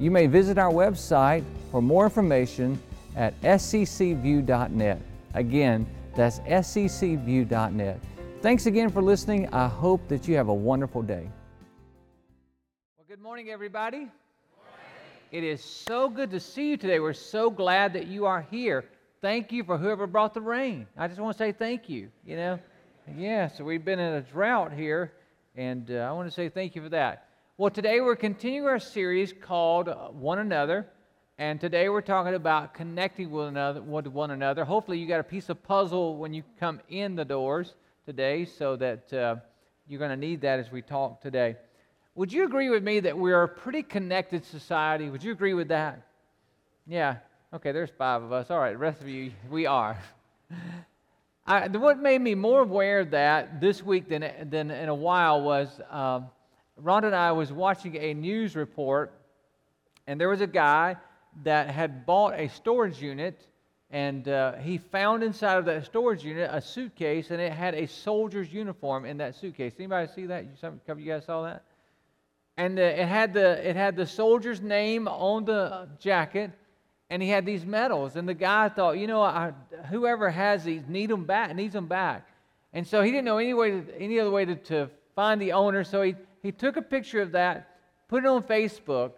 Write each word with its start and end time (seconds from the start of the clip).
You 0.00 0.10
may 0.10 0.26
visit 0.26 0.58
our 0.58 0.72
website 0.72 1.44
for 1.70 1.80
more 1.80 2.04
information 2.04 2.80
at 3.14 3.40
sccview.net. 3.42 5.00
Again, 5.34 5.86
that's 6.16 6.40
sccview.net. 6.40 8.00
Thanks 8.42 8.66
again 8.66 8.90
for 8.90 9.00
listening. 9.00 9.48
I 9.54 9.68
hope 9.68 10.06
that 10.08 10.26
you 10.26 10.34
have 10.36 10.48
a 10.48 10.54
wonderful 10.54 11.00
day. 11.00 11.30
Well, 12.98 13.06
good 13.08 13.22
morning, 13.22 13.50
everybody. 13.50 14.08
It 15.30 15.44
is 15.44 15.62
so 15.62 16.08
good 16.08 16.30
to 16.32 16.40
see 16.40 16.70
you 16.70 16.76
today. 16.76 16.98
We're 16.98 17.12
so 17.12 17.48
glad 17.48 17.92
that 17.92 18.08
you 18.08 18.26
are 18.26 18.46
here. 18.50 18.84
Thank 19.20 19.52
you 19.52 19.62
for 19.64 19.78
whoever 19.78 20.06
brought 20.06 20.34
the 20.34 20.40
rain. 20.40 20.86
I 20.96 21.06
just 21.08 21.20
want 21.20 21.36
to 21.36 21.38
say 21.38 21.52
thank 21.52 21.88
you. 21.88 22.10
You 22.26 22.36
know, 22.36 22.58
yeah. 23.16 23.48
So 23.48 23.64
we've 23.64 23.84
been 23.84 23.98
in 23.98 24.14
a 24.14 24.20
drought 24.20 24.72
here, 24.72 25.12
and 25.56 25.90
uh, 25.90 25.94
I 26.08 26.12
want 26.12 26.28
to 26.28 26.34
say 26.34 26.48
thank 26.48 26.74
you 26.74 26.82
for 26.82 26.88
that. 26.90 27.28
Well, 27.56 27.70
today 27.70 28.00
we're 28.00 28.16
continuing 28.16 28.66
our 28.66 28.80
series 28.80 29.32
called 29.32 29.88
uh, 29.88 30.08
One 30.08 30.40
Another, 30.40 30.88
and 31.38 31.60
today 31.60 31.88
we're 31.88 32.00
talking 32.00 32.34
about 32.34 32.74
connecting 32.74 33.30
with, 33.30 33.46
another, 33.46 33.80
with 33.80 34.08
one 34.08 34.32
another. 34.32 34.64
Hopefully, 34.64 34.98
you 34.98 35.06
got 35.06 35.20
a 35.20 35.22
piece 35.22 35.48
of 35.48 35.62
puzzle 35.62 36.16
when 36.16 36.34
you 36.34 36.42
come 36.58 36.80
in 36.88 37.14
the 37.14 37.24
doors 37.24 37.74
today, 38.06 38.44
so 38.44 38.74
that 38.74 39.12
uh, 39.12 39.36
you're 39.86 40.00
going 40.00 40.10
to 40.10 40.16
need 40.16 40.40
that 40.40 40.58
as 40.58 40.72
we 40.72 40.82
talk 40.82 41.20
today. 41.20 41.54
Would 42.16 42.32
you 42.32 42.44
agree 42.44 42.70
with 42.70 42.82
me 42.82 42.98
that 42.98 43.16
we're 43.16 43.44
a 43.44 43.48
pretty 43.48 43.84
connected 43.84 44.44
society? 44.44 45.08
Would 45.08 45.22
you 45.22 45.30
agree 45.30 45.54
with 45.54 45.68
that? 45.68 46.08
Yeah. 46.88 47.18
Okay, 47.52 47.70
there's 47.70 47.90
five 47.96 48.24
of 48.24 48.32
us. 48.32 48.50
All 48.50 48.58
right, 48.58 48.72
the 48.72 48.78
rest 48.78 49.00
of 49.00 49.06
you, 49.06 49.30
we 49.48 49.64
are. 49.66 49.96
I, 51.46 51.68
what 51.68 52.00
made 52.00 52.20
me 52.20 52.34
more 52.34 52.62
aware 52.62 52.98
of 52.98 53.12
that 53.12 53.60
this 53.60 53.80
week 53.80 54.08
than, 54.08 54.28
than 54.50 54.72
in 54.72 54.88
a 54.88 54.94
while 54.94 55.40
was. 55.40 55.68
Um, 55.88 56.30
Rhonda 56.82 57.04
and 57.04 57.14
I 57.14 57.32
was 57.32 57.52
watching 57.52 57.96
a 57.96 58.14
news 58.14 58.56
report, 58.56 59.12
and 60.06 60.20
there 60.20 60.28
was 60.28 60.40
a 60.40 60.46
guy 60.46 60.96
that 61.44 61.70
had 61.70 62.04
bought 62.04 62.38
a 62.38 62.48
storage 62.48 63.00
unit, 63.00 63.46
and 63.90 64.28
uh, 64.28 64.54
he 64.54 64.78
found 64.78 65.22
inside 65.22 65.58
of 65.58 65.64
that 65.66 65.84
storage 65.84 66.24
unit 66.24 66.50
a 66.52 66.60
suitcase, 66.60 67.30
and 67.30 67.40
it 67.40 67.52
had 67.52 67.74
a 67.74 67.86
soldier's 67.86 68.52
uniform 68.52 69.04
in 69.04 69.18
that 69.18 69.36
suitcase. 69.36 69.72
Anybody 69.78 70.10
see 70.12 70.26
that? 70.26 70.44
You, 70.44 70.50
some, 70.60 70.80
of 70.88 71.00
you 71.00 71.12
guys 71.12 71.24
saw 71.24 71.42
that? 71.42 71.62
And 72.56 72.78
uh, 72.78 72.82
it 72.82 73.06
had 73.06 73.34
the 73.34 73.68
it 73.68 73.76
had 73.76 73.96
the 73.96 74.06
soldier's 74.06 74.60
name 74.60 75.08
on 75.08 75.44
the 75.44 75.88
jacket, 75.98 76.52
and 77.10 77.22
he 77.22 77.28
had 77.28 77.46
these 77.46 77.64
medals. 77.64 78.16
And 78.16 78.28
the 78.28 78.34
guy 78.34 78.68
thought, 78.68 78.98
you 78.98 79.06
know, 79.06 79.22
I, 79.22 79.52
whoever 79.90 80.30
has 80.30 80.64
these 80.64 80.82
need 80.88 81.10
them 81.10 81.24
back, 81.24 81.54
needs 81.54 81.74
them 81.74 81.86
back. 81.86 82.28
And 82.72 82.86
so 82.86 83.02
he 83.02 83.10
didn't 83.10 83.24
know 83.24 83.38
any 83.38 83.54
way, 83.54 83.70
to, 83.70 84.00
any 84.00 84.18
other 84.18 84.30
way 84.30 84.44
to, 84.44 84.56
to 84.56 84.90
find 85.14 85.40
the 85.40 85.52
owner. 85.52 85.84
So 85.84 86.02
he 86.02 86.14
he 86.44 86.52
took 86.52 86.76
a 86.76 86.82
picture 86.82 87.22
of 87.22 87.32
that, 87.32 87.78
put 88.06 88.22
it 88.22 88.26
on 88.26 88.42
Facebook, 88.42 89.12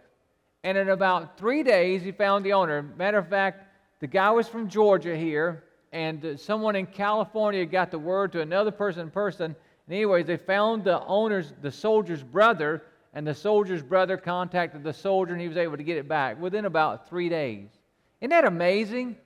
and 0.63 0.79
in 0.79 0.91
about 0.91 1.37
three 1.37 1.65
days, 1.65 2.03
he 2.03 2.13
found 2.13 2.47
the 2.47 2.53
owner. 2.53 2.83
Matter 2.97 3.19
of 3.19 3.29
fact, 3.29 3.65
the 3.99 4.07
guy 4.07 4.31
was 4.31 4.47
from 4.47 4.69
Georgia 4.69 5.17
here, 5.17 5.65
and 5.91 6.25
uh, 6.25 6.37
someone 6.37 6.77
in 6.77 6.87
California 6.87 7.67
got 7.67 7.91
the 7.91 7.99
word 7.99 8.31
to 8.31 8.43
another 8.43 8.71
person 8.71 9.03
in 9.03 9.11
person. 9.11 9.57
And 9.87 9.95
anyways, 9.95 10.27
they 10.27 10.37
found 10.37 10.85
the 10.85 11.05
owner's, 11.05 11.53
the 11.63 11.73
soldier's 11.73 12.23
brother, 12.23 12.85
and 13.13 13.27
the 13.27 13.35
soldier's 13.35 13.83
brother 13.83 14.17
contacted 14.17 14.85
the 14.85 14.93
soldier, 14.93 15.33
and 15.33 15.43
he 15.43 15.49
was 15.49 15.57
able 15.57 15.77
to 15.77 15.83
get 15.83 15.97
it 15.97 16.07
back 16.07 16.41
within 16.41 16.65
about 16.65 17.09
three 17.09 17.29
days. 17.29 17.67
Isn't 18.21 18.31
that 18.31 18.45
amazing? 18.45 19.17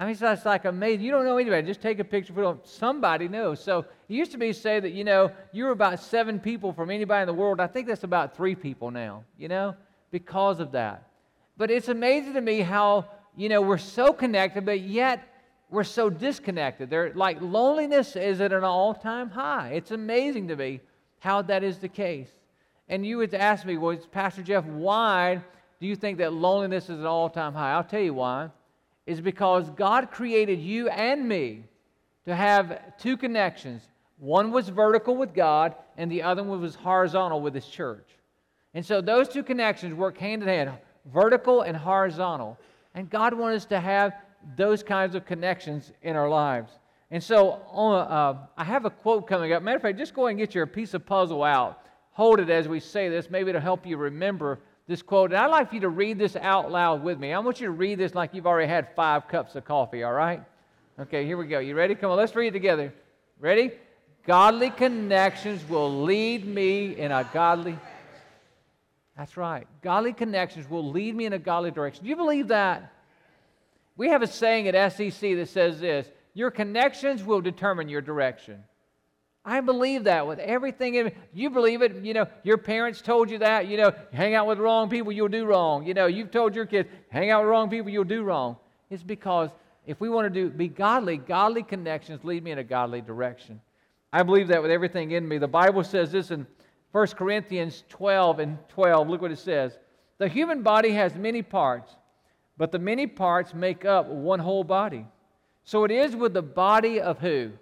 I 0.00 0.06
mean, 0.06 0.16
it's 0.18 0.46
like 0.46 0.64
amazing. 0.64 1.04
You 1.04 1.10
don't 1.10 1.26
know 1.26 1.36
anybody. 1.36 1.66
Just 1.66 1.82
take 1.82 1.98
a 1.98 2.04
picture, 2.04 2.32
put 2.32 2.44
on. 2.44 2.60
Somebody 2.64 3.28
knows. 3.28 3.62
So 3.62 3.80
it 3.80 4.14
used 4.14 4.32
to 4.32 4.38
be 4.38 4.54
say 4.54 4.80
that, 4.80 4.92
you 4.92 5.04
know, 5.04 5.30
you're 5.52 5.72
about 5.72 6.00
seven 6.00 6.40
people 6.40 6.72
from 6.72 6.90
anybody 6.90 7.20
in 7.20 7.26
the 7.26 7.34
world. 7.34 7.60
I 7.60 7.66
think 7.66 7.86
that's 7.86 8.02
about 8.02 8.34
three 8.34 8.54
people 8.54 8.90
now, 8.90 9.24
you 9.36 9.48
know, 9.48 9.76
because 10.10 10.58
of 10.58 10.72
that. 10.72 11.10
But 11.58 11.70
it's 11.70 11.88
amazing 11.88 12.32
to 12.32 12.40
me 12.40 12.62
how, 12.62 13.10
you 13.36 13.50
know, 13.50 13.60
we're 13.60 13.76
so 13.76 14.10
connected, 14.10 14.64
but 14.64 14.80
yet 14.80 15.22
we're 15.68 15.84
so 15.84 16.08
disconnected. 16.08 16.88
They're 16.88 17.12
like 17.12 17.36
loneliness 17.42 18.16
is 18.16 18.40
at 18.40 18.54
an 18.54 18.64
all-time 18.64 19.28
high. 19.28 19.72
It's 19.74 19.90
amazing 19.90 20.48
to 20.48 20.56
me 20.56 20.80
how 21.18 21.42
that 21.42 21.62
is 21.62 21.76
the 21.76 21.88
case. 21.88 22.30
And 22.88 23.04
you 23.04 23.18
would 23.18 23.34
ask 23.34 23.66
me, 23.66 23.76
well, 23.76 23.98
Pastor 24.10 24.42
Jeff, 24.42 24.64
why 24.64 25.42
do 25.78 25.86
you 25.86 25.94
think 25.94 26.16
that 26.18 26.32
loneliness 26.32 26.84
is 26.84 26.90
at 26.90 26.98
an 27.00 27.06
all-time 27.06 27.52
high? 27.52 27.72
I'll 27.72 27.84
tell 27.84 28.00
you 28.00 28.14
why 28.14 28.48
is 29.10 29.20
because 29.20 29.68
God 29.70 30.12
created 30.12 30.60
you 30.60 30.88
and 30.88 31.28
me 31.28 31.64
to 32.26 32.36
have 32.36 32.96
two 32.96 33.16
connections. 33.16 33.82
One 34.18 34.52
was 34.52 34.68
vertical 34.68 35.16
with 35.16 35.34
God, 35.34 35.74
and 35.96 36.08
the 36.08 36.22
other 36.22 36.44
one 36.44 36.60
was 36.60 36.76
horizontal 36.76 37.40
with 37.40 37.52
His 37.52 37.66
church. 37.66 38.06
And 38.72 38.86
so 38.86 39.00
those 39.00 39.28
two 39.28 39.42
connections 39.42 39.94
work 39.94 40.16
hand 40.16 40.42
in 40.42 40.48
hand 40.48 40.70
vertical 41.12 41.62
and 41.62 41.76
horizontal. 41.76 42.56
And 42.94 43.10
God 43.10 43.34
wants 43.34 43.64
us 43.64 43.68
to 43.70 43.80
have 43.80 44.12
those 44.56 44.84
kinds 44.84 45.16
of 45.16 45.26
connections 45.26 45.90
in 46.02 46.14
our 46.14 46.28
lives. 46.28 46.70
And 47.10 47.20
so 47.20 47.52
uh, 47.74 48.36
I 48.56 48.62
have 48.62 48.84
a 48.84 48.90
quote 48.90 49.26
coming 49.26 49.52
up. 49.52 49.62
Matter 49.64 49.78
of 49.78 49.82
fact, 49.82 49.98
just 49.98 50.14
go 50.14 50.28
and 50.28 50.38
get 50.38 50.54
your 50.54 50.66
piece 50.66 50.94
of 50.94 51.04
puzzle 51.04 51.42
out. 51.42 51.80
Hold 52.12 52.38
it 52.38 52.48
as 52.48 52.68
we 52.68 52.78
say 52.78 53.08
this. 53.08 53.28
Maybe 53.28 53.48
it'll 53.48 53.60
help 53.60 53.84
you 53.86 53.96
remember 53.96 54.60
this 54.90 55.02
quote, 55.02 55.30
and 55.30 55.38
I'd 55.38 55.46
like 55.46 55.68
for 55.68 55.76
you 55.76 55.82
to 55.82 55.88
read 55.88 56.18
this 56.18 56.34
out 56.34 56.72
loud 56.72 57.04
with 57.04 57.20
me. 57.20 57.32
I 57.32 57.38
want 57.38 57.60
you 57.60 57.66
to 57.66 57.72
read 57.72 57.96
this 57.96 58.12
like 58.12 58.34
you've 58.34 58.48
already 58.48 58.66
had 58.66 58.92
five 58.96 59.28
cups 59.28 59.54
of 59.54 59.64
coffee, 59.64 60.02
all 60.02 60.12
right? 60.12 60.42
Okay, 60.98 61.24
here 61.24 61.36
we 61.36 61.46
go. 61.46 61.60
You 61.60 61.76
ready? 61.76 61.94
Come 61.94 62.10
on, 62.10 62.16
let's 62.16 62.34
read 62.34 62.48
it 62.48 62.50
together. 62.50 62.92
Ready? 63.38 63.70
Godly 64.26 64.70
connections 64.70 65.66
will 65.68 66.02
lead 66.02 66.44
me 66.44 66.98
in 66.98 67.12
a 67.12 67.22
godly. 67.32 67.78
That's 69.16 69.36
right. 69.36 69.64
Godly 69.80 70.12
connections 70.12 70.68
will 70.68 70.90
lead 70.90 71.14
me 71.14 71.24
in 71.24 71.34
a 71.34 71.38
godly 71.38 71.70
direction. 71.70 72.02
Do 72.02 72.10
you 72.10 72.16
believe 72.16 72.48
that? 72.48 72.92
We 73.96 74.08
have 74.08 74.22
a 74.22 74.26
saying 74.26 74.66
at 74.66 74.74
SCC 74.74 75.36
that 75.36 75.50
says 75.50 75.78
this 75.78 76.08
Your 76.34 76.50
connections 76.50 77.22
will 77.22 77.40
determine 77.40 77.88
your 77.88 78.00
direction. 78.00 78.64
I 79.44 79.60
believe 79.60 80.04
that 80.04 80.26
with 80.26 80.38
everything 80.38 80.96
in. 80.96 81.12
You 81.32 81.50
believe 81.50 81.82
it. 81.82 81.96
You 82.04 82.12
know, 82.12 82.26
your 82.42 82.58
parents 82.58 83.00
told 83.00 83.30
you 83.30 83.38
that. 83.38 83.68
You 83.68 83.78
know, 83.78 83.92
hang 84.12 84.34
out 84.34 84.46
with 84.46 84.58
wrong 84.58 84.90
people, 84.90 85.12
you'll 85.12 85.28
do 85.28 85.46
wrong. 85.46 85.86
You 85.86 85.94
know, 85.94 86.06
you've 86.06 86.30
told 86.30 86.54
your 86.54 86.66
kids, 86.66 86.88
hang 87.08 87.30
out 87.30 87.42
with 87.42 87.50
wrong 87.50 87.70
people, 87.70 87.90
you'll 87.90 88.04
do 88.04 88.22
wrong. 88.22 88.56
It's 88.90 89.02
because 89.02 89.50
if 89.86 90.00
we 90.00 90.08
want 90.08 90.26
to 90.26 90.30
do 90.30 90.50
be 90.50 90.68
godly, 90.68 91.16
godly 91.16 91.62
connections 91.62 92.22
lead 92.22 92.44
me 92.44 92.50
in 92.50 92.58
a 92.58 92.64
godly 92.64 93.00
direction. 93.00 93.60
I 94.12 94.22
believe 94.22 94.48
that 94.48 94.60
with 94.60 94.70
everything 94.70 95.12
in 95.12 95.26
me. 95.26 95.38
The 95.38 95.48
Bible 95.48 95.84
says 95.84 96.12
this 96.12 96.30
in 96.30 96.46
1 96.92 97.06
Corinthians 97.08 97.84
12 97.88 98.40
and 98.40 98.58
12. 98.68 99.08
Look 99.08 99.22
what 99.22 99.30
it 99.30 99.38
says. 99.38 99.78
The 100.18 100.28
human 100.28 100.62
body 100.62 100.90
has 100.90 101.14
many 101.14 101.40
parts, 101.42 101.96
but 102.58 102.72
the 102.72 102.78
many 102.78 103.06
parts 103.06 103.54
make 103.54 103.84
up 103.84 104.06
one 104.06 104.40
whole 104.40 104.64
body. 104.64 105.06
So 105.64 105.84
it 105.84 105.90
is 105.90 106.14
with 106.14 106.34
the 106.34 106.42
body 106.42 107.00
of 107.00 107.18
who? 107.20 107.52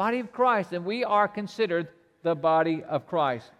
Body 0.00 0.20
of 0.20 0.32
Christ, 0.32 0.72
and 0.72 0.86
we 0.86 1.04
are 1.04 1.28
considered 1.28 1.86
the 2.22 2.34
body 2.34 2.82
of 2.88 3.06
Christ. 3.06 3.50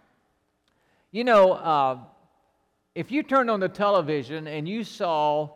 You 1.11 1.23
know, 1.23 1.51
uh, 1.51 1.99
if 2.95 3.11
you 3.11 3.21
turned 3.21 3.51
on 3.51 3.59
the 3.59 3.69
television 3.69 4.47
and 4.47 4.67
you 4.67 4.83
saw 4.83 5.51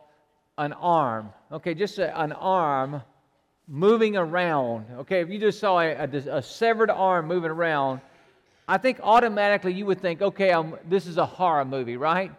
an 0.56 0.72
arm, 0.74 1.30
okay, 1.50 1.74
just 1.74 1.98
a, 1.98 2.16
an 2.22 2.30
arm 2.30 3.02
moving 3.66 4.16
around, 4.16 4.86
okay, 4.98 5.22
if 5.22 5.28
you 5.28 5.40
just 5.40 5.58
saw 5.58 5.80
a, 5.80 5.88
a, 5.88 6.36
a 6.38 6.40
severed 6.40 6.92
arm 6.92 7.26
moving 7.26 7.50
around, 7.50 8.00
I 8.68 8.78
think 8.78 9.00
automatically 9.02 9.72
you 9.72 9.86
would 9.86 10.00
think, 10.00 10.22
okay, 10.22 10.52
I'm, 10.52 10.76
this 10.88 11.08
is 11.08 11.16
a 11.16 11.26
horror 11.26 11.64
movie, 11.64 11.96
right? 11.96 12.30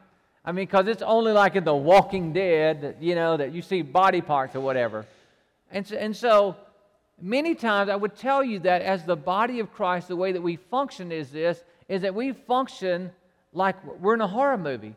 I 0.45 0.53
mean, 0.53 0.67
because 0.67 0.87
it's 0.87 1.01
only 1.01 1.33
like 1.33 1.57
in 1.57 1.65
The 1.65 1.75
Walking 1.75 2.31
Dead, 2.31 2.79
that, 2.79 3.03
you 3.03 3.13
know, 3.13 3.35
that 3.35 3.51
you 3.51 3.61
see 3.61 3.81
body 3.81 4.21
parts 4.21 4.55
or 4.55 4.61
whatever. 4.61 5.05
And 5.69 5.85
so, 5.85 5.97
and 5.97 6.15
so 6.15 6.55
Many 7.21 7.55
times 7.55 7.89
I 7.89 7.95
would 7.95 8.15
tell 8.15 8.43
you 8.43 8.59
that 8.59 8.81
as 8.81 9.03
the 9.03 9.15
body 9.15 9.59
of 9.59 9.73
Christ, 9.73 10.07
the 10.07 10.15
way 10.15 10.31
that 10.31 10.41
we 10.41 10.55
function 10.55 11.11
is 11.11 11.31
this, 11.31 11.63
is 11.89 12.01
that 12.01 12.13
we 12.13 12.33
function 12.33 13.11
like 13.53 13.75
we're 13.99 14.13
in 14.13 14.21
a 14.21 14.27
horror 14.27 14.57
movie. 14.57 14.95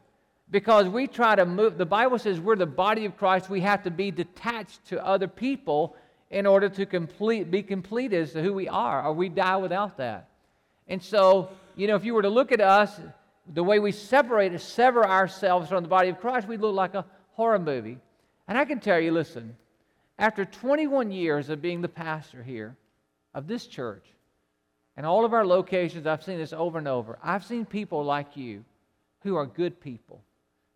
Because 0.51 0.89
we 0.89 1.07
try 1.07 1.37
to 1.37 1.47
move, 1.47 1.79
the 1.79 1.87
Bible 1.87 2.19
says 2.19 2.41
we're 2.41 2.57
the 2.57 2.67
body 2.67 3.05
of 3.05 3.17
Christ, 3.17 3.49
we 3.49 3.61
have 3.61 3.85
to 3.85 3.91
be 3.91 4.11
detached 4.11 4.85
to 4.87 5.05
other 5.05 5.29
people 5.29 5.97
in 6.31 6.45
order 6.47 6.69
to 6.69 6.87
complete, 6.87 7.51
be 7.51 7.63
complete 7.63 8.13
as 8.13 8.33
to 8.33 8.43
who 8.43 8.53
we 8.53 8.69
are, 8.69 9.05
or 9.05 9.13
we 9.13 9.29
die 9.29 9.57
without 9.57 9.97
that. 9.99 10.29
And 10.89 11.03
so, 11.03 11.51
you 11.77 11.87
know, 11.87 11.95
if 11.95 12.05
you 12.05 12.15
were 12.15 12.23
to 12.23 12.29
look 12.29 12.53
at 12.53 12.61
us, 12.61 13.01
the 13.53 13.63
way 13.63 13.79
we 13.79 13.93
separate, 13.93 14.61
sever 14.61 15.07
ourselves 15.07 15.69
from 15.69 15.83
the 15.83 15.89
body 15.89 16.09
of 16.09 16.21
Christ, 16.21 16.47
we 16.47 16.57
look 16.57 16.75
like 16.75 16.95
a 16.95 17.05
horror 17.33 17.59
movie. 17.59 17.99
And 18.47 18.59
I 18.59 18.65
can 18.65 18.81
tell 18.81 18.99
you, 18.99 19.13
listen, 19.13 19.57
after 20.21 20.45
21 20.45 21.11
years 21.11 21.49
of 21.49 21.63
being 21.63 21.81
the 21.81 21.89
pastor 21.89 22.43
here 22.43 22.77
of 23.35 23.47
this 23.47 23.67
church 23.67 24.05
and 24.97 25.07
all 25.07 25.25
of 25.25 25.33
our 25.33 25.47
locations, 25.47 26.07
I've 26.07 26.23
seen 26.23 26.37
this 26.37 26.53
over 26.53 26.77
and 26.77 26.87
over. 26.87 27.19
I've 27.25 27.45
seen 27.45 27.65
people 27.65 28.05
like 28.05 28.37
you 28.37 28.63
who 29.23 29.35
are 29.37 29.47
good 29.47 29.81
people, 29.81 30.21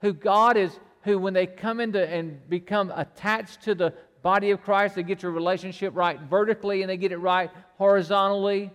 who 0.00 0.14
God 0.14 0.56
is, 0.56 0.80
who 1.02 1.18
when 1.18 1.34
they 1.34 1.46
come 1.46 1.78
into 1.80 2.08
and 2.08 2.40
become 2.48 2.90
attached 2.96 3.62
to 3.64 3.74
the 3.74 3.92
body 4.22 4.50
of 4.50 4.62
Christ, 4.62 4.94
they 4.94 5.02
get 5.02 5.22
your 5.22 5.32
relationship 5.32 5.94
right 5.94 6.18
vertically 6.18 6.80
and 6.80 6.88
they 6.88 6.96
get 6.96 7.12
it 7.12 7.18
right 7.18 7.50
horizontally. 7.76 8.70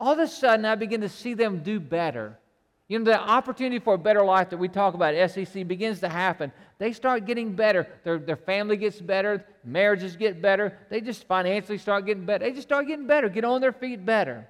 All 0.00 0.14
of 0.14 0.18
a 0.18 0.26
sudden, 0.26 0.64
I 0.64 0.76
begin 0.76 1.02
to 1.02 1.10
see 1.10 1.34
them 1.34 1.62
do 1.62 1.78
better. 1.78 2.38
You 2.88 2.98
know, 2.98 3.04
the 3.06 3.18
opportunity 3.18 3.78
for 3.78 3.94
a 3.94 3.98
better 3.98 4.22
life 4.22 4.50
that 4.50 4.58
we 4.58 4.68
talk 4.68 4.94
about 4.94 5.14
SCC 5.14 5.66
begins 5.66 6.00
to 6.00 6.08
happen. 6.08 6.52
They 6.78 6.92
start 6.92 7.24
getting 7.24 7.54
better. 7.54 7.86
Their, 8.04 8.18
their 8.18 8.36
family 8.36 8.76
gets 8.76 9.00
better. 9.00 9.46
Marriages 9.64 10.16
get 10.16 10.42
better. 10.42 10.76
They 10.90 11.00
just 11.00 11.26
financially 11.26 11.78
start 11.78 12.04
getting 12.04 12.26
better. 12.26 12.44
They 12.44 12.52
just 12.52 12.68
start 12.68 12.86
getting 12.86 13.06
better, 13.06 13.30
get 13.30 13.44
on 13.44 13.62
their 13.62 13.72
feet 13.72 14.04
better. 14.04 14.46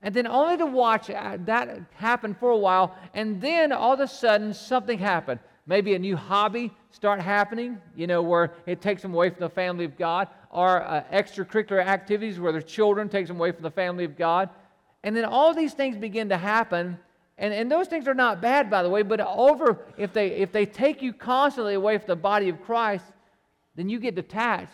And 0.00 0.14
then 0.14 0.26
only 0.26 0.56
to 0.56 0.66
watch 0.66 1.10
uh, 1.10 1.38
that 1.44 1.80
happen 1.94 2.34
for 2.34 2.50
a 2.50 2.56
while, 2.56 2.96
and 3.14 3.40
then 3.40 3.72
all 3.72 3.94
of 3.94 4.00
a 4.00 4.06
sudden 4.06 4.54
something 4.54 4.98
happened. 4.98 5.40
Maybe 5.66 5.94
a 5.94 5.98
new 5.98 6.16
hobby 6.16 6.72
start 6.92 7.20
happening, 7.20 7.78
you 7.96 8.06
know, 8.06 8.22
where 8.22 8.54
it 8.64 8.80
takes 8.80 9.02
them 9.02 9.12
away 9.12 9.28
from 9.28 9.40
the 9.40 9.50
family 9.50 9.84
of 9.84 9.98
God, 9.98 10.28
or 10.50 10.82
uh, 10.82 11.02
extracurricular 11.12 11.84
activities 11.84 12.38
where 12.38 12.52
their 12.52 12.62
children 12.62 13.08
takes 13.08 13.28
them 13.28 13.38
away 13.38 13.52
from 13.52 13.64
the 13.64 13.70
family 13.70 14.04
of 14.04 14.16
God. 14.16 14.48
And 15.02 15.16
then 15.16 15.24
all 15.24 15.52
these 15.52 15.74
things 15.74 15.96
begin 15.96 16.28
to 16.30 16.38
happen, 16.38 16.98
and, 17.38 17.54
and 17.54 17.70
those 17.70 17.86
things 17.86 18.08
are 18.08 18.14
not 18.14 18.40
bad, 18.40 18.68
by 18.68 18.82
the 18.82 18.90
way, 18.90 19.02
but 19.02 19.20
over, 19.20 19.86
if 19.96 20.12
they, 20.12 20.28
if 20.32 20.50
they 20.50 20.66
take 20.66 21.00
you 21.00 21.12
constantly 21.12 21.74
away 21.74 21.96
from 21.98 22.08
the 22.08 22.16
body 22.16 22.48
of 22.48 22.60
Christ, 22.62 23.04
then 23.76 23.88
you 23.88 24.00
get 24.00 24.16
detached. 24.16 24.72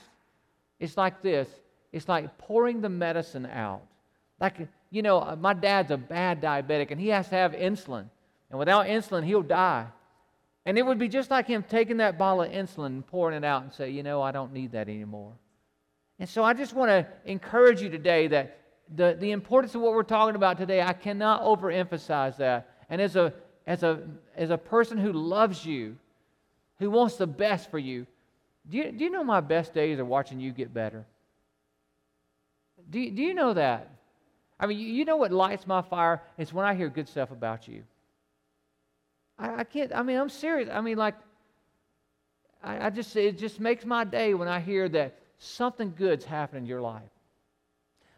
It's 0.81 0.97
like 0.97 1.23
this 1.23 1.49
it's 1.93 2.09
like 2.09 2.37
pouring 2.39 2.81
the 2.81 2.89
medicine 2.89 3.47
out. 3.47 3.83
Like, 4.41 4.67
you 4.91 5.03
know, 5.03 5.21
uh, 5.21 5.37
my 5.39 5.55
dad's 5.55 5.93
a 5.93 5.97
bad 5.97 6.43
diabetic, 6.43 6.91
and 6.91 7.01
he 7.01 7.09
has 7.09 7.29
to 7.29 7.37
have 7.37 7.53
insulin. 7.53 8.07
And 8.51 8.59
without 8.59 8.87
insulin, 8.87 9.25
he'll 9.25 9.43
die. 9.43 9.87
And 10.67 10.77
it 10.77 10.83
would 10.83 10.99
be 10.99 11.09
just 11.09 11.31
like 11.31 11.47
him 11.47 11.63
taking 11.63 11.99
that 11.99 12.19
bottle 12.19 12.43
of 12.43 12.51
insulin 12.51 12.87
and 12.87 13.07
pouring 13.07 13.37
it 13.37 13.45
out 13.45 13.63
and 13.63 13.73
say, 13.73 13.91
you 13.91 14.03
know, 14.03 14.23
I 14.23 14.33
don't 14.33 14.53
need 14.53 14.73
that 14.73 14.89
anymore. 14.89 15.33
And 16.19 16.29
so 16.29 16.43
I 16.43 16.53
just 16.53 16.75
want 16.75 16.89
to 16.89 17.07
encourage 17.27 17.81
you 17.81 17.91
today 17.91 18.27
that 18.29 18.59
the, 18.93 19.17
the 19.19 19.31
importance 19.31 19.75
of 19.75 19.81
what 19.81 19.93
we're 19.93 20.03
talking 20.03 20.37
about 20.37 20.59
today, 20.59 20.83
I 20.83 20.93
cannot 20.93 21.43
overemphasize 21.43 22.37
that. 22.39 22.69
And 22.91 23.01
as 23.01 23.17
a, 23.17 23.33
as, 23.67 23.83
a, 23.83 24.03
as 24.37 24.51
a 24.51 24.59
person 24.59 24.99
who 24.99 25.13
loves 25.13 25.65
you, 25.65 25.97
who 26.79 26.91
wants 26.91 27.17
the 27.17 27.27
best 27.27 27.71
for 27.71 27.79
you, 27.79 28.07
do 28.69 28.79
you, 28.79 28.93
do 28.93 29.05
you 29.05 29.11
know 29.11 29.25
my 29.25 29.41
best 29.41 29.75
days 29.75 29.99
are 29.99 30.05
watching 30.05 30.41
you 30.41 30.53
get 30.53 30.73
better? 30.73 31.05
Do 32.91 33.01
you, 33.01 33.11
do 33.11 33.23
you 33.23 33.35
know 33.35 33.55
that? 33.55 33.91
I 34.59 34.67
mean, 34.67 34.79
you, 34.79 34.87
you 34.87 35.05
know 35.05 35.17
what 35.17 35.33
lights 35.33 35.67
my 35.67 35.83
fire? 35.83 36.23
It's 36.39 36.53
when 36.53 36.65
I 36.65 36.75
hear 36.75 36.89
good 36.89 37.09
stuff 37.09 37.31
about 37.31 37.67
you. 37.69 37.83
I, 39.39 39.61
I 39.61 39.65
can't, 39.65 39.93
I 39.95 40.03
mean, 40.03 40.19
I'm 40.19 40.29
serious. 40.29 40.69
I 40.73 40.81
mean, 40.81 40.97
like, 40.97 41.15
I, 42.63 42.87
I 42.87 42.91
just, 42.91 43.15
it 43.17 43.39
just 43.39 43.61
makes 43.61 43.85
my 43.85 44.05
day 44.05 44.35
when 44.35 44.49
I 44.49 44.61
hear 44.61 44.89
that 44.91 45.19
something 45.39 45.93
good's 45.97 46.25
happening 46.25 46.65
in 46.65 46.69
your 46.69 46.81
life 46.81 47.03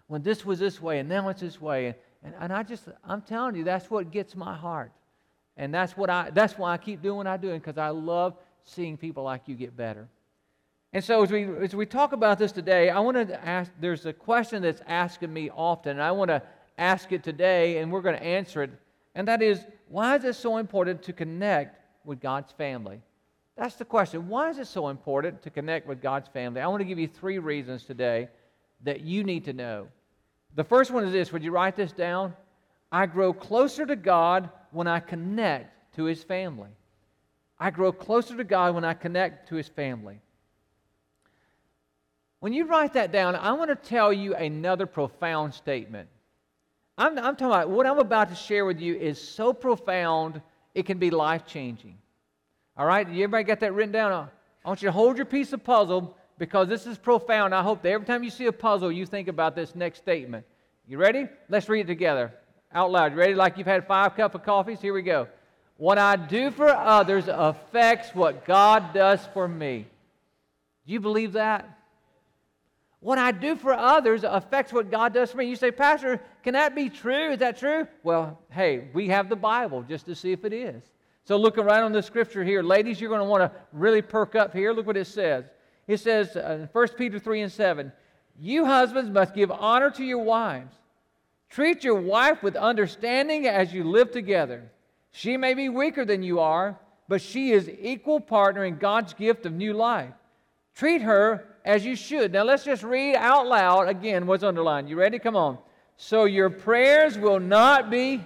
when 0.09 0.23
this 0.23 0.45
was 0.45 0.59
this 0.59 0.81
way 0.81 0.99
and 0.99 1.09
now 1.09 1.29
it's 1.29 1.41
this 1.41 1.61
way. 1.61 1.95
And, 2.23 2.35
and, 2.41 2.53
I 2.53 2.63
just, 2.63 2.89
I'm 3.05 3.23
telling 3.23 3.57
you, 3.57 3.65
that's 3.65 3.91
what 3.91 4.11
gets 4.11 4.35
my 4.35 4.55
heart. 4.55 4.93
And 5.57 5.73
that's, 5.73 5.97
what 5.97 6.11
I, 6.11 6.31
that's 6.31 6.59
why 6.59 6.73
I 6.73 6.77
keep 6.77 7.03
doing 7.03 7.17
what 7.17 7.27
I'm 7.27 7.41
doing 7.41 7.59
because 7.59 7.79
I 7.79 7.89
love 7.89 8.37
seeing 8.65 8.97
people 8.97 9.23
like 9.23 9.43
you 9.47 9.55
get 9.55 9.77
better. 9.77 10.09
And 10.93 11.05
so 11.05 11.23
as 11.23 11.31
we, 11.31 11.45
as 11.45 11.75
we 11.75 11.87
talk 11.87 12.13
about 12.13 12.39
this 12.39 12.53
today, 12.53 12.91
I 12.91 13.01
want 13.01 13.17
to 13.29 13.45
ask, 13.45 13.71
there's 13.81 14.07
a 14.07 14.13
question 14.13 14.63
that's 14.63 14.81
asking 14.87 15.33
me 15.33 15.51
often, 15.51 15.93
and 15.93 16.03
I 16.03 16.13
want 16.13 16.31
to 16.31 16.43
ask 16.79 17.13
it 17.13 17.23
today, 17.23 17.79
and 17.79 17.91
we're 17.91 18.01
going 18.01 18.17
to 18.17 18.23
answer 18.23 18.63
it. 18.63 18.71
And 19.15 19.29
that 19.29 19.43
is, 19.43 19.61
why 19.89 20.17
is 20.17 20.25
it 20.25 20.37
so 20.37 20.57
important 20.57 21.03
to 21.05 21.13
connect 21.13 21.81
with 22.05 22.21
God's 22.21 22.53
family? 22.53 23.01
That's 23.57 23.77
the 23.77 23.85
question. 23.85 24.29
Why 24.29 24.51
is 24.51 24.59
it 24.59 24.67
so 24.67 24.89
important 24.89 25.43
to 25.43 25.51
connect 25.51 25.87
with 25.87 26.03
God's 26.03 26.29
family? 26.29 26.61
I 26.61 26.67
want 26.67 26.81
to 26.81 26.85
give 26.85 26.99
you 26.99 27.09
three 27.09 27.39
reasons 27.39 27.85
today 27.85 28.29
that 28.85 29.01
you 29.01 29.25
need 29.25 29.45
to 29.47 29.53
know. 29.53 29.89
The 30.57 30.65
first 30.65 30.91
one 30.91 31.05
is 31.05 31.13
this 31.13 31.33
would 31.33 31.45
you 31.45 31.53
write 31.53 31.77
this 31.77 31.93
down? 31.93 32.35
I 32.91 33.07
grow 33.07 33.33
closer 33.33 33.87
to 33.87 33.95
God 33.95 34.51
when 34.73 34.87
I 34.87 35.01
connect 35.01 35.95
to 35.97 36.05
His 36.05 36.25
family. 36.25 36.71
I 37.59 37.71
grow 37.71 37.93
closer 37.93 38.37
to 38.37 38.45
God 38.45 38.75
when 38.75 38.85
I 38.85 38.95
connect 38.95 39.51
to 39.51 39.57
His 39.57 39.69
family. 39.69 40.21
When 42.41 42.53
you 42.53 42.67
write 42.67 42.95
that 42.95 43.13
down, 43.13 43.37
I 43.37 43.53
want 43.53 43.71
to 43.71 43.89
tell 43.89 44.13
you 44.13 44.35
another 44.35 44.87
profound 44.87 45.55
statement. 45.55 46.09
I'm, 46.99 47.19
I'm 47.19 47.37
talking 47.37 47.47
about 47.47 47.71
what 47.71 47.87
I'm 47.87 47.99
about 47.99 48.31
to 48.31 48.35
share 48.35 48.65
with 48.65 48.81
you 48.81 48.95
is 48.95 49.21
so 49.21 49.53
profound, 49.53 50.41
it 50.75 50.87
can 50.87 50.99
be 50.99 51.11
life 51.11 51.47
changing. 51.47 51.99
All 52.79 52.87
right? 52.87 53.07
Everybody 53.07 53.45
got 53.45 53.61
that 53.61 53.75
written 53.75 53.93
down? 53.93 54.13
I 54.65 54.69
want 54.69 54.81
you 54.81 54.89
to 54.89 54.93
hold 54.93 55.17
your 55.17 55.27
piece 55.27 55.53
of 55.53 55.65
puzzle 55.65 56.17
because 56.39 56.69
this 56.69 56.87
is 56.87 56.99
profound. 56.99 57.55
I 57.55 57.63
hope 57.63 57.83
that 57.83 57.91
every 57.91 58.07
time 58.07 58.23
you 58.23 58.31
see 58.31 58.47
a 58.47 58.53
puzzle, 58.53 58.93
you 58.93 59.07
think 59.07 59.29
about 59.29 59.55
this 59.55 59.75
next 59.75 59.99
statement. 59.99 60.45
You 60.87 60.99
ready? 60.99 61.29
Let's 61.49 61.69
read 61.69 61.81
it 61.81 61.87
together 61.87 62.33
out 62.77 62.91
loud. 62.93 63.13
You 63.13 63.19
ready? 63.19 63.35
Like 63.35 63.57
you've 63.59 63.67
had 63.67 63.87
five 63.87 64.15
cup 64.15 64.35
of 64.35 64.45
coffees? 64.45 64.81
Here 64.81 64.93
we 64.93 65.03
go. 65.03 65.29
What 65.79 65.99
I 65.99 66.17
do 66.17 66.51
for 66.51 66.69
others 66.69 67.25
affects 67.29 68.15
what 68.15 68.45
God 68.45 68.95
does 68.95 69.21
for 69.35 69.49
me. 69.49 69.87
Do 70.87 70.93
you 70.93 71.01
believe 71.01 71.33
that? 71.33 71.69
What 73.01 73.19
I 73.19 73.31
do 73.31 73.57
for 73.57 73.73
others 73.73 74.25
affects 74.25 74.73
what 74.73 74.91
God 74.91 75.13
does 75.13 75.31
for 75.31 75.39
me. 75.39 75.47
You 75.47 75.57
say, 75.57 75.71
Pastor, 75.71 76.21
can 76.43 76.55
that 76.55 76.75
be 76.75 76.89
true? 76.89 77.33
Is 77.33 77.39
that 77.39 77.59
true? 77.59 77.87
Well, 78.03 78.39
hey, 78.51 78.89
we 78.95 79.09
have 79.09 79.29
the 79.29 79.37
Bible 79.37 79.83
just 79.83 80.07
to 80.07 80.15
see 80.15 80.33
if 80.33 80.45
it 80.45 80.53
is. 80.53 80.83
So, 81.25 81.37
looking 81.37 81.65
right 81.65 81.83
on 81.83 81.93
the 81.93 82.03
scripture 82.03 82.45
here, 82.45 82.63
ladies, 82.63 83.01
you're 83.01 83.11
going 83.11 83.21
to 83.21 83.29
want 83.29 83.43
to 83.43 83.59
really 83.73 84.01
perk 84.01 84.35
up 84.35 84.55
here. 84.55 84.73
Look 84.73 84.87
what 84.87 84.97
it 84.97 85.07
says. 85.07 85.45
It 85.87 85.99
says, 85.99 86.37
uh, 86.37 86.67
1 86.73 86.89
Peter 86.97 87.19
3 87.19 87.43
and 87.43 87.53
7, 87.53 87.93
You 88.39 88.65
husbands 88.65 89.11
must 89.11 89.35
give 89.35 89.51
honor 89.51 89.91
to 89.91 90.05
your 90.05 90.23
wives. 90.23 90.75
Treat 91.49 91.85
your 91.85 92.01
wife 92.01 92.43
with 92.43 92.57
understanding 92.57 93.47
as 93.47 93.73
you 93.73 93.85
live 93.85 94.11
together. 94.11 94.71
She 95.13 95.37
may 95.37 95.55
be 95.55 95.69
weaker 95.69 96.05
than 96.05 96.23
you 96.23 96.41
are, 96.41 96.79
but 97.09 97.23
she 97.23 97.53
is 97.53 97.71
equal 97.81 98.21
partner 98.21 98.65
in 98.65 98.79
God's 98.79 99.15
gift 99.15 99.47
of 99.47 99.53
new 99.53 99.73
life. 99.73 100.13
Treat 100.75 101.03
her 101.03 101.47
as 101.65 101.87
you 101.87 101.97
should. 101.97 102.33
Now 102.33 102.43
let's 102.43 102.65
just 102.65 102.83
read 102.83 103.15
out 103.15 103.47
loud 103.47 103.89
again 103.89 104.27
what's 104.27 104.43
underlined. 104.43 104.89
You 104.89 104.97
ready? 104.97 105.19
Come 105.19 105.37
on. 105.37 105.59
So 105.97 106.25
your 106.25 106.51
prayers 106.51 107.17
will 107.17 107.41
not 107.41 107.91
be. 107.91 108.23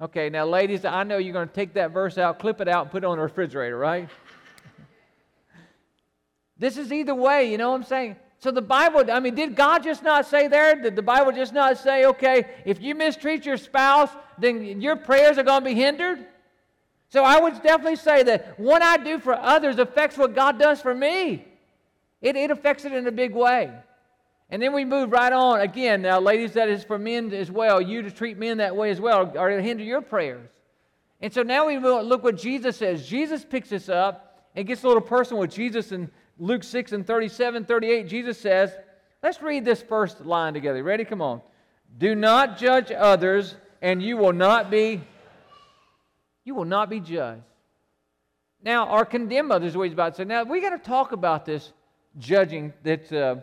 Okay, 0.00 0.30
now, 0.30 0.46
ladies, 0.46 0.84
I 0.84 1.02
know 1.02 1.18
you're 1.18 1.32
going 1.32 1.48
to 1.48 1.54
take 1.54 1.74
that 1.74 1.90
verse 1.90 2.18
out, 2.18 2.38
clip 2.38 2.60
it 2.60 2.68
out, 2.68 2.82
and 2.82 2.90
put 2.92 3.02
it 3.02 3.06
on 3.06 3.16
the 3.16 3.24
refrigerator, 3.24 3.76
right? 3.76 4.08
This 6.58 6.76
is 6.76 6.92
either 6.92 7.14
way, 7.14 7.50
you 7.50 7.58
know 7.58 7.70
what 7.70 7.76
I'm 7.76 7.84
saying? 7.84 8.16
So 8.40 8.50
the 8.50 8.62
Bible, 8.62 9.10
I 9.10 9.18
mean, 9.20 9.34
did 9.34 9.56
God 9.56 9.82
just 9.82 10.02
not 10.02 10.26
say 10.26 10.46
there? 10.46 10.80
Did 10.80 10.94
the 10.94 11.02
Bible 11.02 11.32
just 11.32 11.52
not 11.52 11.76
say, 11.76 12.04
okay, 12.06 12.46
if 12.64 12.80
you 12.80 12.94
mistreat 12.94 13.44
your 13.44 13.56
spouse, 13.56 14.10
then 14.38 14.80
your 14.80 14.96
prayers 14.96 15.38
are 15.38 15.42
going 15.42 15.62
to 15.62 15.64
be 15.64 15.74
hindered? 15.74 16.24
So 17.10 17.24
I 17.24 17.40
would 17.40 17.54
definitely 17.62 17.96
say 17.96 18.22
that 18.24 18.58
what 18.60 18.82
I 18.82 18.96
do 18.98 19.18
for 19.18 19.34
others 19.34 19.78
affects 19.78 20.16
what 20.16 20.34
God 20.34 20.58
does 20.58 20.80
for 20.80 20.94
me. 20.94 21.44
It, 22.20 22.36
it 22.36 22.50
affects 22.50 22.84
it 22.84 22.92
in 22.92 23.06
a 23.06 23.12
big 23.12 23.34
way. 23.34 23.72
And 24.50 24.62
then 24.62 24.72
we 24.72 24.84
move 24.84 25.10
right 25.12 25.32
on. 25.32 25.60
Again, 25.60 26.02
now, 26.02 26.20
ladies, 26.20 26.52
that 26.52 26.68
is 26.68 26.84
for 26.84 26.98
men 26.98 27.32
as 27.32 27.50
well. 27.50 27.80
You 27.80 28.02
to 28.02 28.10
treat 28.10 28.38
men 28.38 28.58
that 28.58 28.74
way 28.74 28.90
as 28.90 29.00
well, 29.00 29.32
or 29.36 29.50
to 29.50 29.62
hinder 29.62 29.84
your 29.84 30.00
prayers. 30.00 30.48
And 31.20 31.32
so 31.32 31.42
now 31.42 31.66
we 31.66 31.78
look 31.78 32.22
what 32.22 32.36
Jesus 32.36 32.76
says. 32.76 33.06
Jesus 33.06 33.44
picks 33.44 33.70
this 33.70 33.88
up 33.88 34.48
and 34.54 34.66
gets 34.66 34.84
a 34.84 34.86
little 34.86 35.02
personal 35.02 35.40
with 35.40 35.52
Jesus 35.52 35.92
and 35.92 36.08
Luke 36.38 36.62
6 36.62 36.92
and 36.92 37.06
37, 37.06 37.64
38, 37.64 38.08
Jesus 38.08 38.38
says, 38.38 38.70
let's 39.22 39.42
read 39.42 39.64
this 39.64 39.82
first 39.82 40.24
line 40.24 40.54
together. 40.54 40.82
Ready? 40.82 41.04
Come 41.04 41.20
on. 41.20 41.40
Do 41.96 42.14
not 42.14 42.58
judge 42.58 42.92
others, 42.92 43.56
and 43.82 44.02
you 44.02 44.16
will 44.16 44.32
not 44.32 44.70
be 44.70 45.02
you 46.44 46.54
will 46.54 46.64
not 46.64 46.88
be 46.88 46.98
judged. 46.98 47.42
Now, 48.62 48.88
or 48.88 49.04
condemn 49.04 49.52
others, 49.52 49.76
what 49.76 49.92
about 49.92 50.14
to 50.14 50.16
say. 50.16 50.24
Now, 50.24 50.44
we 50.44 50.62
got 50.62 50.70
to 50.70 50.78
talk 50.78 51.12
about 51.12 51.44
this 51.44 51.72
judging 52.18 52.72
that, 52.84 53.12
uh, 53.12 53.36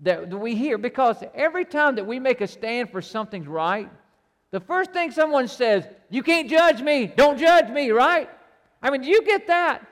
that 0.00 0.28
we 0.28 0.54
hear 0.54 0.76
because 0.76 1.24
every 1.34 1.64
time 1.64 1.94
that 1.94 2.06
we 2.06 2.18
make 2.18 2.42
a 2.42 2.46
stand 2.46 2.90
for 2.90 3.00
something's 3.00 3.48
right, 3.48 3.90
the 4.50 4.60
first 4.60 4.92
thing 4.92 5.12
someone 5.12 5.48
says, 5.48 5.84
You 6.10 6.22
can't 6.22 6.48
judge 6.48 6.82
me, 6.82 7.06
don't 7.06 7.38
judge 7.38 7.70
me, 7.70 7.90
right? 7.90 8.28
I 8.82 8.90
mean, 8.90 9.02
you 9.02 9.24
get 9.24 9.46
that? 9.46 9.84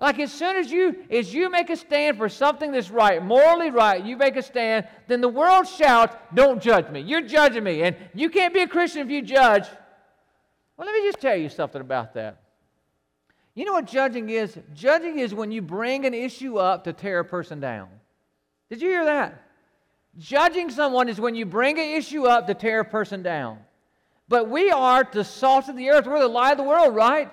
Like 0.00 0.18
as 0.18 0.32
soon 0.32 0.56
as 0.56 0.72
you 0.72 1.04
as 1.10 1.34
you 1.34 1.50
make 1.50 1.68
a 1.68 1.76
stand 1.76 2.16
for 2.16 2.28
something 2.28 2.72
that's 2.72 2.90
right, 2.90 3.22
morally 3.22 3.70
right, 3.70 4.02
you 4.02 4.16
make 4.16 4.36
a 4.36 4.42
stand, 4.42 4.88
then 5.08 5.20
the 5.20 5.28
world 5.28 5.68
shouts, 5.68 6.16
"Don't 6.32 6.62
judge 6.62 6.88
me. 6.88 7.00
You're 7.00 7.20
judging 7.20 7.64
me, 7.64 7.82
and 7.82 7.96
you 8.14 8.30
can't 8.30 8.54
be 8.54 8.60
a 8.60 8.66
Christian 8.66 9.02
if 9.02 9.10
you 9.10 9.20
judge." 9.20 9.66
Well, 10.76 10.86
let 10.86 10.94
me 10.94 11.06
just 11.06 11.20
tell 11.20 11.36
you 11.36 11.50
something 11.50 11.80
about 11.80 12.14
that. 12.14 12.38
You 13.54 13.66
know 13.66 13.72
what 13.72 13.86
judging 13.86 14.30
is? 14.30 14.58
Judging 14.72 15.18
is 15.18 15.34
when 15.34 15.52
you 15.52 15.60
bring 15.60 16.06
an 16.06 16.14
issue 16.14 16.56
up 16.56 16.84
to 16.84 16.94
tear 16.94 17.18
a 17.18 17.24
person 17.24 17.60
down. 17.60 17.88
Did 18.70 18.80
you 18.80 18.88
hear 18.88 19.04
that? 19.04 19.42
Judging 20.18 20.70
someone 20.70 21.08
is 21.08 21.20
when 21.20 21.34
you 21.34 21.44
bring 21.44 21.78
an 21.78 21.84
issue 21.84 22.26
up 22.26 22.46
to 22.46 22.54
tear 22.54 22.80
a 22.80 22.84
person 22.84 23.22
down. 23.22 23.58
But 24.28 24.48
we 24.48 24.70
are 24.70 25.06
the 25.10 25.24
salt 25.24 25.68
of 25.68 25.76
the 25.76 25.90
earth. 25.90 26.06
We're 26.06 26.20
the 26.20 26.28
light 26.28 26.52
of 26.52 26.58
the 26.58 26.64
world, 26.64 26.94
right? 26.94 27.30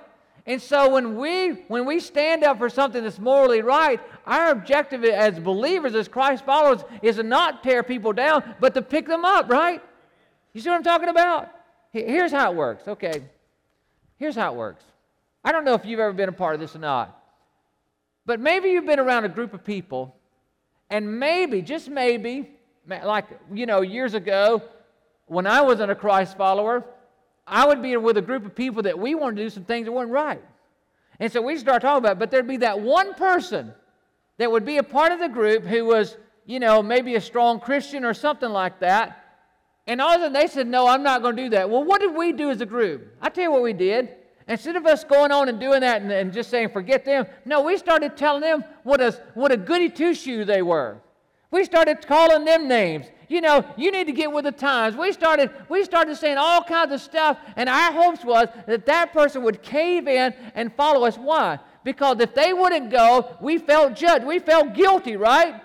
And 0.48 0.62
so 0.62 0.90
when 0.90 1.18
we 1.18 1.50
when 1.68 1.86
we 1.86 2.00
stand 2.00 2.46
up 2.46 2.58
for 2.58 2.70
something 2.70 3.04
that's 3.04 3.20
morally 3.20 3.62
right, 3.62 4.00
our 4.26 4.50
objective 4.50 5.04
as 5.04 5.38
believers, 5.38 5.94
as 5.94 6.08
Christ 6.08 6.46
followers, 6.46 6.86
is 7.02 7.18
to 7.18 7.24
not 7.24 7.64
tear 7.64 7.84
people 7.84 8.14
down, 8.14 8.56
but 8.62 8.74
to 8.74 8.82
pick 8.82 9.06
them 9.08 9.26
up, 9.26 9.50
right? 9.50 9.84
You 10.54 10.62
see 10.62 10.70
what 10.70 10.78
I'm 10.78 10.84
talking 10.84 11.10
about? 11.10 11.50
Here's 11.92 12.32
how 12.32 12.52
it 12.52 12.56
works. 12.56 12.88
Okay. 12.88 13.24
Here's 14.16 14.36
how 14.36 14.54
it 14.54 14.58
works. 14.58 14.84
I 15.44 15.52
don't 15.52 15.66
know 15.66 15.74
if 15.74 15.86
you've 15.86 16.00
ever 16.00 16.14
been 16.14 16.30
a 16.30 16.34
part 16.34 16.56
of 16.56 16.62
this 16.62 16.76
or 16.76 16.80
not. 16.80 17.22
But 18.26 18.40
maybe 18.40 18.70
you've 18.70 18.86
been 18.86 19.00
around 19.00 19.26
a 19.26 19.30
group 19.30 19.54
of 19.54 19.64
people, 19.64 20.16
and 20.90 21.20
maybe, 21.20 21.62
just 21.62 21.90
maybe, 21.90 22.50
like, 22.88 23.26
you 23.54 23.66
know, 23.66 23.82
years 23.82 24.14
ago, 24.14 24.62
when 25.28 25.48
I 25.48 25.62
wasn't 25.62 25.92
a 25.92 25.96
Christ 25.96 26.36
follower, 26.38 26.84
I 27.48 27.66
would 27.66 27.82
be 27.82 27.96
with 27.96 28.18
a 28.18 28.22
group 28.22 28.46
of 28.46 28.54
people 28.54 28.84
that 28.84 29.00
we 29.00 29.16
wanted 29.16 29.38
to 29.38 29.44
do 29.44 29.50
some 29.50 29.64
things 29.64 29.86
that 29.86 29.92
weren't 29.92 30.12
right. 30.12 30.44
And 31.20 31.32
so 31.32 31.42
we'd 31.42 31.60
start 31.60 31.82
talking 31.82 32.00
about 32.00 32.14
it, 32.14 32.20
but 32.20 32.30
there'd 32.30 32.48
be 32.48 32.58
that 32.58 32.80
one 32.80 33.14
person 33.14 33.74
that 34.38 34.52
would 34.52 34.66
be 34.66 34.78
a 34.78 34.84
part 34.84 35.12
of 35.12 35.20
the 35.20 35.30
group 35.30 35.64
who 35.64 35.86
was, 35.86 36.18
you 36.46 36.60
know, 36.60 36.84
maybe 36.84 37.16
a 37.16 37.22
strong 37.22 37.60
Christian 37.60 38.04
or 38.04 38.14
something 38.14 38.50
like 38.50 38.80
that. 38.82 39.24
And 39.88 40.02
all 40.02 40.14
of 40.14 40.22
a 40.22 40.26
sudden 40.26 40.34
they 40.34 40.48
said, 40.48 40.68
No, 40.68 40.88
I'm 40.88 41.02
not 41.02 41.22
going 41.22 41.38
to 41.38 41.44
do 41.44 41.50
that. 41.52 41.70
Well, 41.70 41.84
what 41.84 42.02
did 42.02 42.14
we 42.14 42.34
do 42.34 42.50
as 42.50 42.62
a 42.62 42.66
group? 42.66 43.16
I 43.22 43.30
tell 43.30 43.46
you 43.46 43.52
what 43.52 43.64
we 43.64 43.74
did. 43.74 44.10
Instead 44.48 44.76
of 44.76 44.86
us 44.86 45.04
going 45.04 45.32
on 45.32 45.50
and 45.50 45.60
doing 45.60 45.82
that 45.82 46.02
and, 46.02 46.12
and 46.12 46.32
just 46.32 46.50
saying, 46.50 46.70
forget 46.70 47.04
them, 47.04 47.26
no, 47.44 47.62
we 47.62 47.78
started 47.78 48.16
telling 48.16 48.42
them 48.42 48.64
what 48.84 49.02
a, 49.02 49.12
what 49.34 49.52
a 49.52 49.58
goody 49.58 49.90
two 49.90 50.14
shoe 50.14 50.46
they 50.46 50.62
were. 50.62 51.02
We 51.52 51.66
started 51.66 52.06
calling 52.08 52.46
them 52.46 52.68
names. 52.68 53.08
You 53.30 53.42
know, 53.42 53.66
you 53.76 53.92
need 53.92 54.06
to 54.06 54.14
get 54.14 54.32
with 54.32 54.46
the 54.46 54.52
times. 54.52 54.96
We 54.96 55.12
started, 55.12 55.52
we 55.68 55.84
started 55.84 56.16
saying 56.16 56.38
all 56.38 56.64
kinds 56.64 56.94
of 56.94 57.02
stuff, 57.02 57.38
and 57.58 57.68
our 57.68 57.92
hopes 57.92 58.24
was 58.24 58.48
that 58.68 58.86
that 58.86 59.12
person 59.12 59.44
would 59.44 59.62
cave 59.62 60.08
in 60.08 60.34
and 60.56 60.74
follow 60.76 61.06
us. 61.06 61.18
Why? 61.18 61.60
Because 61.84 62.20
if 62.22 62.34
they 62.34 62.54
wouldn't 62.54 62.90
go, 62.90 63.36
we 63.42 63.58
felt 63.58 63.96
judged. 63.96 64.26
We 64.26 64.40
felt 64.40 64.74
guilty, 64.74 65.18
right? 65.18 65.62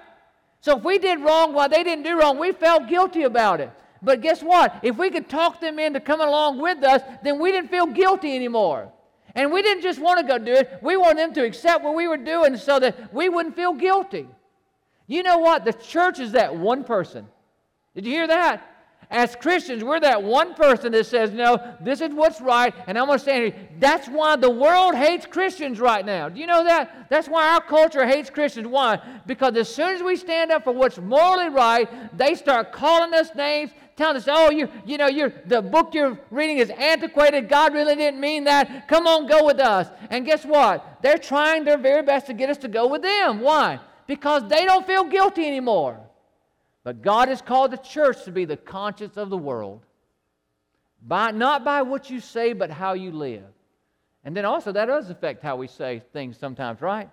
So 0.61 0.79
if 0.79 0.85
we 0.85 0.99
did 0.99 1.21
wrong 1.21 1.55
while 1.55 1.69
they 1.69 1.83
didn't 1.85 2.05
do 2.05 2.19
wrong, 2.19 2.39
we 2.39 2.53
felt 2.53 2.89
guilty 2.89 3.25
about 3.25 3.61
it. 3.61 3.71
But 4.03 4.21
guess 4.21 4.43
what? 4.43 4.81
If 4.83 4.97
we 4.97 5.11
could 5.11 5.29
talk 5.29 5.61
them 5.61 5.79
into 5.79 6.01
coming 6.01 6.27
along 6.27 6.61
with 6.61 6.83
us, 6.83 7.03
then 7.23 7.39
we 7.39 7.53
didn't 7.53 7.71
feel 7.71 7.87
guilty 7.87 8.35
anymore. 8.35 8.93
And 9.35 9.53
we 9.53 9.63
didn't 9.63 9.83
just 9.83 10.01
want 10.01 10.21
to 10.21 10.27
go 10.27 10.39
do 10.39 10.53
it, 10.53 10.79
we 10.83 10.97
wanted 10.97 11.19
them 11.19 11.35
to 11.35 11.45
accept 11.45 11.85
what 11.85 11.95
we 11.95 12.09
were 12.09 12.17
doing 12.17 12.57
so 12.57 12.79
that 12.81 13.15
we 13.15 13.29
wouldn't 13.29 13.57
feel 13.57 13.73
guilty. 13.73 14.27
You 15.07 15.23
know 15.23 15.39
what? 15.39 15.65
The 15.65 15.73
church 15.73 16.19
is 16.19 16.33
that 16.33 16.55
one 16.55 16.85
person. 16.85 17.27
Did 17.95 18.07
you 18.07 18.13
hear 18.13 18.27
that? 18.27 18.69
As 19.11 19.37
Christians, 19.37 19.85
we're 19.85 20.01
that 20.01 20.23
one 20.23 20.55
person 20.55 20.93
that 20.93 21.05
says, 21.05 21.33
No, 21.33 21.77
this 21.83 22.01
is 22.01 22.15
what's 22.15 22.41
right, 22.41 22.73
and 22.87 22.99
I'm 22.99 23.07
going 23.07 23.19
to 23.19 23.23
stand 23.23 23.53
here. 23.53 23.69
That's 23.79 24.09
why 24.09 24.37
the 24.37 24.49
world 24.49 24.95
hates 24.95 25.27
Christians 25.27 25.81
right 25.81 26.07
now. 26.07 26.31
Do 26.31 26.41
you 26.41 26.47
know 26.47 26.65
that? 26.65 27.09
That's 27.11 27.29
why 27.29 27.53
our 27.53 27.61
culture 27.61 28.07
hates 28.07 28.31
Christians. 28.31 28.67
Why? 28.69 28.99
Because 29.27 29.55
as 29.57 29.75
soon 29.75 29.95
as 29.95 30.03
we 30.03 30.17
stand 30.17 30.51
up 30.51 30.65
for 30.65 30.73
what's 30.73 30.97
morally 30.97 31.51
right, 31.51 32.17
they 32.17 32.35
start 32.35 32.73
calling 32.73 33.13
us 33.13 33.35
names, 33.35 33.73
telling 33.97 34.17
us, 34.17 34.29
oh, 34.29 34.51
you, 34.51 34.67
you 34.87 34.97
know, 34.97 35.09
you're, 35.09 35.35
the 35.45 35.61
book 35.61 35.93
you're 35.93 36.19
reading 36.31 36.57
is 36.57 36.71
antiquated. 36.71 37.51
God 37.51 37.75
really 37.75 37.97
didn't 37.97 38.19
mean 38.19 38.45
that. 38.45 38.89
Come 38.89 39.07
on, 39.07 39.27
go 39.27 39.45
with 39.45 39.61
us. 39.61 39.91
And 40.09 40.25
guess 40.25 40.47
what? 40.47 41.01
They're 41.03 41.19
trying 41.19 41.65
their 41.65 41.77
very 41.77 42.03
best 42.03 42.29
to 42.29 42.33
get 42.33 42.49
us 42.49 42.57
to 42.59 42.69
go 42.69 42.87
with 42.87 43.03
them. 43.03 43.41
Why? 43.41 43.79
because 44.07 44.47
they 44.49 44.65
don't 44.65 44.87
feel 44.87 45.05
guilty 45.05 45.47
anymore. 45.47 45.99
But 46.85 47.03
God 47.03 47.29
has 47.29 47.41
called 47.41 47.71
the 47.71 47.77
church 47.77 48.25
to 48.25 48.33
be 48.33 48.45
the 48.45 48.57
conscience 48.57 49.17
of 49.17 49.31
the 49.31 49.39
world. 49.39 49.85
By, 51.05 51.31
not 51.31 51.65
by 51.65 51.83
what 51.83 52.11
you 52.11 52.21
say, 52.21 52.53
but 52.53 52.71
how 52.71 52.95
you 52.95 53.11
live. 53.11 53.45
And 54.25 54.37
then 54.37 54.45
also, 54.45 54.73
that 54.73 54.87
does 54.87 55.11
affect 55.11 55.43
how 55.43 55.57
we 55.57 55.67
say 55.67 56.03
things 56.13 56.39
sometimes, 56.39 56.81
right? 56.81 57.11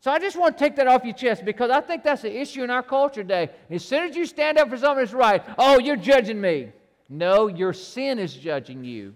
So 0.00 0.10
I 0.10 0.18
just 0.18 0.38
want 0.38 0.56
to 0.56 0.64
take 0.64 0.76
that 0.76 0.86
off 0.86 1.04
your 1.04 1.14
chest 1.14 1.44
because 1.44 1.70
I 1.70 1.80
think 1.80 2.02
that's 2.02 2.22
the 2.22 2.40
issue 2.40 2.64
in 2.64 2.70
our 2.70 2.82
culture 2.82 3.22
today. 3.22 3.50
As 3.70 3.84
soon 3.84 4.08
as 4.08 4.16
you 4.16 4.24
stand 4.24 4.58
up 4.58 4.70
for 4.70 4.78
something 4.78 5.04
that's 5.04 5.12
right, 5.12 5.42
oh, 5.58 5.78
you're 5.78 5.96
judging 5.96 6.40
me. 6.40 6.72
No, 7.08 7.48
your 7.48 7.72
sin 7.72 8.18
is 8.18 8.34
judging 8.34 8.84
you. 8.84 9.14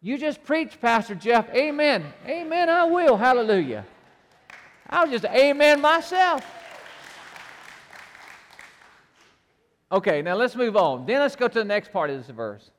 You 0.00 0.16
just 0.16 0.44
preach, 0.44 0.80
Pastor 0.80 1.16
Jeff. 1.16 1.48
Amen. 1.50 2.04
Amen. 2.26 2.68
I 2.68 2.84
will. 2.84 3.16
Hallelujah. 3.16 3.84
I'll 4.88 5.10
just 5.10 5.24
amen 5.24 5.80
myself. 5.80 6.44
Okay, 9.90 10.20
now 10.22 10.34
let's 10.34 10.54
move 10.54 10.76
on. 10.76 11.06
Then 11.06 11.20
let's 11.20 11.36
go 11.36 11.48
to 11.48 11.58
the 11.58 11.64
next 11.64 11.92
part 11.92 12.10
of 12.10 12.18
this 12.18 12.34
verse. 12.34 12.70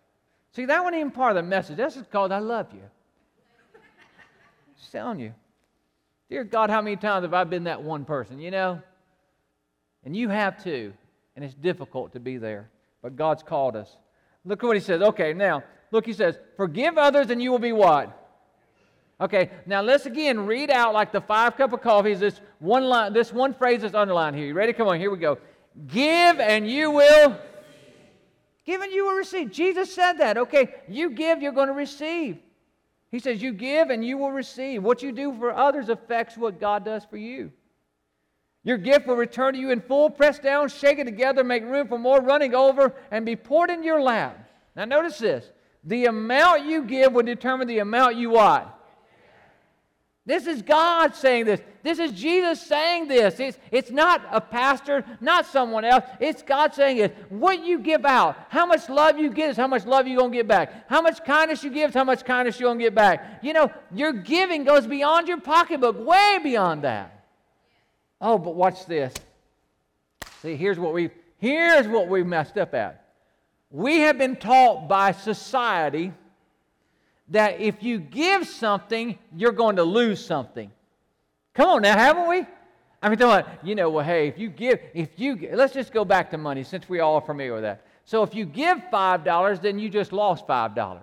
See, 0.52 0.66
that 0.66 0.84
wasn't 0.84 0.98
even 0.98 1.12
part 1.12 1.36
of 1.36 1.44
the 1.44 1.50
message. 1.50 1.78
This 1.78 1.96
is 1.96 2.06
called 2.12 2.32
I 2.32 2.40
love 2.40 2.68
you. 2.74 2.82
Just 4.78 4.92
telling 4.92 5.20
you. 5.20 5.34
Dear 6.30 6.44
God, 6.44 6.70
how 6.70 6.82
many 6.82 6.96
times 6.96 7.24
have 7.24 7.34
I 7.34 7.44
been 7.44 7.64
that 7.64 7.82
one 7.82 8.06
person, 8.06 8.40
you 8.40 8.52
know? 8.52 8.82
And 10.06 10.16
you 10.16 10.30
have 10.30 10.64
too. 10.64 10.94
And 11.36 11.44
it's 11.44 11.56
difficult 11.56 12.14
to 12.14 12.20
be 12.20 12.38
there. 12.38 12.70
But 13.02 13.16
God's 13.16 13.42
called 13.42 13.76
us. 13.76 13.96
Look 14.46 14.64
at 14.64 14.68
what 14.68 14.76
he 14.76 14.82
says. 14.82 15.02
Okay, 15.02 15.34
now, 15.34 15.64
look, 15.92 16.06
he 16.06 16.14
says, 16.14 16.38
Forgive 16.58 16.98
others 16.98 17.30
and 17.30 17.42
you 17.42 17.52
will 17.52 17.60
be 17.60 17.72
what? 17.72 18.16
Okay, 19.22 19.50
now 19.66 19.82
let's 19.82 20.06
again 20.06 20.46
read 20.46 20.70
out 20.70 20.94
like 20.94 21.12
the 21.12 21.20
five 21.20 21.58
cup 21.58 21.74
of 21.74 21.82
coffees. 21.82 22.22
This 22.22 22.40
one 22.60 22.86
line, 22.86 23.12
this 23.12 23.34
one 23.34 23.54
phrase 23.54 23.84
is 23.84 23.94
underlined 23.94 24.36
here. 24.36 24.46
You 24.46 24.54
ready? 24.54 24.72
Come 24.72 24.88
on, 24.88 24.98
here 24.98 25.12
we 25.12 25.18
go. 25.18 25.38
Give 25.88 26.40
and 26.40 26.70
you 26.70 26.92
will. 26.92 27.38
Give 28.66 28.82
and 28.82 28.92
you 28.92 29.06
will 29.06 29.16
receive. 29.16 29.52
Jesus 29.52 29.94
said 29.94 30.14
that. 30.14 30.38
Okay, 30.38 30.76
you 30.88 31.12
give, 31.12 31.42
you're 31.42 31.52
going 31.52 31.70
to 31.70 31.74
receive. 31.74 32.38
He 33.12 33.20
says, 33.20 33.42
You 33.42 33.54
give 33.54 33.90
and 33.90 34.06
you 34.06 34.18
will 34.18 34.32
receive. 34.32 34.84
What 34.84 35.02
you 35.02 35.12
do 35.12 35.36
for 35.38 35.54
others 35.54 35.90
affects 35.90 36.38
what 36.38 36.60
God 36.60 36.86
does 36.86 37.06
for 37.06 37.18
you. 37.18 37.52
Your 38.64 38.78
gift 38.78 39.08
will 39.08 39.16
return 39.16 39.54
to 39.54 39.60
you 39.60 39.72
in 39.72 39.82
full, 39.82 40.10
pressed 40.10 40.44
down, 40.44 40.68
shaken 40.70 41.06
together, 41.06 41.44
make 41.44 41.64
room 41.64 41.88
for 41.88 41.98
more, 41.98 42.22
running 42.22 42.54
over, 42.54 42.94
and 43.10 43.26
be 43.26 43.36
poured 43.36 43.70
in 43.70 43.84
your 43.84 44.02
lap. 44.02 44.50
Now, 44.76 44.86
notice 44.86 45.18
this 45.18 45.52
the 45.84 46.06
amount 46.06 46.66
you 46.66 46.84
give 46.84 47.14
will 47.14 47.24
determine 47.24 47.68
the 47.68 47.80
amount 47.80 48.18
you 48.18 48.32
what? 48.32 48.79
This 50.30 50.46
is 50.46 50.62
God 50.62 51.16
saying 51.16 51.46
this. 51.46 51.60
This 51.82 51.98
is 51.98 52.12
Jesus 52.12 52.62
saying 52.62 53.08
this. 53.08 53.40
It's, 53.40 53.58
it's 53.72 53.90
not 53.90 54.22
a 54.32 54.40
pastor, 54.40 55.04
not 55.20 55.48
someone 55.48 55.84
else. 55.84 56.04
It's 56.20 56.44
God 56.44 56.72
saying 56.76 56.98
it. 57.00 57.18
What 57.30 57.66
you 57.66 57.80
give 57.80 58.06
out, 58.06 58.38
how 58.50 58.68
much 58.68 58.90
love 58.90 59.18
you 59.18 59.32
give 59.32 59.50
is 59.50 59.58
how 59.58 59.66
much 59.66 59.88
love 59.88 60.08
you're 60.08 60.20
going 60.20 60.30
to 60.30 60.38
get 60.38 60.48
back. 60.48 60.88
How 60.88 61.02
much 61.02 61.26
kindness 61.26 61.64
you 61.64 61.72
give 61.72 61.90
is 61.90 61.96
how 61.96 62.04
much 62.04 62.24
kindness 62.26 62.60
you're 62.60 62.68
going 62.68 62.78
to 62.78 62.84
get 62.84 62.94
back. 62.94 63.40
You 63.42 63.54
know, 63.54 63.72
your 63.92 64.14
giving 64.14 64.66
goes 64.66 64.86
beyond 64.86 65.28
your 65.28 65.42
pocketbook, 65.42 65.98
way 66.06 66.38
beyond 66.44 66.84
that. 66.84 67.26
Oh, 68.22 68.38
but 68.38 68.54
watch 68.54 68.86
this. 68.86 69.16
See, 70.44 70.56
here's 70.56 70.78
what 70.78 70.94
we 70.94 71.10
here's 71.40 71.88
what 71.88 72.08
we 72.08 72.22
messed 72.22 72.60
up 72.60 72.76
at. 72.76 73.04
We 73.72 74.02
have 74.02 74.20
been 74.20 74.36
taught 74.36 74.88
by 74.88 75.12
society 75.12 76.14
that 77.30 77.60
if 77.60 77.84
you 77.84 78.00
give 78.00 78.48
something, 78.48 79.18
you're 79.36 79.52
going 79.52 79.76
to 79.76 79.84
lose 79.84 80.24
something. 80.24 80.72
Come 81.54 81.70
on 81.70 81.82
now, 81.82 81.98
haven't 81.98 82.28
we? 82.28 82.46
I 83.02 83.10
mean, 83.10 83.44
you 83.64 83.76
know, 83.76 83.90
well, 83.90 84.06
hey, 84.06 84.28
if 84.28 84.38
you 84.38 84.50
give, 84.50 84.80
if 84.94 85.10
you, 85.18 85.50
let's 85.54 85.74
just 85.74 85.94
go 85.94 86.04
back 86.04 86.32
to 86.32 86.38
money 86.38 86.64
since 86.64 86.90
we 86.90 87.00
all 87.00 87.16
are 87.16 87.22
familiar 87.22 87.54
with 87.54 87.64
that. 87.64 87.86
So 88.04 88.24
if 88.24 88.36
you 88.36 88.46
give 88.46 88.80
$5, 88.92 89.62
then 89.62 89.80
you 89.80 89.90
just 89.90 90.12
lost 90.12 90.48
$5. 90.48 91.00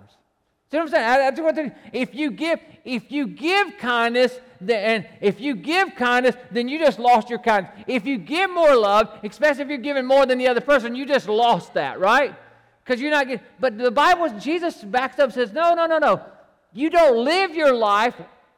See 0.69 0.77
what 0.77 0.83
I'm 0.83 0.89
saying? 0.89 1.03
That's 1.03 1.39
what 1.39 1.73
if 1.93 2.13
you 2.13 2.31
give, 2.31 2.59
if 2.83 3.11
you 3.11 3.27
give 3.27 3.77
kindness, 3.77 4.37
then, 4.59 5.05
if 5.21 5.39
you 5.39 5.55
give 5.55 5.95
kindness, 5.95 6.35
then 6.51 6.67
you 6.67 6.77
just 6.77 6.99
lost 6.99 7.29
your 7.29 7.39
kindness. 7.39 7.73
If 7.87 8.05
you 8.05 8.17
give 8.17 8.49
more 8.51 8.75
love, 8.75 9.17
especially 9.23 9.63
if 9.63 9.69
you're 9.69 9.77
giving 9.77 10.05
more 10.05 10.25
than 10.25 10.37
the 10.37 10.47
other 10.49 10.59
person, 10.59 10.93
you 10.93 11.05
just 11.05 11.29
lost 11.29 11.73
that, 11.75 11.99
right? 11.99 12.35
Because 12.87 13.01
you're 13.01 13.11
not 13.11 13.27
getting. 13.27 13.45
But 13.59 13.77
the 13.77 13.91
Bible, 13.91 14.29
Jesus 14.39 14.81
backs 14.81 15.19
up 15.19 15.33
says, 15.33 15.51
no, 15.51 15.73
no, 15.73 15.87
no, 15.87 15.97
no. 15.97 16.21
You 16.71 16.89
don't 16.89 17.25
live 17.25 17.53
your 17.53 17.73
life. 17.73 18.15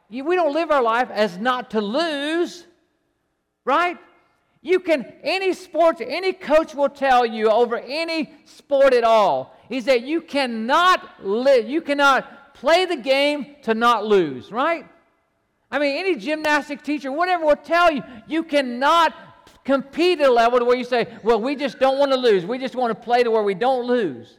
You, 0.08 0.24
we 0.24 0.36
don't 0.36 0.54
live 0.54 0.70
our 0.70 0.82
life 0.82 1.10
as 1.10 1.36
not 1.38 1.70
to 1.72 1.80
lose, 1.80 2.64
right? 3.64 3.98
You 4.62 4.78
can, 4.78 5.12
any 5.24 5.52
sports, 5.52 6.00
any 6.06 6.32
coach 6.32 6.76
will 6.76 6.88
tell 6.88 7.26
you 7.26 7.50
over 7.50 7.78
any 7.78 8.32
sport 8.44 8.94
at 8.94 9.02
all, 9.02 9.56
is 9.68 9.86
that 9.86 10.02
you 10.02 10.20
cannot 10.20 11.24
live, 11.24 11.68
you 11.68 11.80
cannot 11.80 12.54
play 12.54 12.84
the 12.84 12.96
game 12.96 13.56
to 13.62 13.74
not 13.74 14.06
lose, 14.06 14.52
right? 14.52 14.86
I 15.72 15.78
mean, 15.80 15.96
any 15.96 16.14
gymnastic 16.14 16.82
teacher, 16.82 17.10
whatever 17.10 17.46
will 17.46 17.56
tell 17.56 17.90
you, 17.90 18.02
you 18.28 18.44
cannot 18.44 19.12
compete 19.64 20.20
at 20.20 20.28
a 20.28 20.32
level 20.32 20.58
to 20.58 20.64
where 20.64 20.76
you 20.76 20.84
say, 20.84 21.06
well, 21.22 21.40
we 21.40 21.56
just 21.56 21.78
don't 21.78 21.98
want 21.98 22.12
to 22.12 22.18
lose. 22.18 22.44
We 22.46 22.58
just 22.58 22.74
want 22.74 22.90
to 22.90 23.04
play 23.04 23.22
to 23.22 23.30
where 23.30 23.42
we 23.42 23.54
don't 23.54 23.86
lose. 23.86 24.38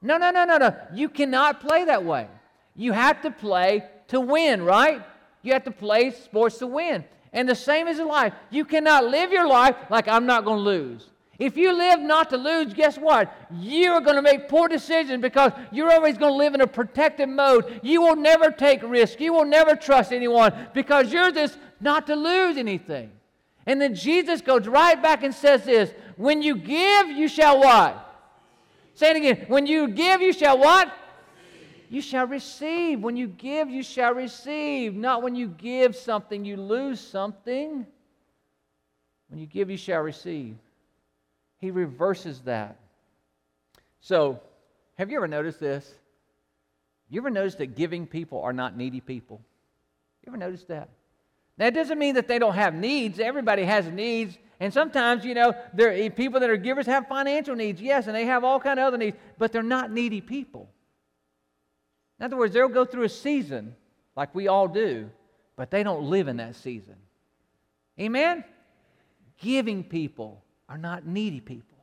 No, 0.00 0.16
no, 0.16 0.30
no, 0.30 0.44
no, 0.44 0.56
no. 0.58 0.74
You 0.92 1.08
cannot 1.08 1.60
play 1.60 1.84
that 1.84 2.04
way. 2.04 2.28
You 2.74 2.92
have 2.92 3.20
to 3.22 3.30
play 3.30 3.84
to 4.08 4.20
win, 4.20 4.62
right? 4.62 5.02
You 5.42 5.52
have 5.52 5.64
to 5.64 5.70
play 5.70 6.10
sports 6.10 6.58
to 6.58 6.66
win. 6.66 7.04
And 7.32 7.48
the 7.48 7.54
same 7.54 7.88
is 7.88 7.98
in 7.98 8.08
life. 8.08 8.34
You 8.50 8.64
cannot 8.64 9.06
live 9.06 9.32
your 9.32 9.46
life 9.46 9.76
like 9.90 10.08
I'm 10.08 10.26
not 10.26 10.44
going 10.44 10.58
to 10.58 10.64
lose. 10.64 11.08
If 11.38 11.56
you 11.56 11.72
live 11.72 12.00
not 12.00 12.30
to 12.30 12.36
lose, 12.36 12.72
guess 12.74 12.98
what? 12.98 13.34
You 13.50 13.92
are 13.92 14.00
going 14.00 14.16
to 14.16 14.22
make 14.22 14.48
poor 14.48 14.68
decisions 14.68 15.22
because 15.22 15.52
you're 15.72 15.90
always 15.90 16.18
going 16.18 16.32
to 16.32 16.36
live 16.36 16.54
in 16.54 16.60
a 16.60 16.66
protective 16.66 17.28
mode. 17.28 17.80
You 17.82 18.02
will 18.02 18.16
never 18.16 18.50
take 18.50 18.82
risk. 18.82 19.18
You 19.20 19.32
will 19.32 19.46
never 19.46 19.74
trust 19.74 20.12
anyone 20.12 20.68
because 20.74 21.12
you're 21.12 21.32
just 21.32 21.58
not 21.80 22.06
to 22.08 22.14
lose 22.14 22.56
anything. 22.56 23.10
And 23.66 23.80
then 23.80 23.94
Jesus 23.94 24.40
goes 24.40 24.66
right 24.66 25.00
back 25.00 25.22
and 25.22 25.34
says 25.34 25.64
this 25.64 25.92
When 26.16 26.42
you 26.42 26.56
give, 26.56 27.08
you 27.08 27.28
shall 27.28 27.60
what? 27.60 28.08
Say 28.94 29.10
it 29.10 29.16
again. 29.16 29.44
When 29.48 29.66
you 29.66 29.88
give, 29.88 30.20
you 30.20 30.32
shall 30.32 30.58
what? 30.58 30.92
You 31.88 32.00
shall 32.00 32.26
receive. 32.26 33.00
When 33.00 33.16
you 33.16 33.26
give, 33.26 33.70
you 33.70 33.82
shall 33.82 34.14
receive. 34.14 34.94
Not 34.94 35.22
when 35.22 35.34
you 35.34 35.48
give 35.48 35.94
something, 35.94 36.44
you 36.44 36.56
lose 36.56 37.00
something. 37.00 37.86
When 39.28 39.40
you 39.40 39.46
give, 39.46 39.70
you 39.70 39.76
shall 39.76 40.00
receive. 40.00 40.56
He 41.58 41.70
reverses 41.70 42.40
that. 42.40 42.76
So, 44.00 44.40
have 44.96 45.10
you 45.10 45.16
ever 45.16 45.28
noticed 45.28 45.60
this? 45.60 45.94
You 47.08 47.20
ever 47.20 47.30
noticed 47.30 47.58
that 47.58 47.76
giving 47.76 48.06
people 48.06 48.40
are 48.40 48.52
not 48.52 48.76
needy 48.76 49.00
people? 49.00 49.40
You 50.22 50.30
ever 50.30 50.38
noticed 50.38 50.68
that? 50.68 50.88
That 51.58 51.74
doesn't 51.74 51.98
mean 51.98 52.14
that 52.14 52.28
they 52.28 52.38
don't 52.38 52.54
have 52.54 52.74
needs. 52.74 53.20
Everybody 53.20 53.64
has 53.64 53.86
needs. 53.86 54.38
And 54.58 54.72
sometimes, 54.72 55.24
you 55.24 55.34
know, 55.34 55.54
there 55.74 55.92
eh, 55.92 56.08
people 56.08 56.40
that 56.40 56.48
are 56.48 56.56
givers 56.56 56.86
have 56.86 57.08
financial 57.08 57.56
needs, 57.56 57.80
yes, 57.80 58.06
and 58.06 58.14
they 58.14 58.24
have 58.26 58.44
all 58.44 58.60
kind 58.60 58.78
of 58.78 58.86
other 58.86 58.96
needs, 58.96 59.16
but 59.36 59.52
they're 59.52 59.62
not 59.62 59.90
needy 59.90 60.20
people. 60.20 60.68
In 62.20 62.26
other 62.26 62.36
words, 62.36 62.54
they'll 62.54 62.68
go 62.68 62.84
through 62.84 63.02
a 63.02 63.08
season 63.08 63.74
like 64.14 64.32
we 64.34 64.46
all 64.46 64.68
do, 64.68 65.10
but 65.56 65.70
they 65.70 65.82
don't 65.82 66.04
live 66.04 66.28
in 66.28 66.36
that 66.36 66.54
season. 66.54 66.94
Amen? 67.98 68.44
Giving 69.38 69.82
people 69.82 70.42
are 70.68 70.78
not 70.78 71.06
needy 71.06 71.40
people. 71.40 71.78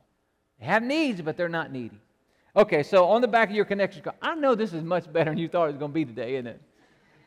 They 0.58 0.66
have 0.66 0.82
needs, 0.82 1.20
but 1.20 1.36
they're 1.36 1.48
not 1.48 1.70
needy. 1.70 2.00
Okay, 2.56 2.82
so 2.82 3.04
on 3.04 3.20
the 3.20 3.28
back 3.28 3.50
of 3.50 3.54
your 3.54 3.64
connection 3.64 4.02
card, 4.02 4.16
I 4.20 4.34
know 4.34 4.54
this 4.54 4.72
is 4.72 4.82
much 4.82 5.10
better 5.12 5.30
than 5.30 5.38
you 5.38 5.48
thought 5.48 5.64
it 5.64 5.72
was 5.72 5.76
going 5.76 5.90
to 5.90 5.94
be 5.94 6.04
today, 6.04 6.34
isn't 6.36 6.46
it? 6.46 6.60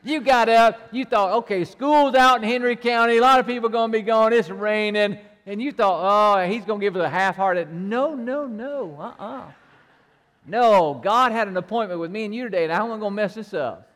You 0.04 0.20
got 0.20 0.50
up, 0.50 0.88
you 0.92 1.06
thought, 1.06 1.32
okay, 1.38 1.64
school's 1.64 2.14
out 2.14 2.42
in 2.42 2.48
Henry 2.48 2.76
County, 2.76 3.16
a 3.16 3.22
lot 3.22 3.40
of 3.40 3.46
people 3.46 3.70
are 3.70 3.72
going 3.72 3.90
to 3.90 3.98
be 3.98 4.02
gone, 4.02 4.34
it's 4.34 4.50
raining, 4.50 5.18
and 5.46 5.62
you 5.62 5.72
thought, 5.72 6.36
oh, 6.36 6.46
he's 6.46 6.62
going 6.66 6.78
to 6.78 6.84
give 6.84 6.94
us 6.94 7.02
a 7.02 7.08
half 7.08 7.36
hearted. 7.36 7.72
No, 7.72 8.14
no, 8.14 8.46
no, 8.46 8.96
uh 8.98 9.02
uh-uh. 9.02 9.38
uh 9.40 9.50
No, 10.46 11.00
God 11.02 11.32
had 11.32 11.48
an 11.48 11.56
appointment 11.56 12.00
with 12.00 12.10
me 12.10 12.26
and 12.26 12.34
you 12.34 12.44
today, 12.44 12.64
and 12.64 12.72
I'm 12.72 12.88
not 12.88 13.00
going 13.00 13.12
to 13.12 13.16
mess 13.16 13.34
this 13.34 13.54
up 13.54 13.90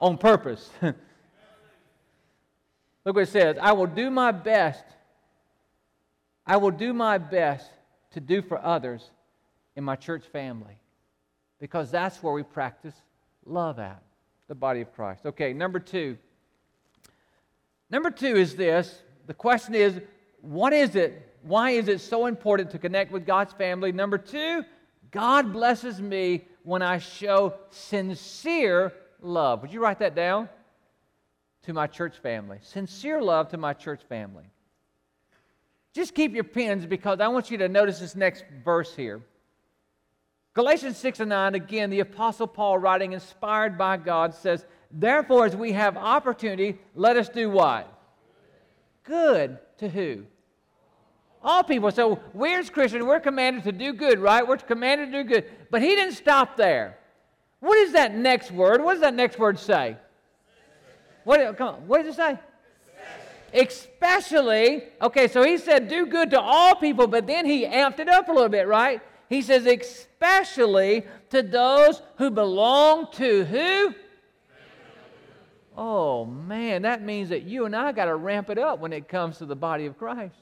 on 0.00 0.18
purpose. 0.18 0.68
Look 0.82 0.96
what 3.14 3.22
it 3.22 3.28
says 3.28 3.56
I 3.62 3.72
will 3.72 3.86
do 3.86 4.10
my 4.10 4.32
best. 4.32 4.84
I 6.44 6.56
will 6.56 6.72
do 6.72 6.92
my 6.92 7.18
best 7.18 7.70
to 8.12 8.20
do 8.20 8.42
for 8.42 8.64
others 8.64 9.10
in 9.76 9.84
my 9.84 9.94
church 9.94 10.24
family 10.24 10.76
because 11.60 11.90
that's 11.90 12.20
where 12.22 12.32
we 12.32 12.42
practice 12.42 12.94
love 13.44 13.78
at 13.78 14.02
the 14.48 14.54
body 14.54 14.80
of 14.80 14.92
Christ. 14.94 15.26
Okay, 15.26 15.52
number 15.52 15.78
two. 15.78 16.16
Number 17.90 18.10
two 18.10 18.36
is 18.36 18.56
this 18.56 19.02
the 19.26 19.34
question 19.34 19.74
is, 19.74 20.00
what 20.40 20.72
is 20.72 20.94
it? 20.94 21.34
Why 21.42 21.70
is 21.70 21.88
it 21.88 22.00
so 22.00 22.26
important 22.26 22.70
to 22.70 22.78
connect 22.78 23.12
with 23.12 23.26
God's 23.26 23.52
family? 23.52 23.92
Number 23.92 24.18
two, 24.18 24.64
God 25.10 25.52
blesses 25.52 26.00
me 26.00 26.44
when 26.62 26.82
I 26.82 26.98
show 26.98 27.54
sincere 27.70 28.92
love. 29.20 29.62
Would 29.62 29.72
you 29.72 29.80
write 29.80 29.98
that 30.00 30.14
down? 30.14 30.48
To 31.62 31.72
my 31.72 31.86
church 31.86 32.18
family. 32.18 32.58
Sincere 32.62 33.20
love 33.20 33.48
to 33.48 33.56
my 33.56 33.72
church 33.72 34.00
family. 34.08 34.44
Just 35.92 36.14
keep 36.14 36.34
your 36.34 36.44
pens 36.44 36.86
because 36.86 37.20
I 37.20 37.28
want 37.28 37.50
you 37.50 37.58
to 37.58 37.68
notice 37.68 37.98
this 37.98 38.14
next 38.14 38.44
verse 38.64 38.94
here. 38.94 39.22
Galatians 40.56 40.96
6 40.96 41.20
and 41.20 41.28
9, 41.28 41.54
again, 41.54 41.90
the 41.90 42.00
Apostle 42.00 42.46
Paul, 42.46 42.78
writing 42.78 43.12
inspired 43.12 43.76
by 43.76 43.98
God, 43.98 44.32
says, 44.34 44.64
Therefore, 44.90 45.44
as 45.44 45.54
we 45.54 45.72
have 45.72 45.98
opportunity, 45.98 46.78
let 46.94 47.18
us 47.18 47.28
do 47.28 47.50
what? 47.50 47.92
Good 49.04 49.58
to 49.76 49.88
who? 49.90 50.24
All 51.42 51.62
people. 51.62 51.90
So 51.90 52.20
we 52.32 52.54
as 52.54 52.70
Christians, 52.70 53.04
we're 53.04 53.20
commanded 53.20 53.64
to 53.64 53.72
do 53.72 53.92
good, 53.92 54.18
right? 54.18 54.48
We're 54.48 54.56
commanded 54.56 55.12
to 55.12 55.22
do 55.22 55.28
good. 55.28 55.44
But 55.70 55.82
he 55.82 55.88
didn't 55.88 56.14
stop 56.14 56.56
there. 56.56 56.96
What 57.60 57.76
is 57.76 57.92
that 57.92 58.14
next 58.14 58.50
word? 58.50 58.82
What 58.82 58.94
does 58.94 59.02
that 59.02 59.12
next 59.12 59.38
word 59.38 59.58
say? 59.58 59.98
What, 61.24 61.58
come 61.58 61.68
on, 61.68 61.86
what 61.86 62.02
does 62.02 62.14
it 62.14 62.16
say? 62.16 62.38
Especially, 63.52 64.84
okay, 65.02 65.28
so 65.28 65.42
he 65.42 65.58
said 65.58 65.88
do 65.88 66.06
good 66.06 66.30
to 66.30 66.40
all 66.40 66.76
people, 66.76 67.06
but 67.06 67.26
then 67.26 67.44
he 67.44 67.66
amped 67.66 67.98
it 67.98 68.08
up 68.08 68.28
a 68.30 68.32
little 68.32 68.48
bit, 68.48 68.66
right? 68.66 69.02
He 69.28 69.42
says, 69.42 69.66
especially 69.66 71.04
to 71.30 71.42
those 71.42 72.00
who 72.18 72.30
belong 72.30 73.10
to 73.12 73.44
who? 73.44 73.94
Oh 75.76 76.24
man, 76.24 76.82
that 76.82 77.02
means 77.02 77.28
that 77.28 77.42
you 77.42 77.66
and 77.66 77.76
I 77.76 77.92
got 77.92 78.06
to 78.06 78.14
ramp 78.14 78.48
it 78.50 78.58
up 78.58 78.78
when 78.78 78.92
it 78.92 79.08
comes 79.08 79.38
to 79.38 79.46
the 79.46 79.56
body 79.56 79.86
of 79.86 79.98
Christ. 79.98 80.36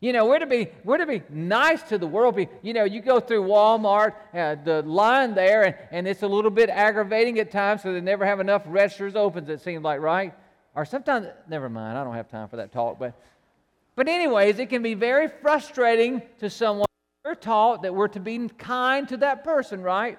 You 0.00 0.12
know, 0.12 0.26
we're 0.26 0.38
to 0.38 0.46
be 0.46 0.68
we're 0.84 0.98
to 0.98 1.06
be 1.06 1.22
nice 1.30 1.82
to 1.84 1.98
the 1.98 2.06
world. 2.06 2.38
You 2.62 2.72
know, 2.72 2.84
you 2.84 3.00
go 3.00 3.18
through 3.18 3.44
Walmart, 3.44 4.14
uh, 4.34 4.56
the 4.62 4.82
line 4.82 5.34
there, 5.34 5.64
and, 5.64 5.74
and 5.90 6.08
it's 6.08 6.22
a 6.22 6.28
little 6.28 6.50
bit 6.50 6.70
aggravating 6.70 7.38
at 7.38 7.50
times, 7.50 7.82
so 7.82 7.92
they 7.92 8.00
never 8.00 8.24
have 8.24 8.40
enough 8.40 8.62
registers 8.66 9.16
open. 9.16 9.48
It 9.50 9.60
seems 9.60 9.82
like, 9.82 10.00
right? 10.00 10.34
Or 10.76 10.84
sometimes, 10.84 11.28
never 11.48 11.68
mind. 11.68 11.98
I 11.98 12.04
don't 12.04 12.14
have 12.14 12.28
time 12.28 12.48
for 12.48 12.56
that 12.56 12.70
talk, 12.70 12.98
but 12.98 13.14
but 13.96 14.06
anyways, 14.06 14.58
it 14.58 14.68
can 14.68 14.82
be 14.82 14.94
very 14.94 15.28
frustrating 15.28 16.22
to 16.38 16.50
someone 16.50 16.87
we're 17.28 17.34
taught 17.34 17.82
that 17.82 17.94
we're 17.94 18.08
to 18.08 18.20
be 18.20 18.48
kind 18.56 19.06
to 19.06 19.18
that 19.18 19.44
person, 19.44 19.82
right? 19.82 20.18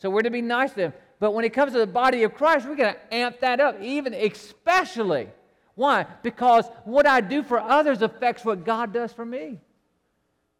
So 0.00 0.10
we're 0.10 0.20
to 0.20 0.30
be 0.30 0.42
nice 0.42 0.70
to 0.72 0.76
them. 0.76 0.92
But 1.18 1.32
when 1.32 1.46
it 1.46 1.54
comes 1.54 1.72
to 1.72 1.78
the 1.78 1.86
body 1.86 2.24
of 2.24 2.34
Christ, 2.34 2.68
we're 2.68 2.76
going 2.76 2.92
to 2.92 3.14
amp 3.14 3.40
that 3.40 3.58
up, 3.58 3.80
even 3.80 4.12
especially. 4.12 5.28
Why? 5.76 6.04
Because 6.22 6.66
what 6.84 7.06
I 7.06 7.22
do 7.22 7.42
for 7.42 7.58
others 7.58 8.02
affects 8.02 8.44
what 8.44 8.66
God 8.66 8.92
does 8.92 9.14
for 9.14 9.24
me. 9.24 9.60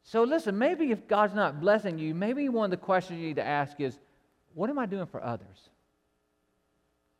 So 0.05 0.23
listen, 0.23 0.57
maybe 0.57 0.91
if 0.93 1.07
God's 1.07 1.35
not 1.35 1.61
blessing 1.61 1.99
you, 1.99 2.15
maybe 2.15 2.49
one 2.49 2.65
of 2.65 2.71
the 2.71 2.79
questions 2.79 3.21
you 3.21 3.27
need 3.27 3.37
to 3.37 3.47
ask 3.47 3.79
is, 3.79 3.99
what 4.55 4.71
am 4.71 4.79
I 4.79 4.87
doing 4.87 5.07
for 5.07 5.23
others? 5.23 5.69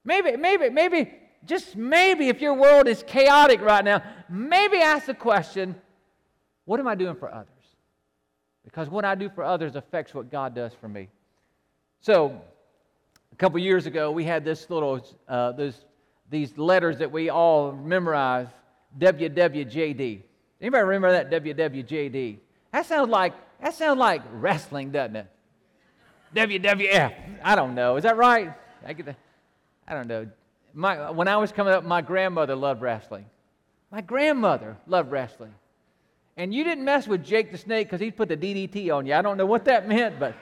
Maybe, 0.03 0.35
maybe, 0.37 0.71
maybe, 0.71 1.13
just 1.45 1.77
maybe 1.77 2.29
if 2.29 2.41
your 2.41 2.55
world 2.55 2.89
is 2.89 3.05
chaotic 3.07 3.61
right 3.61 3.85
now, 3.85 4.03
maybe 4.31 4.79
ask 4.79 5.07
the 5.07 5.15
question, 5.15 5.75
what 6.65 6.81
am 6.81 6.89
I 6.89 6.95
doing 6.95 7.17
for 7.17 7.33
others? 7.33 7.52
Because 8.73 8.89
what 8.89 9.05
I 9.05 9.15
do 9.15 9.29
for 9.29 9.45
others 9.45 9.77
affects 9.77 10.15
what 10.15 10.33
God 10.33 10.55
does 10.55 10.73
for 10.73 10.89
me. 10.89 11.09
So, 12.01 12.41
a 13.31 13.37
couple 13.37 13.59
years 13.59 13.85
ago, 13.85 14.11
we 14.11 14.25
had 14.25 14.45
this 14.45 14.71
little, 14.71 15.07
uh, 15.29 15.53
these 16.31 16.57
letters 16.57 16.99
that 16.99 17.13
we 17.13 17.29
all 17.29 17.73
memorize 17.73 18.49
WWJD. 18.99 20.23
Anybody 20.61 20.83
remember 20.83 21.13
that 21.13 21.31
WWJD? 21.31 22.39
That 22.73 22.87
sounds 22.87 23.11
like 23.11 23.35
that 23.61 23.75
sounds 23.75 23.99
like 23.99 24.23
wrestling, 24.33 24.91
doesn't 24.91 25.17
it? 25.17 25.27
WWF. 26.35 27.15
I 27.45 27.55
don't 27.55 27.75
know. 27.75 27.97
Is 27.97 28.03
that 28.03 28.17
right? 28.17 28.53
I, 28.85 28.93
get 28.93 29.07
the, 29.07 29.17
I 29.87 29.95
don't 29.95 30.09
know. 30.09 30.27
My, 30.75 31.11
when 31.11 31.29
I 31.29 31.37
was 31.37 31.53
coming 31.53 31.73
up, 31.73 31.85
my 31.85 32.01
grandmother 32.01 32.57
loved 32.57 32.83
wrestling. 32.83 33.27
My 33.91 34.01
grandmother 34.01 34.77
loved 34.87 35.13
wrestling. 35.13 35.55
And 36.43 36.53
you 36.53 36.65
didn't 36.65 36.85
mess 36.85 37.07
with 37.07 37.25
Jake 37.25 37.53
the 37.53 37.57
Snake 37.57 37.87
because 37.87 38.01
he 38.01 38.11
put 38.11 38.29
the 38.29 38.37
DDT 38.37 38.93
on 38.93 39.07
you. 39.07 39.15
I 39.15 39.23
don't 39.23 39.37
know 39.37 39.47
what 39.47 39.65
that 39.67 39.87
meant, 39.95 40.19
but 40.19 40.35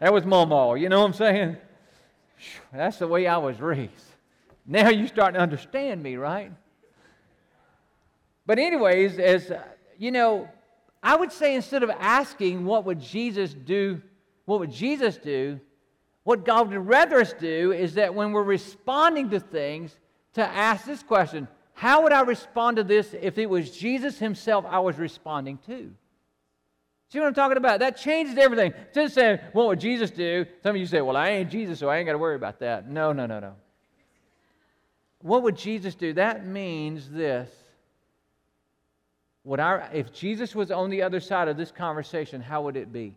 that 0.00 0.10
was 0.10 0.24
Mama. 0.24 0.78
You 0.78 0.88
know 0.88 1.00
what 1.00 1.08
I'm 1.08 1.12
saying? 1.12 1.58
That's 2.72 2.96
the 2.96 3.06
way 3.06 3.26
I 3.26 3.36
was 3.36 3.60
raised. 3.60 3.92
Now 4.64 4.88
you're 4.88 5.08
starting 5.08 5.34
to 5.34 5.42
understand 5.42 6.02
me, 6.02 6.16
right? 6.16 6.50
But, 8.46 8.58
anyways, 8.58 9.18
as 9.18 9.50
uh, 9.50 9.62
you 9.98 10.10
know, 10.10 10.48
I 11.02 11.16
would 11.16 11.30
say 11.30 11.54
instead 11.54 11.82
of 11.82 11.90
asking 11.90 12.64
what 12.64 12.86
would 12.86 12.98
Jesus 13.02 13.52
do, 13.52 14.00
what 14.46 14.58
would 14.58 14.72
Jesus 14.72 15.18
do, 15.18 15.60
what 16.24 16.46
God 16.46 16.70
would 16.70 16.86
rather 16.86 17.20
us 17.20 17.34
do 17.34 17.72
is 17.72 17.92
that 17.96 18.14
when 18.14 18.32
we're 18.32 18.42
responding 18.42 19.28
to 19.28 19.38
things, 19.38 19.94
to 20.32 20.42
ask 20.42 20.86
this 20.86 21.02
question 21.02 21.46
how 21.82 22.04
would 22.04 22.12
I 22.12 22.20
respond 22.20 22.76
to 22.76 22.84
this 22.84 23.12
if 23.20 23.38
it 23.38 23.50
was 23.50 23.76
Jesus 23.76 24.16
himself 24.16 24.64
I 24.68 24.78
was 24.78 24.98
responding 24.98 25.58
to? 25.66 25.90
See 27.08 27.18
what 27.18 27.26
I'm 27.26 27.34
talking 27.34 27.56
about? 27.56 27.80
That 27.80 27.96
changes 27.96 28.38
everything. 28.38 28.72
Just 28.94 29.14
saying, 29.14 29.40
what 29.52 29.66
would 29.66 29.80
Jesus 29.80 30.12
do? 30.12 30.46
Some 30.62 30.76
of 30.76 30.80
you 30.80 30.86
say, 30.86 31.00
well, 31.00 31.16
I 31.16 31.30
ain't 31.30 31.50
Jesus, 31.50 31.80
so 31.80 31.88
I 31.88 31.96
ain't 31.96 32.06
got 32.06 32.12
to 32.12 32.18
worry 32.18 32.36
about 32.36 32.60
that. 32.60 32.88
No, 32.88 33.12
no, 33.12 33.26
no, 33.26 33.40
no. 33.40 33.54
What 35.22 35.42
would 35.42 35.56
Jesus 35.56 35.96
do? 35.96 36.12
That 36.12 36.46
means 36.46 37.10
this. 37.10 37.50
Would 39.42 39.58
our, 39.58 39.90
if 39.92 40.12
Jesus 40.12 40.54
was 40.54 40.70
on 40.70 40.88
the 40.88 41.02
other 41.02 41.18
side 41.18 41.48
of 41.48 41.56
this 41.56 41.72
conversation, 41.72 42.40
how 42.40 42.62
would 42.62 42.76
it 42.76 42.92
be? 42.92 43.16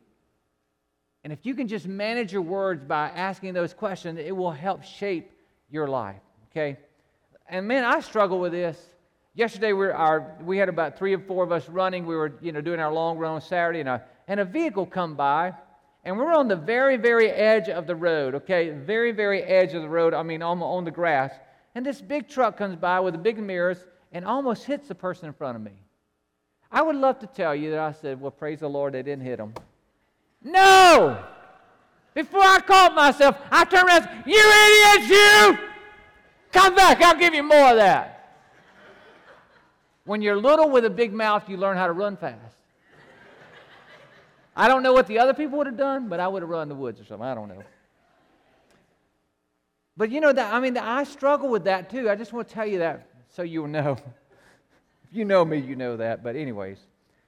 And 1.24 1.32
if 1.32 1.46
you 1.46 1.54
can 1.54 1.68
just 1.68 1.86
manage 1.86 2.34
your 2.34 2.42
words 2.42 2.84
by 2.84 3.10
asking 3.10 3.54
those 3.54 3.76
questions, 3.76 4.18
it 4.18 4.36
will 4.36 4.50
help 4.50 4.84
shape 4.84 5.30
your 5.70 5.88
life. 5.88 6.22
Okay? 6.50 6.80
And 7.48 7.68
man, 7.68 7.84
I 7.84 8.00
struggle 8.00 8.40
with 8.40 8.52
this. 8.52 8.78
Yesterday 9.34 9.74
we, 9.74 9.88
our, 9.88 10.36
we 10.44 10.58
had 10.58 10.70
about 10.70 10.98
three 10.98 11.14
or 11.14 11.20
four 11.20 11.44
of 11.44 11.52
us 11.52 11.68
running. 11.70 12.06
We 12.06 12.16
were 12.16 12.34
you 12.42 12.52
know, 12.52 12.62
doing 12.62 12.80
our 12.80 12.92
long 12.92 13.18
run 13.18 13.34
on 13.34 13.42
Saturday, 13.42 13.82
and 13.82 13.90
a, 13.90 14.04
and 14.28 14.40
a 14.40 14.46
vehicle 14.46 14.86
come 14.86 15.16
by, 15.16 15.54
and 16.04 16.18
we're 16.18 16.34
on 16.34 16.48
the 16.48 16.56
very, 16.56 16.98
very 16.98 17.30
edge 17.30 17.68
of 17.68 17.88
the 17.88 17.96
road, 17.96 18.36
okay? 18.36 18.70
Very, 18.70 19.12
very 19.12 19.42
edge 19.44 19.74
of 19.74 19.82
the 19.82 19.90
road, 19.90 20.14
I 20.14 20.24
mean, 20.24 20.42
on, 20.42 20.62
on 20.62 20.86
the 20.86 20.92
grass. 20.92 21.34
And 21.74 21.86
this 21.86 22.00
big 22.00 22.30
truck 22.30 22.58
comes 22.58 22.76
by 22.76 23.00
with 23.00 23.14
the 23.14 23.20
big 23.20 23.38
mirrors 23.38 23.86
and 24.12 24.24
almost 24.24 24.64
hits 24.64 24.88
the 24.88 24.96
person 24.96 25.28
in 25.28 25.34
front 25.34 25.58
of 25.58 25.62
me. 25.62 25.74
I 26.72 26.82
would 26.82 26.96
love 26.96 27.20
to 27.20 27.28
tell 27.28 27.56
you 27.56 27.72
that 27.72 27.80
I 27.80 27.92
said, 27.92 28.22
Well, 28.22 28.32
praise 28.32 28.60
the 28.62 28.70
Lord, 28.70 28.94
they 28.94 29.04
didn't 29.04 29.26
hit 29.26 29.40
him. 29.40 29.54
No! 30.44 31.24
Before 32.14 32.42
I 32.42 32.60
caught 32.60 32.96
myself, 32.96 33.38
I 33.52 33.66
turned 33.66 33.90
around 33.90 34.04
and 34.04 34.06
said, 34.06 34.24
You 34.26 34.98
idiots, 34.98 35.10
you! 35.10 35.75
Come 36.56 36.74
back, 36.74 37.02
I'll 37.02 37.20
give 37.20 37.34
you 37.34 37.44
more 37.44 37.72
of 37.72 37.76
that. 37.76 38.40
When 40.06 40.22
you're 40.22 40.38
little 40.38 40.70
with 40.70 40.86
a 40.86 40.90
big 40.90 41.12
mouth, 41.12 41.50
you 41.50 41.58
learn 41.58 41.76
how 41.76 41.86
to 41.86 41.92
run 41.92 42.16
fast. 42.16 42.56
I 44.56 44.70
don't 44.70 44.82
know 44.82 44.94
what 44.94 45.06
the 45.08 45.20
other 45.20 45.34
people 45.34 45.58
would 45.58 45.68
have 45.68 45.76
done, 45.76 46.08
but 46.08 46.22
I 46.22 46.30
would 46.30 46.42
have 46.42 46.50
run 46.50 46.62
in 46.62 46.70
the 46.70 46.76
woods 46.76 47.02
or 47.02 47.04
something. 47.04 47.28
I 47.28 47.36
don't 47.36 47.50
know. 47.50 47.62
But 49.98 50.12
you 50.12 50.22
know 50.22 50.32
that 50.32 50.54
I 50.54 50.62
mean 50.62 50.78
I 50.78 51.04
struggle 51.04 51.50
with 51.50 51.66
that 51.66 51.90
too. 51.90 52.10
I 52.10 52.16
just 52.16 52.32
want 52.32 52.48
to 52.48 52.54
tell 52.54 52.66
you 52.66 52.80
that 52.80 53.06
so 53.28 53.44
you'll 53.44 53.68
know. 53.68 53.98
if 55.04 55.12
you 55.12 55.26
know 55.26 55.44
me, 55.44 55.58
you 55.58 55.76
know 55.76 55.98
that. 55.98 56.24
But 56.24 56.38
anyways, 56.38 56.78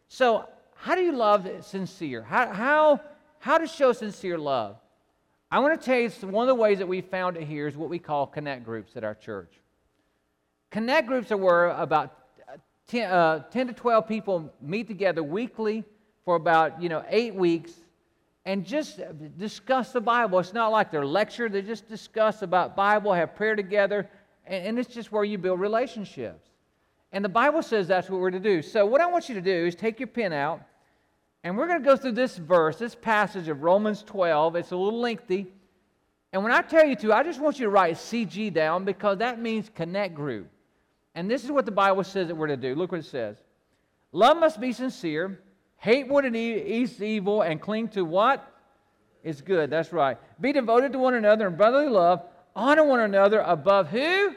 so 0.08 0.48
how 0.76 0.96
do 0.96 1.02
you 1.02 1.12
love 1.12 1.50
sincere? 1.66 2.22
How 2.24 2.54
how 2.54 3.02
how 3.40 3.58
to 3.58 3.68
show 3.68 3.92
sincere 3.92 4.38
love? 4.38 4.78
I 5.49 5.60
want 5.60 5.79
to 5.79 5.86
tell 5.86 5.97
you 5.97 6.10
one 6.29 6.43
of 6.43 6.47
the 6.47 6.62
ways 6.62 6.79
that 6.79 6.88
we 6.88 6.99
found 6.99 7.38
it 7.38 7.43
here 7.43 7.67
is 7.67 7.77
what 7.77 7.89
we 7.89 7.99
call 7.99 8.27
connect 8.27 8.65
groups 8.65 8.97
at 8.97 9.03
our 9.05 9.15
church. 9.15 9.53
Connect 10.71 11.07
groups 11.07 11.31
are 11.31 11.38
where 11.38 11.69
about 11.69 12.13
10, 12.88 13.10
uh, 13.10 13.39
10 13.49 13.67
to 13.67 13.73
12 13.73 14.07
people 14.07 14.53
meet 14.62 14.88
together 14.88 15.23
weekly 15.23 15.86
for 16.25 16.36
about 16.36 16.81
you 16.81 16.89
know 16.89 17.03
eight 17.10 17.33
weeks 17.33 17.71
and 18.45 18.65
just 18.65 18.99
discuss 19.38 19.93
the 19.93 20.01
Bible. 20.01 20.39
It's 20.39 20.53
not 20.53 20.69
like 20.69 20.91
they're 20.91 21.05
lecture, 21.05 21.47
they 21.47 21.62
just 21.62 21.88
discuss 21.88 22.41
about 22.41 22.75
Bible, 22.75 23.13
have 23.13 23.36
prayer 23.36 23.55
together, 23.55 24.10
and, 24.45 24.67
and 24.67 24.79
it's 24.79 24.93
just 24.93 25.13
where 25.13 25.23
you 25.23 25.38
build 25.38 25.62
relationships. 25.62 26.49
And 27.13 27.23
the 27.23 27.29
Bible 27.29 27.62
says 27.62 27.88
that's 27.88 28.10
what 28.10 28.19
we're 28.19 28.31
to 28.31 28.39
do. 28.39 28.62
So 28.62 28.86
what 28.86 28.99
I 28.99 29.05
want 29.05 29.29
you 29.29 29.36
to 29.36 29.41
do 29.41 29.65
is 29.65 29.75
take 29.75 29.99
your 29.99 30.07
pen 30.07 30.33
out, 30.33 30.62
and 31.47 31.57
we're 31.57 31.67
going 31.67 31.81
to 31.81 31.86
go 31.86 31.95
through 31.95 32.12
this 32.12 32.36
verse, 32.36 32.75
this 32.75 32.93
passage 32.93 33.47
of 33.47 33.63
Romans 33.63 34.03
12. 34.03 34.57
It's 34.57 34.71
a 34.71 34.75
little 34.75 34.99
lengthy. 34.99 35.47
And 36.33 36.43
when 36.43 36.51
I 36.51 36.62
tell 36.62 36.86
you 36.86 36.93
to, 36.97 37.13
I 37.13 37.23
just 37.23 37.39
want 37.39 37.57
you 37.57 37.67
to 37.67 37.69
write 37.69 37.95
CG 37.95 38.53
down 38.53 38.83
because 38.83 39.19
that 39.19 39.39
means 39.39 39.71
connect 39.73 40.13
group. 40.13 40.49
And 41.15 41.31
this 41.31 41.45
is 41.45 41.51
what 41.51 41.65
the 41.65 41.71
Bible 41.71 42.03
says 42.03 42.27
that 42.27 42.36
we're 42.36 42.47
to 42.47 42.57
do. 42.57 42.75
Look 42.75 42.91
what 42.91 42.99
it 42.99 43.05
says. 43.05 43.38
Love 44.12 44.36
must 44.36 44.60
be 44.60 44.73
sincere. 44.73 45.39
Hate 45.77 46.10
what 46.10 46.25
is 46.25 47.01
evil 47.01 47.43
and 47.43 47.62
cling 47.62 47.88
to 47.89 48.03
what 48.03 48.45
is 49.23 49.39
good. 49.39 49.69
That's 49.69 49.93
right. 49.93 50.17
Be 50.41 50.51
devoted 50.51 50.91
to 50.91 50.99
one 50.99 51.13
another 51.13 51.47
in 51.47 51.55
brotherly 51.55 51.88
love. 51.88 52.23
Honor 52.57 52.83
one 52.83 52.99
another 52.99 53.39
above 53.39 53.88
who? 53.88 54.36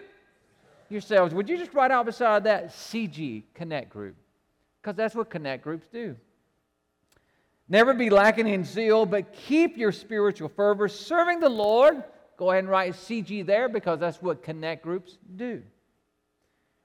Yourselves. 0.88 1.34
Would 1.34 1.48
you 1.48 1.58
just 1.58 1.74
write 1.74 1.90
out 1.90 2.06
beside 2.06 2.44
that 2.44 2.68
CG, 2.68 3.42
Connect 3.54 3.90
Group? 3.90 4.14
Because 4.80 4.94
that's 4.94 5.16
what 5.16 5.28
Connect 5.28 5.64
Groups 5.64 5.88
do. 5.92 6.14
Never 7.70 7.94
be 7.94 8.10
lacking 8.10 8.48
in 8.48 8.64
zeal, 8.64 9.06
but 9.06 9.32
keep 9.32 9.78
your 9.78 9.92
spiritual 9.92 10.48
fervor 10.48 10.88
serving 10.88 11.38
the 11.38 11.48
Lord. 11.48 12.02
Go 12.36 12.50
ahead 12.50 12.64
and 12.64 12.68
write 12.68 12.94
CG 12.94 13.46
there 13.46 13.68
because 13.68 14.00
that's 14.00 14.20
what 14.20 14.42
Connect 14.42 14.82
Groups 14.82 15.18
do. 15.36 15.62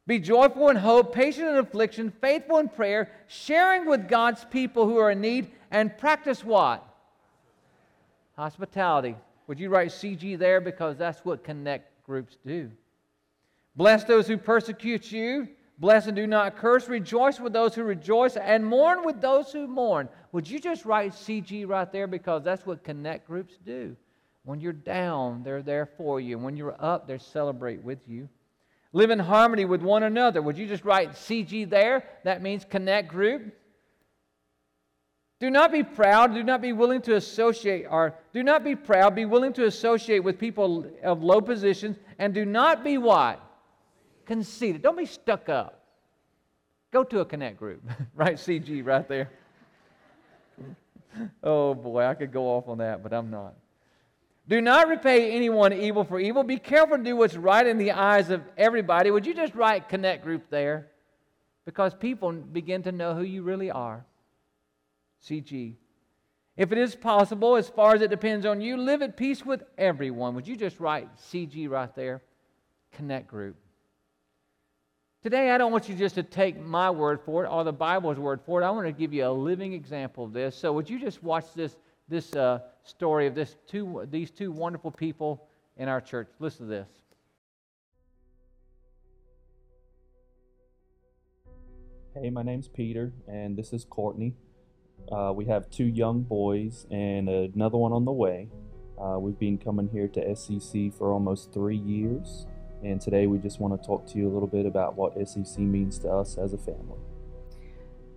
Be 0.06 0.20
joyful 0.20 0.70
in 0.70 0.76
hope, 0.76 1.12
patient 1.12 1.48
in 1.48 1.56
affliction, 1.56 2.14
faithful 2.22 2.60
in 2.60 2.70
prayer, 2.70 3.10
sharing 3.26 3.88
with 3.88 4.08
God's 4.08 4.46
people 4.46 4.86
who 4.86 4.98
are 4.98 5.10
in 5.10 5.22
need, 5.22 5.50
and 5.72 5.98
practice 5.98 6.44
what? 6.44 6.88
Hospitality. 8.38 9.16
Would 9.48 9.60
you 9.60 9.70
write 9.70 9.90
CG 9.90 10.38
there? 10.38 10.62
Because 10.62 10.98
that's 10.98 11.26
what 11.26 11.44
connect 11.44 12.04
groups 12.04 12.38
do. 12.46 12.70
Bless 13.76 14.04
those 14.04 14.28
who 14.28 14.38
persecute 14.38 15.12
you. 15.12 15.48
Bless 15.78 16.08
and 16.08 16.16
do 16.16 16.26
not 16.26 16.56
curse. 16.56 16.88
Rejoice 16.88 17.40
with 17.40 17.52
those 17.52 17.76
who 17.76 17.84
rejoice, 17.84 18.38
and 18.38 18.66
mourn 18.66 19.04
with 19.04 19.20
those 19.20 19.52
who 19.52 19.68
mourn. 19.68 20.08
Would 20.32 20.50
you 20.50 20.60
just 20.60 20.86
write 20.86 21.12
CG 21.12 21.68
right 21.68 21.92
there? 21.92 22.08
Because 22.08 22.44
that's 22.44 22.66
what 22.66 22.84
connect 22.84 23.28
groups 23.28 23.58
do. 23.66 23.96
When 24.44 24.62
you're 24.62 24.74
down, 24.74 25.44
they're 25.44 25.64
there 25.64 25.86
for 25.98 26.20
you. 26.20 26.38
When 26.38 26.56
you're 26.56 26.76
up, 26.80 27.08
they 27.08 27.18
celebrate 27.18 27.84
with 27.84 28.08
you. 28.08 28.30
Live 28.94 29.10
in 29.10 29.20
harmony 29.20 29.66
with 29.66 29.82
one 29.82 30.04
another. 30.04 30.42
Would 30.42 30.58
you 30.58 30.68
just 30.68 30.86
write 30.86 31.12
CG 31.12 31.70
there? 31.70 32.06
That 32.24 32.42
means 32.42 32.64
connect 32.64 33.10
group. 33.10 33.54
Do 35.42 35.50
not 35.50 35.74
be 35.74 35.84
proud. 35.84 36.34
Do 36.34 36.44
not 36.44 36.62
be 36.62 36.72
willing 36.72 37.02
to 37.02 37.16
associate, 37.16 37.86
or 37.90 38.16
do 38.34 38.42
not 38.42 38.64
be 38.64 38.76
proud. 38.76 39.14
Be 39.14 39.26
willing 39.26 39.52
to 39.54 39.66
associate 39.66 40.20
with 40.20 40.40
people 40.40 40.86
of 41.04 41.22
low 41.22 41.42
positions, 41.42 41.98
and 42.18 42.34
do 42.34 42.46
not 42.46 42.86
be 42.86 42.98
what? 42.98 43.45
Conceited. 44.26 44.82
Don't 44.82 44.98
be 44.98 45.06
stuck 45.06 45.50
up. 45.50 45.82
Go 46.92 47.04
to 47.04 47.20
a 47.20 47.26
connect 47.26 47.58
group. 47.58 47.84
right, 48.16 48.36
CG 48.36 48.86
right 48.86 49.08
there. 49.08 49.30
oh 51.44 51.74
boy, 51.74 52.06
I 52.06 52.14
could 52.14 52.32
go 52.32 52.46
off 52.46 52.68
on 52.68 52.78
that, 52.80 53.04
but 53.04 53.14
I'm 53.14 53.30
not. 53.30 53.56
Do 54.48 54.62
not 54.62 54.88
repay 54.88 55.32
anyone 55.32 55.74
evil 55.74 56.04
for 56.04 56.20
evil. 56.20 56.44
Be 56.44 56.58
careful 56.58 56.98
to 56.98 57.04
do 57.04 57.16
what's 57.16 57.36
right 57.36 57.66
in 57.66 57.78
the 57.78 57.92
eyes 57.92 58.30
of 58.30 58.44
everybody. 58.58 59.10
Would 59.10 59.26
you 59.26 59.34
just 59.34 59.56
write 59.56 59.90
connect 59.90 60.24
group 60.24 60.50
there? 60.50 60.88
Because 61.66 61.96
people 61.96 62.32
begin 62.32 62.84
to 62.84 62.92
know 62.92 63.16
who 63.16 63.24
you 63.24 63.42
really 63.42 63.72
are. 63.72 64.06
CG. 65.28 65.74
If 66.56 66.72
it 66.72 66.78
is 66.78 66.96
possible, 66.96 67.56
as 67.56 67.68
far 67.68 67.96
as 67.96 68.02
it 68.02 68.10
depends 68.10 68.46
on 68.46 68.62
you, 68.62 68.78
live 68.78 69.02
at 69.02 69.18
peace 69.18 69.46
with 69.46 69.64
everyone. 69.78 70.36
Would 70.36 70.48
you 70.48 70.56
just 70.56 70.80
write 70.80 71.10
CG 71.18 71.68
right 71.70 71.94
there? 71.96 72.22
Connect 72.94 73.28
group. 73.28 73.58
Today, 75.26 75.50
I 75.50 75.58
don't 75.58 75.72
want 75.72 75.90
you 75.90 75.96
just 75.96 76.14
to 76.14 76.22
take 76.22 76.64
my 76.64 76.92
word 76.92 77.20
for 77.26 77.46
it 77.46 77.48
or 77.48 77.64
the 77.64 77.74
Bible's 77.74 78.20
word 78.20 78.42
for 78.46 78.62
it. 78.62 78.64
I 78.64 78.70
want 78.70 78.86
to 78.86 78.92
give 78.92 79.12
you 79.12 79.26
a 79.26 79.32
living 79.32 79.74
example 79.74 80.26
of 80.26 80.34
this. 80.34 80.56
So, 80.56 80.72
would 80.72 80.88
you 80.88 81.00
just 81.00 81.24
watch 81.24 81.46
this, 81.56 81.78
this 82.08 82.36
uh, 82.36 82.60
story 82.84 83.26
of 83.26 83.34
this 83.34 83.56
two, 83.68 84.08
these 84.12 84.30
two 84.30 84.52
wonderful 84.52 84.92
people 84.92 85.48
in 85.78 85.90
our 85.90 86.00
church. 86.00 86.30
Listen 86.38 86.68
to 86.68 86.72
this. 86.72 86.88
Hey, 92.14 92.30
my 92.30 92.44
name's 92.44 92.68
Peter, 92.68 93.12
and 93.28 93.58
this 93.58 93.74
is 93.74 93.84
Courtney. 93.84 94.36
Uh, 95.12 95.34
we 95.36 95.46
have 95.46 95.72
two 95.72 95.86
young 95.86 96.22
boys 96.22 96.86
and 96.92 97.30
another 97.30 97.80
one 97.80 97.94
on 97.94 98.06
the 98.06 98.12
way. 98.12 98.48
Uh, 99.02 99.18
we've 99.18 99.40
been 99.40 99.58
coming 99.58 99.90
here 99.92 100.08
to 100.08 100.24
SCC 100.24 100.96
for 100.96 101.12
almost 101.12 101.52
three 101.52 101.78
years, 101.78 102.46
and 102.86 103.02
today 103.02 103.26
we 103.26 103.40
just 103.40 103.60
want 103.60 103.80
to 103.80 103.86
talk 103.86 104.06
to 104.06 104.18
you 104.18 104.30
a 104.30 104.32
little 104.32 104.48
bit 104.48 104.66
about 104.66 104.96
what 104.96 105.18
SCC 105.18 105.58
means 105.58 105.98
to 106.00 106.10
us 106.10 106.38
as 106.38 106.54
a 106.54 106.58
family. 106.58 107.00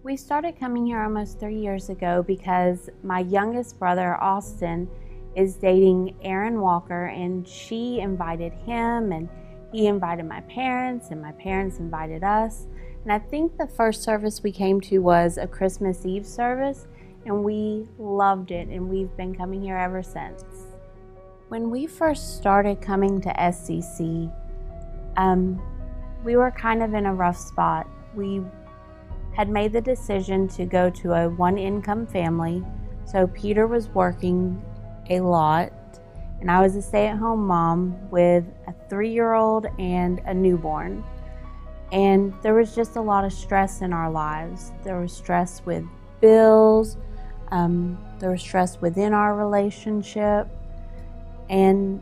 We 0.03 0.17
started 0.17 0.61
coming 0.61 0.87
here 0.87 1.03
almost 1.03 1.41
three 1.41 1.59
years 1.59 1.89
ago 1.89 2.23
because 2.23 2.91
my 3.03 3.21
youngest 3.21 3.79
brother, 3.79 4.23
Austin, 4.23 4.89
is 5.35 5.57
dating 5.57 6.17
Erin 6.23 6.61
Walker, 6.61 7.07
and 7.07 7.47
she 7.47 8.01
invited 8.01 8.53
him, 8.53 9.13
and 9.13 9.29
he 9.73 9.87
invited 9.87 10.27
my 10.27 10.41
parents, 10.43 11.09
and 11.11 11.21
my 11.21 11.33
parents 11.33 11.79
invited 11.79 12.23
us. 12.23 12.67
And 13.05 13.13
I 13.13 13.19
think 13.19 13.57
the 13.57 13.67
first 13.67 14.03
service 14.03 14.43
we 14.43 14.53
came 14.53 14.81
to 14.83 14.99
was 14.99 15.39
a 15.39 15.47
Christmas 15.47 16.05
Eve 16.05 16.27
service, 16.27 16.87
and 17.25 17.43
we 17.43 17.87
loved 17.99 18.51
it, 18.51 18.69
and 18.69 18.89
we've 18.89 19.15
been 19.17 19.35
coming 19.35 19.63
here 19.63 19.77
ever 19.77 20.03
since. 20.03 20.45
When 21.49 21.71
we 21.71 21.87
first 21.87 22.37
started 22.37 22.83
coming 22.83 23.21
to 23.23 23.31
SCC, 23.31 24.33
um, 25.19 25.61
we 26.25 26.37
were 26.37 26.51
kind 26.53 26.83
of 26.83 26.95
in 26.95 27.05
a 27.05 27.15
rough 27.15 27.37
spot. 27.37 27.87
We 28.15 28.43
had 29.37 29.49
made 29.51 29.73
the 29.73 29.81
decision 29.81 30.49
to 30.49 30.65
go 30.65 30.89
to 30.91 31.13
a 31.13 31.29
one 31.29 31.59
income 31.59 32.07
family. 32.07 32.65
So 33.05 33.27
Peter 33.27 33.67
was 33.67 33.89
working 33.89 34.63
a 35.11 35.21
lot, 35.21 35.73
and 36.41 36.51
I 36.51 36.61
was 36.61 36.77
a 36.77 36.83
stay 36.83 37.09
at 37.09 37.19
home 37.19 37.47
mom 37.47 38.11
with 38.11 38.45
a 38.69 38.75
three 38.89 39.13
year 39.13 39.35
old 39.35 39.67
and 39.79 40.21
a 40.25 40.33
newborn. 40.33 41.05
And 41.91 42.33
there 42.43 42.55
was 42.55 42.75
just 42.75 42.97
a 42.97 43.01
lot 43.01 43.25
of 43.25 43.33
stress 43.33 43.81
in 43.81 43.93
our 43.93 44.11
lives. 44.11 44.73
There 44.85 45.01
was 45.01 45.13
stress 45.13 45.63
with 45.65 45.85
bills, 46.21 46.97
um, 47.51 47.99
there 48.21 48.31
was 48.31 48.41
stress 48.41 48.81
within 48.81 49.13
our 49.15 49.35
relationship, 49.35 50.47
and 51.49 52.01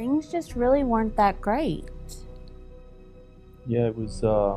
things 0.00 0.32
just 0.32 0.56
really 0.56 0.82
weren't 0.82 1.14
that 1.14 1.38
great. 1.42 1.84
Yeah, 3.66 3.86
it 3.86 3.96
was. 3.96 4.24
Uh 4.24 4.56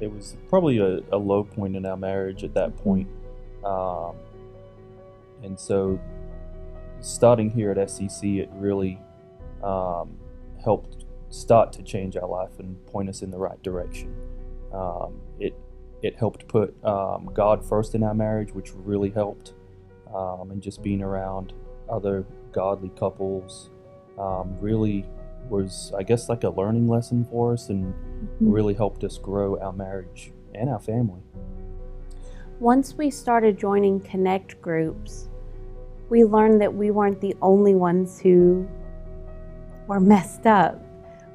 it 0.00 0.10
was 0.10 0.34
probably 0.48 0.78
a, 0.78 1.00
a, 1.12 1.18
low 1.18 1.44
point 1.44 1.76
in 1.76 1.84
our 1.84 1.96
marriage 1.98 2.42
at 2.42 2.54
that 2.54 2.74
point. 2.78 3.06
Um, 3.62 4.14
and 5.42 5.60
so 5.60 6.00
starting 7.00 7.50
here 7.50 7.70
at 7.70 7.76
SCC, 7.76 8.38
it 8.38 8.48
really 8.54 8.98
um, 9.62 10.16
helped 10.64 11.04
start 11.28 11.70
to 11.74 11.82
change 11.82 12.16
our 12.16 12.26
life 12.26 12.58
and 12.58 12.82
point 12.86 13.10
us 13.10 13.20
in 13.20 13.30
the 13.30 13.36
right 13.36 13.62
direction. 13.62 14.14
Um, 14.72 15.20
it 15.38 15.54
it 16.00 16.16
helped 16.16 16.48
put 16.48 16.74
um, 16.82 17.28
God 17.34 17.62
first 17.62 17.94
in 17.94 18.02
our 18.02 18.14
marriage, 18.14 18.54
which 18.54 18.72
really 18.74 19.10
helped, 19.10 19.52
um, 20.14 20.50
and 20.50 20.62
just 20.62 20.82
being 20.82 21.02
around 21.02 21.52
other 21.90 22.24
godly 22.52 22.88
couples 22.88 23.68
um, 24.20 24.56
really 24.60 25.06
was, 25.48 25.92
I 25.96 26.02
guess, 26.04 26.28
like 26.28 26.44
a 26.44 26.50
learning 26.50 26.86
lesson 26.86 27.24
for 27.24 27.54
us, 27.54 27.70
and 27.70 27.94
Mm-hmm. 28.20 28.52
really 28.52 28.74
helped 28.74 29.02
us 29.02 29.16
grow 29.16 29.58
our 29.60 29.72
marriage 29.72 30.30
and 30.54 30.68
our 30.68 30.78
family. 30.78 31.22
Once 32.58 32.94
we 32.94 33.08
started 33.08 33.58
joining 33.58 33.98
connect 34.00 34.60
groups, 34.60 35.30
we 36.10 36.22
learned 36.22 36.60
that 36.60 36.74
we 36.74 36.90
weren't 36.90 37.18
the 37.22 37.34
only 37.40 37.74
ones 37.74 38.20
who 38.20 38.68
were 39.86 40.00
messed 40.00 40.46
up. 40.46 40.78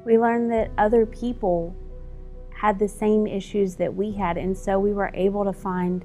We 0.04 0.16
learned 0.16 0.52
that 0.52 0.70
other 0.78 1.06
people 1.06 1.74
had 2.54 2.78
the 2.78 2.86
same 2.86 3.26
issues 3.26 3.74
that 3.74 3.92
we 3.92 4.12
had, 4.12 4.36
and 4.36 4.56
so 4.56 4.78
we 4.78 4.92
were 4.92 5.10
able 5.12 5.44
to 5.44 5.52
find 5.52 6.04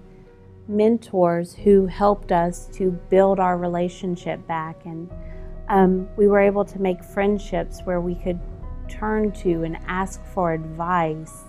mentors 0.68 1.54
who 1.54 1.86
helped 1.86 2.32
us 2.32 2.68
to 2.74 2.90
build 3.12 3.40
our 3.40 3.60
relationship 3.60 4.48
back. 4.48 4.84
And 4.86 5.12
um, 5.72 6.10
we 6.18 6.28
were 6.28 6.40
able 6.40 6.66
to 6.66 6.82
make 6.82 7.02
friendships 7.02 7.80
where 7.86 8.02
we 8.02 8.14
could 8.14 8.40
turn 8.90 9.32
to 9.32 9.64
and 9.64 9.78
ask 9.88 10.24
for 10.26 10.54
advice. 10.54 11.46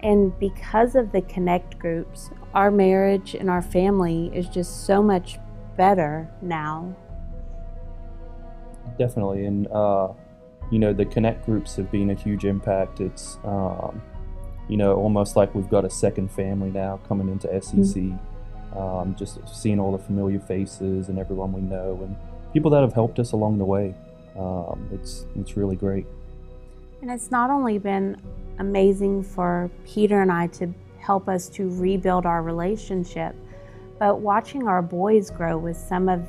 And 0.00 0.36
because 0.38 0.94
of 0.94 1.12
the 1.12 1.20
connect 1.20 1.78
groups, 1.78 2.30
our 2.54 2.70
marriage 2.70 3.34
and 3.34 3.50
our 3.50 3.60
family 3.60 4.30
is 4.34 4.48
just 4.48 4.86
so 4.86 5.02
much 5.02 5.38
better 5.76 6.26
now. 6.40 6.96
Definitely, 8.98 9.44
and 9.44 9.68
uh, 9.68 10.08
you 10.70 10.78
know 10.78 10.94
the 10.94 11.04
connect 11.04 11.44
groups 11.44 11.76
have 11.76 11.90
been 11.90 12.10
a 12.10 12.14
huge 12.14 12.46
impact. 12.46 13.00
It's 13.00 13.38
um, 13.44 14.00
you 14.68 14.78
know 14.78 14.94
almost 14.94 15.36
like 15.36 15.54
we've 15.54 15.68
got 15.68 15.84
a 15.84 15.90
second 15.90 16.30
family 16.30 16.70
now 16.70 16.98
coming 17.06 17.28
into 17.28 17.46
SCC. 17.48 18.18
Um, 18.74 19.14
just 19.18 19.38
seeing 19.46 19.78
all 19.78 19.92
the 19.92 19.98
familiar 19.98 20.40
faces 20.40 21.08
and 21.08 21.18
everyone 21.18 21.52
we 21.52 21.60
know 21.60 21.98
and 22.02 22.16
people 22.52 22.70
that 22.70 22.80
have 22.80 22.92
helped 22.92 23.18
us 23.18 23.32
along 23.32 23.58
the 23.58 23.64
way. 23.64 23.94
Um, 24.38 24.88
it's 24.92 25.26
it's 25.36 25.56
really 25.56 25.76
great. 25.76 26.06
And 27.02 27.10
it's 27.10 27.30
not 27.30 27.50
only 27.50 27.78
been 27.78 28.20
amazing 28.58 29.22
for 29.22 29.70
Peter 29.86 30.20
and 30.20 30.30
I 30.30 30.48
to 30.48 30.72
help 30.98 31.28
us 31.28 31.48
to 31.50 31.70
rebuild 31.80 32.26
our 32.26 32.42
relationship, 32.42 33.34
but 33.98 34.20
watching 34.20 34.68
our 34.68 34.82
boys 34.82 35.30
grow 35.30 35.56
with 35.56 35.76
some 35.76 36.08
of 36.08 36.28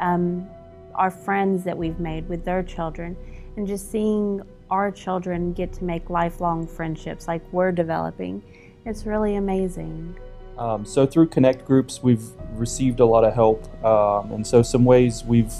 um, 0.00 0.48
our 0.94 1.10
friends 1.10 1.64
that 1.64 1.76
we've 1.76 2.00
made 2.00 2.28
with 2.28 2.44
their 2.44 2.62
children, 2.62 3.16
and 3.56 3.66
just 3.66 3.90
seeing 3.90 4.40
our 4.70 4.90
children 4.90 5.52
get 5.52 5.72
to 5.74 5.84
make 5.84 6.08
lifelong 6.08 6.66
friendships 6.66 7.28
like 7.28 7.42
we're 7.52 7.72
developing, 7.72 8.42
it's 8.86 9.04
really 9.04 9.36
amazing. 9.36 10.16
Um, 10.60 10.84
so 10.84 11.06
through 11.06 11.28
Connect 11.28 11.64
groups, 11.64 12.02
we've 12.02 12.22
received 12.52 13.00
a 13.00 13.06
lot 13.06 13.24
of 13.24 13.32
help, 13.32 13.64
um, 13.82 14.30
and 14.32 14.46
so 14.46 14.60
some 14.60 14.84
ways 14.84 15.24
we've 15.24 15.54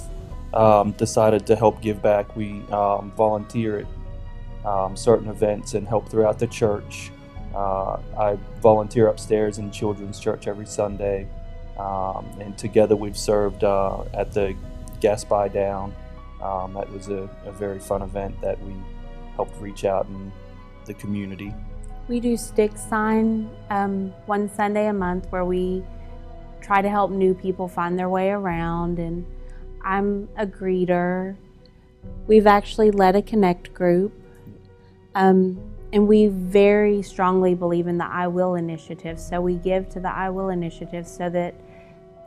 um, 0.52 0.92
decided 0.92 1.46
to 1.46 1.56
help 1.56 1.80
give 1.80 2.02
back. 2.02 2.36
We 2.36 2.62
um, 2.70 3.10
volunteer 3.16 3.78
at 3.78 4.66
um, 4.66 4.94
certain 4.98 5.28
events 5.28 5.72
and 5.72 5.88
help 5.88 6.10
throughout 6.10 6.38
the 6.38 6.46
church. 6.46 7.10
Uh, 7.54 7.96
I 8.18 8.38
volunteer 8.60 9.08
upstairs 9.08 9.56
in 9.56 9.70
children's 9.70 10.20
church 10.20 10.46
every 10.46 10.66
Sunday, 10.66 11.26
um, 11.78 12.26
and 12.38 12.58
together 12.58 12.94
we've 12.94 13.16
served 13.18 13.64
uh, 13.64 14.04
at 14.12 14.32
the 14.32 14.54
Gas 15.00 15.24
Buy 15.24 15.48
Down. 15.48 15.94
That 16.40 16.92
was 16.92 17.08
a, 17.08 17.28
a 17.46 17.52
very 17.52 17.78
fun 17.78 18.02
event 18.02 18.38
that 18.42 18.62
we 18.62 18.74
helped 19.34 19.58
reach 19.62 19.86
out 19.86 20.06
in 20.08 20.30
the 20.84 20.92
community. 20.92 21.54
We 22.10 22.18
do 22.18 22.36
stick 22.36 22.76
sign 22.76 23.48
um, 23.70 24.12
one 24.26 24.52
Sunday 24.52 24.88
a 24.88 24.92
month 24.92 25.28
where 25.30 25.44
we 25.44 25.84
try 26.60 26.82
to 26.82 26.90
help 26.90 27.12
new 27.12 27.34
people 27.34 27.68
find 27.68 27.96
their 27.96 28.08
way 28.08 28.30
around, 28.30 28.98
and 28.98 29.24
I'm 29.84 30.28
a 30.36 30.44
greeter. 30.44 31.36
We've 32.26 32.48
actually 32.48 32.90
led 32.90 33.14
a 33.14 33.22
connect 33.22 33.72
group, 33.72 34.12
um, 35.14 35.62
and 35.92 36.08
we 36.08 36.26
very 36.26 37.00
strongly 37.00 37.54
believe 37.54 37.86
in 37.86 37.96
the 37.96 38.06
I 38.06 38.26
Will 38.26 38.56
initiative. 38.56 39.20
So 39.20 39.40
we 39.40 39.54
give 39.54 39.88
to 39.90 40.00
the 40.00 40.12
I 40.12 40.30
Will 40.30 40.48
initiative 40.48 41.06
so 41.06 41.30
that 41.30 41.54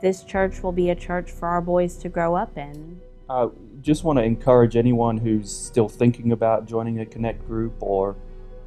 this 0.00 0.24
church 0.24 0.62
will 0.62 0.72
be 0.72 0.88
a 0.88 0.94
church 0.94 1.30
for 1.30 1.46
our 1.46 1.60
boys 1.60 1.98
to 1.98 2.08
grow 2.08 2.34
up 2.34 2.56
in. 2.56 3.02
I 3.28 3.48
just 3.82 4.02
want 4.02 4.18
to 4.18 4.22
encourage 4.22 4.76
anyone 4.76 5.18
who's 5.18 5.52
still 5.52 5.90
thinking 5.90 6.32
about 6.32 6.64
joining 6.64 7.00
a 7.00 7.04
Connect 7.04 7.46
group 7.46 7.74
or 7.80 8.16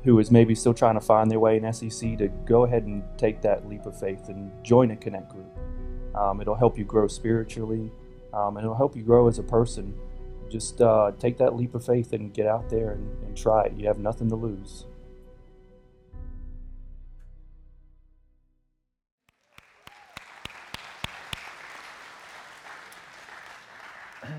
who 0.08 0.20
is 0.20 0.32
maybe 0.32 0.56
still 0.56 0.74
trying 0.74 0.94
to 0.94 1.02
find 1.02 1.30
their 1.30 1.42
way 1.42 1.58
in 1.58 1.64
SCC 1.64 2.18
to 2.18 2.30
go 2.46 2.64
ahead 2.64 2.84
and 2.84 3.04
take 3.18 3.42
that 3.42 3.68
leap 3.68 3.86
of 3.86 4.00
faith 4.00 4.30
and 4.30 4.50
join 4.64 4.92
a 4.92 4.96
Connect 4.96 5.30
group. 5.30 5.54
Um, 6.16 6.40
it'll 6.40 6.56
help 6.56 6.78
you 6.78 6.86
grow 6.86 7.10
spiritually, 7.10 7.92
um, 8.34 8.56
and 8.56 8.64
it'll 8.64 8.78
help 8.78 8.96
you 8.96 9.04
grow 9.04 9.28
as 9.28 9.38
a 9.38 9.44
person. 9.44 9.94
Just 10.50 10.80
uh, 10.80 11.12
take 11.20 11.38
that 11.40 11.58
leap 11.58 11.76
of 11.76 11.86
faith 11.86 12.14
and 12.14 12.34
get 12.34 12.48
out 12.48 12.70
there 12.70 12.92
and, 12.92 13.24
and 13.26 13.36
try 13.36 13.66
it. 13.66 13.74
You 13.76 13.86
have 13.88 14.00
nothing 14.00 14.30
to 14.30 14.38
lose. 14.38 14.86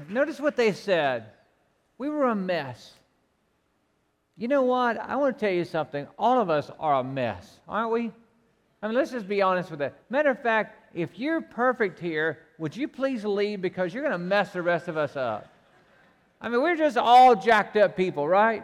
Notice 0.09 0.41
what 0.41 0.57
they 0.57 0.73
said. 0.73 1.27
We 1.99 2.09
were 2.09 2.25
a 2.25 2.35
mess. 2.35 2.95
You 4.39 4.47
know 4.47 4.63
what? 4.63 4.99
I 5.01 5.17
want 5.17 5.37
to 5.37 5.45
tell 5.45 5.53
you 5.53 5.65
something. 5.65 6.07
All 6.17 6.41
of 6.41 6.49
us 6.49 6.71
are 6.79 7.01
a 7.01 7.05
mess, 7.05 7.59
aren't 7.69 7.91
we? 7.91 8.13
I 8.81 8.87
mean, 8.87 8.95
let's 8.95 9.11
just 9.11 9.27
be 9.27 9.43
honest 9.43 9.69
with 9.69 9.81
that. 9.81 9.95
Matter 10.09 10.31
of 10.31 10.41
fact, 10.41 10.95
if 10.95 11.19
you're 11.19 11.41
perfect 11.41 11.99
here, 11.99 12.39
would 12.57 12.77
you 12.77 12.87
please 12.87 13.25
leave 13.25 13.61
because 13.61 13.93
you're 13.93 14.05
going 14.05 14.13
to 14.13 14.19
mess 14.19 14.53
the 14.53 14.63
rest 14.63 14.87
of 14.87 14.97
us 14.97 15.17
up? 15.17 15.49
I 16.41 16.49
mean, 16.49 16.63
we're 16.63 16.77
just 16.77 16.97
all 16.97 17.35
jacked 17.35 17.77
up 17.77 17.97
people, 17.97 18.29
right? 18.29 18.63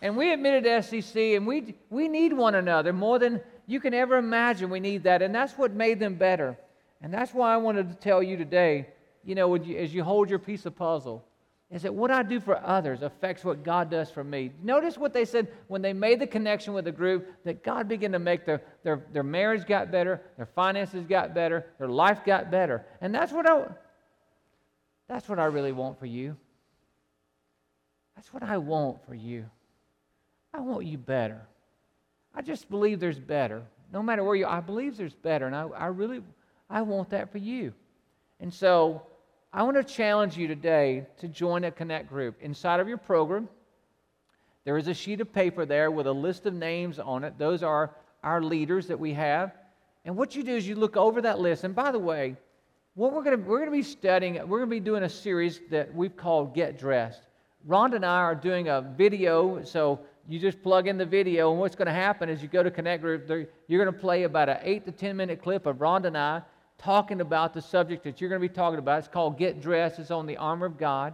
And 0.00 0.16
we 0.16 0.32
admitted 0.32 0.64
to 0.64 0.70
SCC, 0.70 1.36
and 1.36 1.46
we, 1.46 1.74
we 1.90 2.08
need 2.08 2.32
one 2.32 2.54
another 2.54 2.94
more 2.94 3.18
than 3.18 3.42
you 3.66 3.78
can 3.78 3.92
ever 3.92 4.16
imagine. 4.16 4.70
We 4.70 4.80
need 4.80 5.02
that, 5.02 5.20
and 5.20 5.34
that's 5.34 5.58
what 5.58 5.72
made 5.72 6.00
them 6.00 6.14
better. 6.14 6.56
And 7.02 7.12
that's 7.12 7.34
why 7.34 7.52
I 7.52 7.58
wanted 7.58 7.90
to 7.90 7.94
tell 7.96 8.22
you 8.22 8.38
today, 8.38 8.86
you 9.22 9.34
know, 9.34 9.54
you, 9.54 9.76
as 9.76 9.92
you 9.92 10.02
hold 10.02 10.30
your 10.30 10.38
piece 10.38 10.64
of 10.64 10.74
puzzle, 10.74 11.22
is 11.70 11.82
that 11.82 11.94
what 11.94 12.10
I 12.10 12.24
do 12.24 12.40
for 12.40 12.60
others 12.64 13.02
affects 13.02 13.44
what 13.44 13.62
God 13.62 13.90
does 13.90 14.10
for 14.10 14.24
me. 14.24 14.50
Notice 14.60 14.98
what 14.98 15.12
they 15.12 15.24
said 15.24 15.46
when 15.68 15.82
they 15.82 15.92
made 15.92 16.18
the 16.18 16.26
connection 16.26 16.74
with 16.74 16.84
the 16.84 16.92
group 16.92 17.28
that 17.44 17.62
God 17.62 17.86
began 17.86 18.10
to 18.12 18.18
make 18.18 18.44
their, 18.44 18.60
their, 18.82 19.04
their 19.12 19.22
marriage 19.22 19.66
got 19.66 19.92
better, 19.92 20.20
their 20.36 20.46
finances 20.46 21.04
got 21.06 21.32
better, 21.32 21.66
their 21.78 21.88
life 21.88 22.24
got 22.24 22.50
better. 22.50 22.84
And 23.00 23.14
that's 23.14 23.32
what 23.32 23.48
I 23.48 23.66
that's 25.06 25.28
what 25.28 25.40
I 25.40 25.46
really 25.46 25.72
want 25.72 25.98
for 25.98 26.06
you. 26.06 26.36
That's 28.14 28.32
what 28.32 28.44
I 28.44 28.58
want 28.58 29.04
for 29.06 29.14
you. 29.14 29.44
I 30.54 30.60
want 30.60 30.86
you 30.86 30.98
better. 30.98 31.40
I 32.32 32.42
just 32.42 32.70
believe 32.70 33.00
there's 33.00 33.18
better. 33.18 33.62
No 33.92 34.04
matter 34.04 34.22
where 34.22 34.36
you 34.36 34.46
I 34.46 34.60
believe 34.60 34.96
there's 34.96 35.14
better. 35.14 35.46
And 35.46 35.54
I, 35.54 35.62
I 35.66 35.86
really 35.86 36.22
I 36.68 36.82
want 36.82 37.10
that 37.10 37.30
for 37.30 37.38
you. 37.38 37.72
And 38.40 38.52
so 38.52 39.02
I 39.52 39.64
want 39.64 39.76
to 39.76 39.82
challenge 39.82 40.36
you 40.36 40.46
today 40.46 41.06
to 41.18 41.26
join 41.26 41.64
a 41.64 41.72
Connect 41.72 42.08
group. 42.08 42.36
Inside 42.40 42.78
of 42.78 42.86
your 42.86 42.98
program, 42.98 43.48
there 44.64 44.78
is 44.78 44.86
a 44.86 44.94
sheet 44.94 45.20
of 45.20 45.32
paper 45.32 45.66
there 45.66 45.90
with 45.90 46.06
a 46.06 46.12
list 46.12 46.46
of 46.46 46.54
names 46.54 47.00
on 47.00 47.24
it. 47.24 47.36
Those 47.36 47.64
are 47.64 47.90
our 48.22 48.40
leaders 48.40 48.86
that 48.86 49.00
we 49.00 49.12
have. 49.14 49.52
And 50.04 50.16
what 50.16 50.36
you 50.36 50.44
do 50.44 50.54
is 50.54 50.68
you 50.68 50.76
look 50.76 50.96
over 50.96 51.20
that 51.22 51.40
list. 51.40 51.64
And 51.64 51.74
by 51.74 51.90
the 51.90 51.98
way, 51.98 52.36
what 52.94 53.12
we're 53.12 53.24
going 53.24 53.42
to, 53.42 53.44
we're 53.44 53.58
going 53.58 53.70
to 53.70 53.76
be 53.76 53.82
studying, 53.82 54.34
we're 54.34 54.58
going 54.58 54.70
to 54.70 54.76
be 54.76 54.78
doing 54.78 55.02
a 55.02 55.08
series 55.08 55.60
that 55.68 55.92
we've 55.92 56.16
called 56.16 56.54
Get 56.54 56.78
Dressed. 56.78 57.22
Rhonda 57.68 57.96
and 57.96 58.06
I 58.06 58.18
are 58.18 58.36
doing 58.36 58.68
a 58.68 58.80
video, 58.80 59.64
so 59.64 59.98
you 60.28 60.38
just 60.38 60.62
plug 60.62 60.86
in 60.86 60.96
the 60.96 61.04
video, 61.04 61.50
and 61.50 61.58
what's 61.58 61.74
going 61.74 61.86
to 61.86 61.92
happen 61.92 62.28
is 62.28 62.40
you 62.40 62.46
go 62.46 62.62
to 62.62 62.70
Connect 62.70 63.02
Group, 63.02 63.28
you're 63.66 63.84
going 63.84 63.92
to 63.92 64.00
play 64.00 64.22
about 64.22 64.48
an 64.48 64.58
8 64.62 64.86
to 64.86 64.92
10 64.92 65.16
minute 65.16 65.42
clip 65.42 65.66
of 65.66 65.78
Rhonda 65.78 66.06
and 66.06 66.16
I 66.16 66.42
talking 66.80 67.20
about 67.20 67.52
the 67.52 67.60
subject 67.60 68.04
that 68.04 68.20
you're 68.20 68.30
going 68.30 68.40
to 68.40 68.48
be 68.48 68.52
talking 68.52 68.78
about. 68.78 69.00
It's 69.00 69.08
called 69.08 69.38
Get 69.38 69.60
Dressed. 69.60 69.98
It's 69.98 70.10
on 70.10 70.26
the 70.26 70.38
armor 70.38 70.66
of 70.66 70.78
God. 70.78 71.12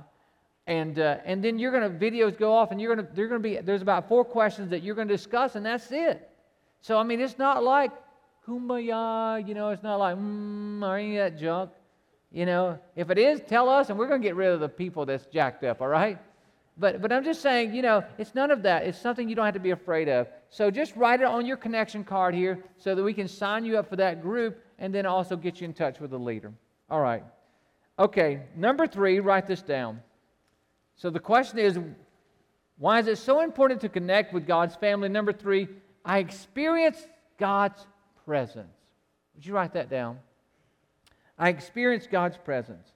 And, 0.69 0.99
uh, 0.99 1.19
and 1.25 1.43
then 1.43 1.59
you're 1.59 1.73
going 1.73 1.93
to, 1.93 1.99
videos 1.99 2.37
go 2.37 2.53
off 2.53 2.71
and 2.73 2.81
you're 2.81 2.95
going 2.95 3.07
to, 3.07 3.13
they're 3.15 3.29
going 3.29 3.43
to 3.43 3.49
be, 3.49 3.57
there's 3.59 3.83
about 3.83 4.09
four 4.09 4.25
questions 4.25 4.71
that 4.71 4.83
you're 4.83 4.95
going 4.95 5.09
to 5.09 5.15
discuss 5.15 5.55
and 5.55 5.65
that's 5.65 5.91
it. 5.93 6.29
So, 6.81 6.99
I 6.99 7.03
mean, 7.03 7.21
it's 7.21 7.39
not 7.39 7.63
like 7.63 7.93
kumbaya, 8.47 9.47
you 9.47 9.55
know, 9.55 9.71
it's 9.71 9.83
not 9.83 9.97
like, 9.97 10.17
mm, 10.17 10.83
or 10.83 10.99
any 10.99 11.17
of 11.19 11.33
that 11.33 11.41
junk. 11.41 11.71
You 12.33 12.47
know, 12.47 12.79
if 12.97 13.11
it 13.11 13.19
is, 13.19 13.41
tell 13.49 13.69
us 13.69 13.91
and 13.91 13.99
we're 13.99 14.09
going 14.09 14.21
to 14.21 14.27
get 14.27 14.35
rid 14.35 14.51
of 14.51 14.61
the 14.61 14.69
people 14.69 15.07
that's 15.07 15.27
jacked 15.27 15.65
up, 15.65 15.81
all 15.81 15.89
right? 15.89 16.19
But, 16.79 17.01
but 17.01 17.13
I'm 17.13 17.25
just 17.25 17.41
saying, 17.41 17.75
you 17.75 17.83
know, 17.83 18.05
it's 18.19 18.35
none 18.35 18.51
of 18.51 18.63
that. 18.65 18.85
It's 18.85 18.99
something 18.99 19.29
you 19.29 19.35
don't 19.35 19.47
have 19.47 19.55
to 19.55 19.61
be 19.61 19.71
afraid 19.71 20.09
of. 20.09 20.29
So 20.51 20.71
just 20.71 20.95
write 20.97 21.21
it 21.21 21.27
on 21.27 21.47
your 21.47 21.57
connection 21.57 22.05
card 22.05 22.35
here 22.35 22.63
so 22.77 22.95
that 22.95 23.03
we 23.03 23.15
can 23.15 23.29
sign 23.29 23.65
you 23.65 23.79
up 23.79 23.89
for 23.89 23.97
that 23.97 24.21
group 24.21 24.59
and 24.79 24.95
then 24.95 25.07
also 25.07 25.37
get 25.37 25.61
you 25.61 25.65
in 25.65 25.73
touch 25.73 26.01
with 26.01 26.13
a 26.13 26.19
leader. 26.19 26.53
All 26.91 27.01
right. 27.01 27.25
Okay, 27.99 28.43
number 28.55 28.87
three, 28.87 29.21
write 29.21 29.47
this 29.47 29.63
down. 29.63 30.01
So 30.97 31.11
the 31.11 31.21
question 31.21 31.59
is 31.59 31.79
Why 32.79 32.99
is 33.01 33.07
it 33.07 33.19
so 33.19 33.41
important 33.41 33.81
to 33.83 33.89
connect 33.89 34.33
with 34.33 34.47
God's 34.47 34.77
family? 34.77 35.09
Number 35.09 35.33
three, 35.33 35.69
I 36.05 36.19
experience 36.19 37.07
God's 37.39 37.87
presence. 38.25 38.77
Would 39.35 39.47
you 39.47 39.55
write 39.55 39.73
that 39.75 39.91
down? 39.91 40.19
I 41.39 41.51
experience 41.51 42.07
God's 42.11 42.37
presence. 42.37 42.89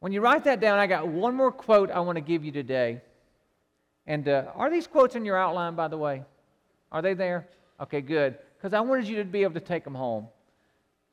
When 0.00 0.12
you 0.12 0.20
write 0.20 0.44
that 0.44 0.60
down, 0.60 0.78
I 0.78 0.86
got 0.86 1.08
one 1.08 1.34
more 1.34 1.52
quote 1.52 1.90
I 1.90 2.00
want 2.00 2.16
to 2.16 2.22
give 2.22 2.44
you 2.44 2.52
today. 2.52 3.00
And 4.06 4.28
uh, 4.28 4.44
are 4.54 4.70
these 4.70 4.86
quotes 4.86 5.16
in 5.16 5.24
your 5.24 5.36
outline, 5.36 5.74
by 5.74 5.88
the 5.88 5.98
way? 5.98 6.22
Are 6.92 7.02
they 7.02 7.14
there? 7.14 7.48
Okay, 7.80 8.00
good. 8.00 8.38
Because 8.56 8.72
I 8.72 8.80
wanted 8.80 9.06
you 9.08 9.16
to 9.16 9.24
be 9.24 9.42
able 9.42 9.54
to 9.54 9.60
take 9.60 9.84
them 9.84 9.94
home. 9.94 10.28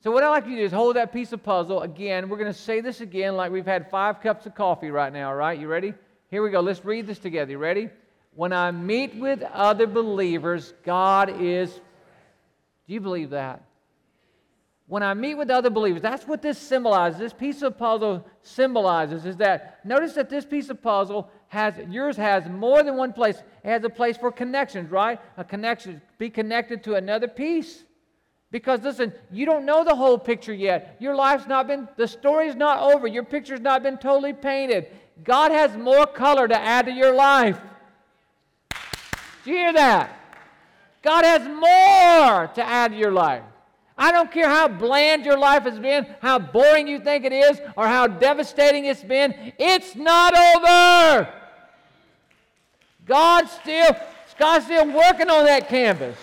So, 0.04 0.12
what 0.12 0.24
I'd 0.24 0.30
like 0.30 0.46
you 0.46 0.56
to 0.56 0.62
do 0.62 0.66
is 0.66 0.72
hold 0.72 0.98
that 0.98 1.14
piece 1.14 1.32
of 1.32 1.44
puzzle. 1.44 1.82
Again, 1.82 2.28
we're 2.28 2.38
going 2.38 2.52
to 2.52 2.58
say 2.58 2.82
this 2.82 3.00
again 3.00 3.36
like 3.38 3.52
we've 3.52 3.66
had 3.66 3.90
five 3.90 4.22
cups 4.22 4.46
of 4.46 4.54
coffee 4.54 4.92
right 4.92 5.14
now, 5.14 5.34
right? 5.34 5.58
You 5.58 5.68
ready? 5.68 5.94
Here 6.30 6.44
we 6.44 6.50
go. 6.50 6.60
Let's 6.60 6.84
read 6.84 7.08
this 7.08 7.20
together. 7.20 7.52
You 7.52 7.58
ready? 7.58 7.90
When 8.36 8.52
I 8.52 8.72
meet 8.72 9.16
with 9.16 9.44
other 9.44 9.88
believers, 9.88 10.74
God 10.84 11.42
is. 11.42 11.72
Do 11.74 12.94
you 12.94 13.00
believe 13.00 13.30
that? 13.30 13.64
When 14.94 15.02
I 15.02 15.16
meet 15.16 15.34
with 15.34 15.50
other 15.50 15.72
believers, 15.72 16.04
that's 16.04 16.28
what 16.28 16.44
this 16.44 16.56
symbolizes. 16.56 17.18
This 17.18 17.34
piece 17.34 17.64
of 17.64 17.80
puzzle 17.80 18.24
symbolizes 18.44 19.26
is 19.26 19.38
that 19.38 19.84
notice 19.84 20.14
that 20.14 20.30
this 20.30 20.46
piece 20.46 20.70
of 20.70 20.84
puzzle 20.84 21.32
has 21.48 21.74
yours 21.90 22.16
has 22.16 22.48
more 22.48 22.84
than 22.84 22.96
one 22.96 23.12
place. 23.12 23.38
It 23.64 23.70
has 23.70 23.84
a 23.84 23.90
place 23.90 24.18
for 24.18 24.32
connections, 24.32 24.92
right? 24.92 25.20
A 25.36 25.44
connection, 25.44 26.00
be 26.20 26.30
connected 26.30 26.84
to 26.84 26.94
another 26.94 27.28
piece. 27.28 27.86
Because 28.52 28.84
listen, 28.84 29.12
you 29.32 29.48
don't 29.48 29.66
know 29.66 29.84
the 29.84 29.96
whole 29.96 30.20
picture 30.20 30.54
yet. 30.54 30.96
Your 31.00 31.16
life's 31.16 31.48
not 31.48 31.66
been, 31.66 31.88
the 31.98 32.08
story's 32.08 32.54
not 32.54 32.94
over. 32.94 33.08
Your 33.08 33.24
picture's 33.24 33.62
not 33.62 33.82
been 33.82 33.98
totally 33.98 34.34
painted. 34.34 34.86
God 35.24 35.50
has 35.50 35.76
more 35.76 36.06
color 36.06 36.48
to 36.48 36.56
add 36.56 36.86
to 36.86 36.92
your 36.92 37.16
life. 37.16 37.60
Do 39.44 39.50
you 39.50 39.58
hear 39.58 39.74
that? 39.74 40.16
God 41.02 41.26
has 41.26 41.42
more 41.48 42.46
to 42.54 42.64
add 42.64 42.92
to 42.92 42.98
your 42.98 43.12
life. 43.12 43.42
I 43.98 44.12
don't 44.12 44.32
care 44.32 44.50
how 44.50 44.68
bland 44.68 45.26
your 45.26 45.38
life 45.38 45.64
has 45.64 45.78
been, 45.78 46.08
how 46.22 46.40
boring 46.40 46.88
you 46.88 47.00
think 47.00 47.26
it 47.26 47.34
is, 47.34 47.62
or 47.78 47.88
how 47.88 48.08
devastating 48.08 48.86
it's 48.86 49.04
been. 49.04 49.54
It's 49.60 49.96
not 49.96 50.34
over. 50.36 51.30
God's 53.06 53.52
still, 53.52 53.96
God's 54.40 54.66
still 54.66 54.88
working 54.88 55.30
on 55.30 55.46
that 55.46 55.68
canvas. 55.70 56.18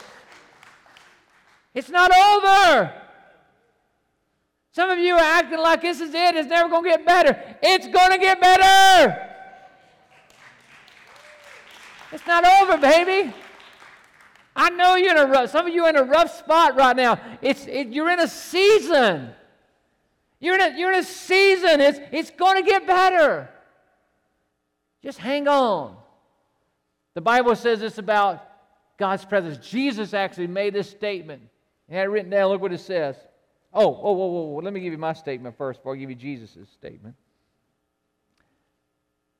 It's 1.75 1.91
not 1.91 2.11
over. 2.13 2.93
Some 4.73 4.91
of 4.91 4.99
you 4.99 5.15
are 5.15 5.21
acting 5.21 5.59
like 5.59 5.83
this 5.83 6.01
is 6.01 6.15
it, 6.15 6.35
it's 6.37 6.49
never 6.49 6.69
going 6.69 6.85
to 6.85 6.91
get 6.91 7.05
better. 7.05 7.39
It's 7.63 7.87
going 7.87 8.11
to 8.11 8.19
get 8.19 8.41
better. 8.41 9.27
It's 12.13 12.27
not 12.27 12.45
over, 12.45 12.79
baby. 12.79 13.33
I 14.61 14.69
know 14.69 14.95
you're 14.95 15.13
in 15.13 15.17
a 15.17 15.25
rough, 15.25 15.49
some 15.49 15.67
of 15.67 15.73
you 15.73 15.85
are 15.85 15.89
in 15.89 15.97
a 15.97 16.05
rough 16.05 16.37
spot 16.37 16.77
right 16.77 16.95
now. 16.95 17.19
It's, 17.41 17.67
it, 17.67 17.89
you're 17.89 18.11
in 18.11 18.21
a 18.21 18.29
season. 18.29 19.31
You're 20.39 20.57
in 20.57 20.61
a, 20.61 20.79
you're 20.79 20.93
in 20.93 20.99
a 20.99 21.03
season. 21.03 21.81
It's, 21.81 21.99
it's 22.13 22.31
going 22.31 22.63
to 22.63 22.71
get 22.71 22.87
better. 22.87 23.49
Just 25.03 25.17
hang 25.17 25.49
on. 25.49 25.97
The 27.15 27.23
Bible 27.23 27.57
says 27.57 27.81
this 27.81 27.97
about 27.97 28.47
God's 28.99 29.25
presence. 29.25 29.67
Jesus 29.67 30.13
actually 30.13 30.49
made 30.49 30.75
this 30.75 30.91
statement. 30.91 31.41
He 31.89 31.95
had 31.95 32.05
it 32.05 32.11
written 32.11 32.29
down. 32.29 32.51
Look 32.51 32.61
what 32.61 32.75
it 32.75 32.81
says. 32.81 33.17
Oh, 33.73 33.87
oh, 33.87 34.13
whoa, 34.13 34.27
whoa, 34.27 34.43
whoa. 34.43 34.61
Let 34.63 34.75
me 34.75 34.81
give 34.81 34.93
you 34.93 34.99
my 34.99 35.15
statement 35.15 35.57
first 35.57 35.81
before 35.81 35.95
I 35.95 35.99
give 35.99 36.11
you 36.11 36.17
Jesus' 36.17 36.69
statement. 36.75 37.15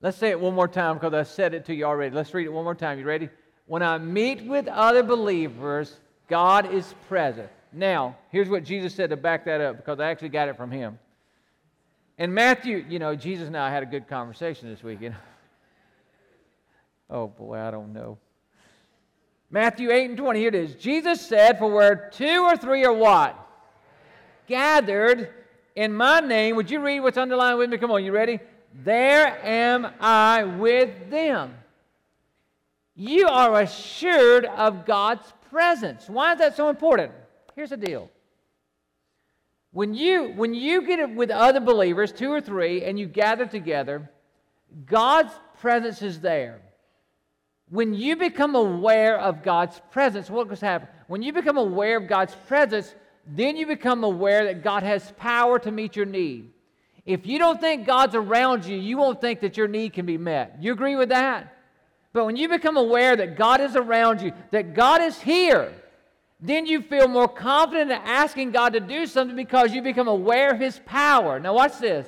Let's 0.01 0.17
say 0.17 0.31
it 0.31 0.39
one 0.39 0.55
more 0.55 0.67
time 0.67 0.95
because 0.95 1.13
I 1.13 1.21
said 1.21 1.53
it 1.53 1.65
to 1.65 1.75
you 1.75 1.85
already. 1.85 2.15
Let's 2.15 2.33
read 2.33 2.47
it 2.47 2.51
one 2.51 2.63
more 2.63 2.73
time. 2.73 2.97
You 2.97 3.05
ready? 3.05 3.29
When 3.67 3.83
I 3.83 3.97
meet 3.97 4.43
with 4.45 4.67
other 4.67 5.03
believers, 5.03 5.95
God 6.27 6.73
is 6.73 6.93
present. 7.07 7.49
Now, 7.73 8.17
here's 8.29 8.49
what 8.49 8.63
Jesus 8.63 8.93
said 8.93 9.09
to 9.11 9.17
back 9.17 9.45
that 9.45 9.61
up 9.61 9.77
because 9.77 9.99
I 9.99 10.09
actually 10.09 10.29
got 10.29 10.49
it 10.49 10.57
from 10.57 10.71
him. 10.71 10.99
In 12.17 12.33
Matthew, 12.33 12.85
you 12.89 12.99
know, 12.99 13.15
Jesus 13.15 13.47
and 13.47 13.57
I 13.57 13.71
had 13.71 13.83
a 13.83 13.85
good 13.85 14.07
conversation 14.07 14.69
this 14.69 14.83
weekend. 14.83 15.15
oh 17.09 17.27
boy, 17.27 17.57
I 17.57 17.71
don't 17.71 17.93
know. 17.93 18.17
Matthew 19.49 19.91
8 19.91 20.11
and 20.11 20.17
20, 20.17 20.39
here 20.39 20.47
it 20.47 20.55
is. 20.55 20.75
Jesus 20.75 21.19
said, 21.19 21.59
For 21.59 21.69
where 21.69 22.09
two 22.13 22.43
or 22.45 22.55
three 22.55 22.85
are 22.85 22.93
what? 22.93 23.37
Gathered 24.47 25.29
in 25.75 25.93
my 25.93 26.21
name. 26.21 26.55
Would 26.55 26.71
you 26.71 26.79
read 26.79 27.01
what's 27.01 27.17
underlined 27.17 27.57
with 27.57 27.69
me? 27.69 27.77
Come 27.77 27.91
on, 27.91 28.03
you 28.03 28.13
ready? 28.13 28.39
There 28.83 29.45
am 29.45 29.87
I 29.99 30.43
with 30.43 31.09
them 31.09 31.53
you 33.01 33.27
are 33.27 33.61
assured 33.61 34.45
of 34.45 34.85
God's 34.85 35.25
presence. 35.49 36.07
Why 36.07 36.33
is 36.33 36.37
that 36.39 36.55
so 36.55 36.69
important? 36.69 37.11
Here's 37.55 37.71
the 37.71 37.77
deal. 37.77 38.11
When 39.71 39.95
you, 39.95 40.33
when 40.35 40.53
you 40.53 40.85
get 40.85 40.99
it 40.99 41.09
with 41.09 41.31
other 41.31 41.59
believers, 41.59 42.11
two 42.11 42.31
or 42.31 42.41
three, 42.41 42.83
and 42.83 42.99
you 42.99 43.07
gather 43.07 43.47
together, 43.47 44.11
God's 44.85 45.33
presence 45.59 46.03
is 46.03 46.19
there. 46.19 46.61
When 47.69 47.95
you 47.95 48.17
become 48.17 48.53
aware 48.53 49.19
of 49.19 49.41
God's 49.41 49.81
presence, 49.89 50.29
what 50.29 50.47
goes 50.47 50.61
happen? 50.61 50.87
When 51.07 51.23
you 51.23 51.33
become 51.33 51.57
aware 51.57 51.97
of 51.97 52.07
God's 52.07 52.35
presence, 52.47 52.93
then 53.25 53.57
you 53.57 53.65
become 53.65 54.03
aware 54.03 54.45
that 54.45 54.63
God 54.63 54.83
has 54.83 55.11
power 55.17 55.57
to 55.57 55.71
meet 55.71 55.95
your 55.95 56.05
need. 56.05 56.51
If 57.03 57.25
you 57.25 57.39
don't 57.39 57.59
think 57.59 57.87
God's 57.87 58.13
around 58.13 58.65
you, 58.65 58.77
you 58.77 58.97
won't 58.97 59.19
think 59.19 59.39
that 59.39 59.57
your 59.57 59.67
need 59.67 59.93
can 59.93 60.05
be 60.05 60.19
met. 60.19 60.57
You 60.59 60.71
agree 60.71 60.95
with 60.95 61.09
that? 61.09 61.57
But 62.13 62.25
when 62.25 62.35
you 62.35 62.49
become 62.49 62.77
aware 62.77 63.15
that 63.15 63.37
God 63.37 63.61
is 63.61 63.75
around 63.75 64.21
you, 64.21 64.33
that 64.51 64.73
God 64.73 65.01
is 65.01 65.19
here, 65.19 65.73
then 66.41 66.65
you 66.65 66.81
feel 66.81 67.07
more 67.07 67.27
confident 67.27 67.91
in 67.91 67.97
asking 67.97 68.51
God 68.51 68.73
to 68.73 68.79
do 68.79 69.05
something 69.05 69.35
because 69.35 69.73
you 69.73 69.81
become 69.81 70.07
aware 70.07 70.51
of 70.51 70.59
His 70.59 70.79
power. 70.85 71.39
Now, 71.39 71.53
watch 71.53 71.77
this. 71.79 72.07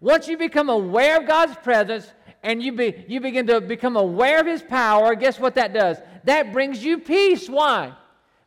Once 0.00 0.28
you 0.28 0.36
become 0.36 0.68
aware 0.68 1.20
of 1.20 1.26
God's 1.26 1.56
presence 1.56 2.12
and 2.42 2.62
you, 2.62 2.72
be, 2.72 3.04
you 3.08 3.20
begin 3.20 3.46
to 3.46 3.60
become 3.60 3.96
aware 3.96 4.40
of 4.40 4.46
His 4.46 4.62
power, 4.62 5.14
guess 5.14 5.38
what 5.40 5.54
that 5.54 5.72
does? 5.72 5.96
That 6.24 6.52
brings 6.52 6.84
you 6.84 6.98
peace. 6.98 7.48
Why? 7.48 7.92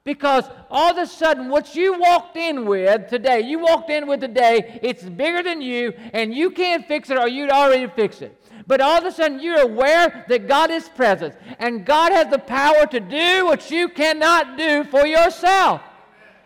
Because 0.04 0.46
all 0.70 0.92
of 0.92 0.98
a 0.98 1.06
sudden, 1.08 1.50
what 1.50 1.76
you 1.76 1.98
walked 2.00 2.36
in 2.36 2.66
with 2.66 3.10
today, 3.10 3.42
you 3.42 3.60
walked 3.60 3.90
in 3.90 4.08
with 4.08 4.20
today, 4.20 4.80
it's 4.82 5.04
bigger 5.04 5.44
than 5.44 5.62
you, 5.62 5.94
and 6.14 6.34
you 6.34 6.52
can't 6.52 6.88
fix 6.88 7.10
it 7.10 7.18
or 7.18 7.28
you'd 7.28 7.52
already 7.52 7.88
fix 7.88 8.22
it. 8.22 8.41
But 8.72 8.80
all 8.80 9.00
of 9.00 9.04
a 9.04 9.12
sudden, 9.12 9.42
you're 9.42 9.60
aware 9.60 10.24
that 10.30 10.48
God 10.48 10.72
is 10.72 10.88
present 10.88 11.36
and 11.60 11.86
God 11.86 12.14
has 12.14 12.28
the 12.32 12.40
power 12.40 12.86
to 12.86 13.02
do 13.02 13.46
what 13.46 13.70
you 13.70 13.90
cannot 13.90 14.58
do 14.58 14.86
for 14.86 15.06
yourself. 15.06 15.82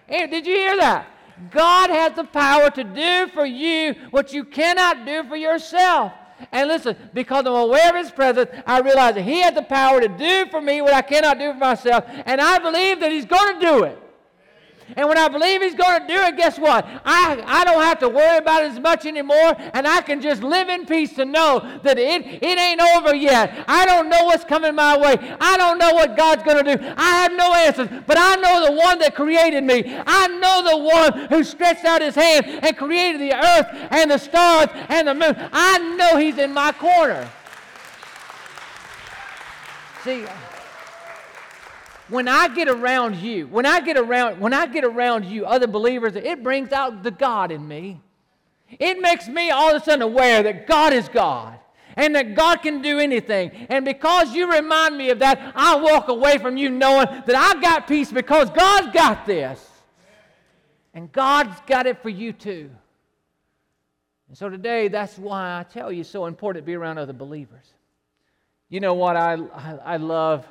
Hey, 0.07 0.25
did 0.25 0.47
you 0.47 0.55
hear 0.55 0.75
that? 0.77 1.05
God 1.51 1.91
has 1.91 2.13
the 2.13 2.23
power 2.23 2.71
to 2.71 2.83
do 2.83 3.27
for 3.27 3.45
you 3.45 3.93
what 4.09 4.33
you 4.33 4.43
cannot 4.43 5.05
do 5.05 5.23
for 5.25 5.35
yourself. 5.35 6.13
And 6.51 6.67
listen, 6.67 6.97
because 7.13 7.45
I'm 7.45 7.53
aware 7.53 7.91
of 7.91 8.03
His 8.03 8.09
presence, 8.11 8.49
I 8.65 8.79
realize 8.79 9.13
that 9.13 9.21
He 9.21 9.41
has 9.41 9.53
the 9.53 9.61
power 9.61 10.01
to 10.01 10.07
do 10.07 10.47
for 10.49 10.61
me 10.61 10.81
what 10.81 10.95
I 10.95 11.03
cannot 11.03 11.37
do 11.37 11.53
for 11.53 11.59
myself. 11.59 12.05
And 12.25 12.41
I 12.41 12.57
believe 12.57 13.01
that 13.01 13.11
He's 13.11 13.25
going 13.25 13.59
to 13.59 13.67
do 13.67 13.83
it. 13.83 13.99
And 14.95 15.07
when 15.09 15.17
I 15.17 15.27
believe 15.27 15.61
He's 15.61 15.73
going 15.75 16.01
to 16.01 16.07
do 16.07 16.13
it, 16.13 16.37
guess 16.37 16.59
what? 16.59 16.85
I, 17.03 17.41
I 17.45 17.63
don't 17.63 17.81
have 17.81 17.99
to 17.99 18.09
worry 18.09 18.37
about 18.37 18.63
it 18.63 18.71
as 18.71 18.79
much 18.79 19.05
anymore, 19.05 19.55
and 19.73 19.87
I 19.87 20.01
can 20.01 20.21
just 20.21 20.43
live 20.43 20.69
in 20.69 20.85
peace 20.85 21.13
to 21.13 21.25
know 21.25 21.79
that 21.83 21.97
it, 21.97 22.43
it 22.43 22.59
ain't 22.59 22.81
over 22.81 23.15
yet. 23.15 23.65
I 23.67 23.85
don't 23.85 24.09
know 24.09 24.25
what's 24.25 24.43
coming 24.43 24.75
my 24.75 24.97
way. 24.97 25.35
I 25.39 25.57
don't 25.57 25.77
know 25.77 25.93
what 25.93 26.15
God's 26.15 26.43
going 26.43 26.63
to 26.63 26.77
do. 26.77 26.93
I 26.97 27.23
have 27.23 27.33
no 27.33 27.53
answers, 27.53 27.89
but 28.05 28.17
I 28.17 28.35
know 28.35 28.65
the 28.65 28.73
one 28.73 28.99
that 28.99 29.15
created 29.15 29.63
me. 29.63 29.83
I 30.05 30.27
know 30.27 30.63
the 30.63 30.77
one 30.77 31.29
who 31.29 31.43
stretched 31.43 31.85
out 31.85 32.01
His 32.01 32.15
hand 32.15 32.45
and 32.45 32.77
created 32.77 33.21
the 33.21 33.35
earth 33.35 33.67
and 33.91 34.11
the 34.11 34.17
stars 34.17 34.69
and 34.89 35.07
the 35.07 35.13
moon. 35.15 35.35
I 35.51 35.79
know 35.97 36.17
He's 36.17 36.37
in 36.37 36.53
my 36.53 36.71
corner. 36.71 37.29
See, 40.03 40.25
when 42.09 42.27
I 42.27 42.47
get 42.47 42.67
around 42.67 43.15
you, 43.17 43.47
when 43.47 43.65
I 43.65 43.79
get 43.79 43.97
around, 43.97 44.39
when 44.39 44.53
I 44.53 44.67
get 44.67 44.83
around 44.83 45.25
you, 45.25 45.45
other 45.45 45.67
believers, 45.67 46.15
it 46.15 46.43
brings 46.43 46.71
out 46.71 47.03
the 47.03 47.11
God 47.11 47.51
in 47.51 47.67
me. 47.67 48.01
It 48.69 48.99
makes 48.99 49.27
me 49.27 49.51
all 49.51 49.75
of 49.75 49.81
a 49.81 49.85
sudden 49.85 50.01
aware 50.01 50.43
that 50.43 50.67
God 50.67 50.93
is 50.93 51.07
God 51.09 51.59
and 51.95 52.15
that 52.15 52.35
God 52.35 52.57
can 52.57 52.81
do 52.81 52.99
anything. 52.99 53.51
And 53.69 53.85
because 53.85 54.33
you 54.33 54.51
remind 54.51 54.97
me 54.97 55.09
of 55.09 55.19
that, 55.19 55.53
I 55.55 55.77
walk 55.77 56.07
away 56.09 56.37
from 56.37 56.57
you 56.57 56.69
knowing 56.69 57.07
that 57.07 57.35
I've 57.35 57.61
got 57.61 57.87
peace 57.87 58.11
because 58.11 58.49
God's 58.49 58.93
got 58.93 59.25
this. 59.25 59.71
And 60.93 61.11
God's 61.11 61.59
got 61.67 61.87
it 61.87 62.01
for 62.01 62.09
you 62.09 62.31
too. 62.31 62.69
And 64.27 64.37
so 64.37 64.49
today, 64.49 64.87
that's 64.87 65.17
why 65.17 65.59
I 65.59 65.63
tell 65.63 65.91
you 65.91 66.01
it's 66.01 66.09
so 66.09 66.25
important 66.25 66.63
to 66.63 66.65
be 66.65 66.73
around 66.73 66.97
other 66.97 67.13
believers. 67.13 67.65
You 68.69 68.79
know 68.79 68.93
what 68.93 69.15
I, 69.15 69.33
I, 69.33 69.77
I 69.85 69.97
love? 69.97 70.45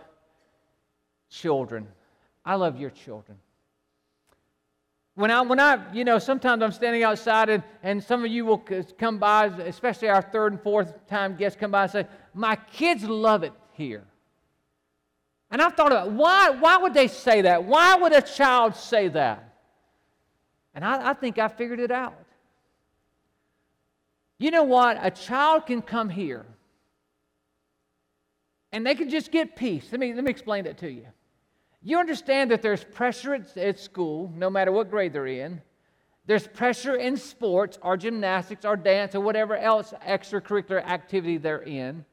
Children. 1.35 1.89
I 2.45 2.55
love 2.55 2.78
your 2.78 2.91
children. 2.91 3.39
When 5.16 5.30
I, 5.30 5.43
when 5.43 5.61
I, 5.61 5.93
you 5.93 6.05
know, 6.05 6.18
sometimes 6.18 6.62
I'm 6.62 6.72
standing 6.72 7.05
outside 7.05 7.49
and, 7.49 7.62
and 7.82 8.03
some 8.03 8.24
of 8.24 8.30
you 8.30 8.45
will 8.45 8.64
come 8.99 9.18
by, 9.18 9.47
especially 9.47 10.09
our 10.09 10.22
third 10.22 10.53
and 10.53 10.61
fourth 10.61 11.07
time 11.07 11.37
guests 11.37 11.59
come 11.59 11.70
by 11.70 11.85
and 11.85 11.93
say, 11.93 12.07
My 12.35 12.57
kids 12.57 13.05
love 13.05 13.45
it 13.45 13.53
here. 13.72 14.05
And 15.51 15.62
I've 15.62 15.74
thought 15.74 15.93
about 15.93 16.11
why, 16.11 16.51
why 16.51 16.78
would 16.78 16.95
they 16.95 17.07
say 17.07 17.43
that? 17.43 17.62
Why 17.64 17.95
would 17.95 18.12
a 18.12 18.22
child 18.22 18.74
say 18.74 19.07
that? 19.09 19.55
And 20.74 20.85
I, 20.85 21.11
I 21.11 21.14
think 21.14 21.39
I 21.39 21.47
figured 21.47 21.78
it 21.78 21.93
out. 21.93 22.18
You 24.39 24.51
know 24.51 24.64
what? 24.64 24.99
A 25.01 25.12
child 25.12 25.66
can 25.66 25.80
come 25.80 26.09
here 26.09 26.45
and 28.72 28.85
they 28.85 28.97
can 28.97 29.09
just 29.09 29.30
get 29.30 29.55
peace. 29.55 29.87
Let 29.93 30.01
me, 30.01 30.12
let 30.12 30.24
me 30.24 30.30
explain 30.32 30.64
that 30.64 30.78
to 30.78 30.91
you. 30.91 31.07
You 31.87 31.99
understand 31.99 32.51
that 32.51 32.62
there's 32.62 32.82
pressure 32.82 33.35
at, 33.35 33.57
at 33.59 33.78
school, 33.78 34.32
no 34.35 34.49
matter 34.49 34.72
what 34.72 34.91
grade 34.91 35.12
they're 35.12 35.26
in. 35.26 35.61
There's 36.26 36.47
pressure 36.47 36.97
in 36.97 37.18
sports 37.18 37.78
or 37.82 37.99
gymnastics 37.99 38.64
or 38.64 38.76
dance 38.76 39.14
or 39.14 39.20
whatever 39.20 39.55
else 39.55 39.93
extracurricular 40.07 40.82
activity 40.82 41.37
they're 41.37 41.62
in. 41.62 42.07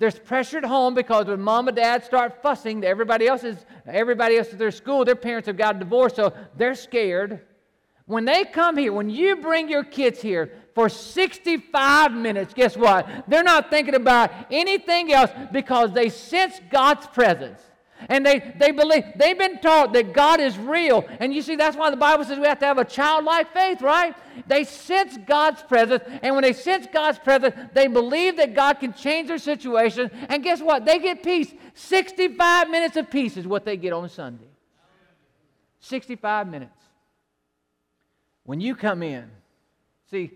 There's 0.00 0.18
pressure 0.18 0.58
at 0.58 0.64
home 0.64 0.94
because 0.94 1.26
when 1.26 1.40
mom 1.40 1.68
and 1.68 1.76
dad 1.76 2.04
start 2.04 2.42
fussing, 2.42 2.84
everybody 2.84 3.28
else 3.28 3.44
is 3.44 3.64
everybody 3.86 4.36
else 4.36 4.52
at 4.52 4.58
their 4.58 4.72
school, 4.72 5.04
their 5.04 5.14
parents 5.14 5.46
have 5.46 5.56
got 5.56 5.78
divorced, 5.78 6.16
so 6.16 6.32
they're 6.56 6.74
scared. 6.74 7.42
When 8.06 8.24
they 8.24 8.42
come 8.44 8.76
here, 8.76 8.92
when 8.92 9.08
you 9.08 9.36
bring 9.36 9.68
your 9.68 9.84
kids 9.84 10.20
here 10.20 10.50
for 10.74 10.88
65 10.88 12.10
minutes, 12.10 12.52
guess 12.52 12.76
what? 12.76 13.08
They're 13.28 13.44
not 13.44 13.70
thinking 13.70 13.94
about 13.94 14.32
anything 14.50 15.12
else 15.12 15.30
because 15.52 15.92
they 15.92 16.08
sense 16.08 16.60
God's 16.68 17.06
presence. 17.06 17.62
And 18.08 18.24
they, 18.24 18.54
they 18.58 18.70
believe, 18.70 19.04
they've 19.16 19.38
been 19.38 19.58
taught 19.58 19.92
that 19.92 20.12
God 20.12 20.40
is 20.40 20.58
real. 20.58 21.04
And 21.20 21.32
you 21.34 21.42
see, 21.42 21.56
that's 21.56 21.76
why 21.76 21.90
the 21.90 21.96
Bible 21.96 22.24
says 22.24 22.38
we 22.38 22.46
have 22.46 22.58
to 22.60 22.66
have 22.66 22.78
a 22.78 22.84
childlike 22.84 23.52
faith, 23.52 23.80
right? 23.82 24.14
They 24.46 24.64
sense 24.64 25.18
God's 25.26 25.62
presence. 25.62 26.02
And 26.22 26.34
when 26.34 26.42
they 26.42 26.52
sense 26.52 26.86
God's 26.92 27.18
presence, 27.18 27.54
they 27.74 27.86
believe 27.86 28.36
that 28.36 28.54
God 28.54 28.80
can 28.80 28.92
change 28.92 29.28
their 29.28 29.38
situation. 29.38 30.10
And 30.28 30.42
guess 30.42 30.60
what? 30.60 30.84
They 30.84 30.98
get 30.98 31.22
peace. 31.22 31.52
65 31.74 32.70
minutes 32.70 32.96
of 32.96 33.10
peace 33.10 33.36
is 33.36 33.46
what 33.46 33.64
they 33.64 33.76
get 33.76 33.92
on 33.92 34.08
Sunday. 34.08 34.48
65 35.80 36.48
minutes. 36.48 36.78
When 38.44 38.60
you 38.60 38.74
come 38.74 39.02
in, 39.02 39.30
see, 40.10 40.32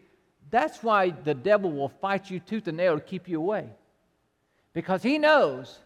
that's 0.50 0.82
why 0.82 1.10
the 1.10 1.34
devil 1.34 1.72
will 1.72 1.88
fight 1.88 2.30
you 2.30 2.40
tooth 2.40 2.68
and 2.68 2.76
nail 2.76 2.94
to 2.94 3.00
keep 3.00 3.28
you 3.28 3.38
away. 3.38 3.68
Because 4.72 5.02
he 5.02 5.18
knows 5.18 5.80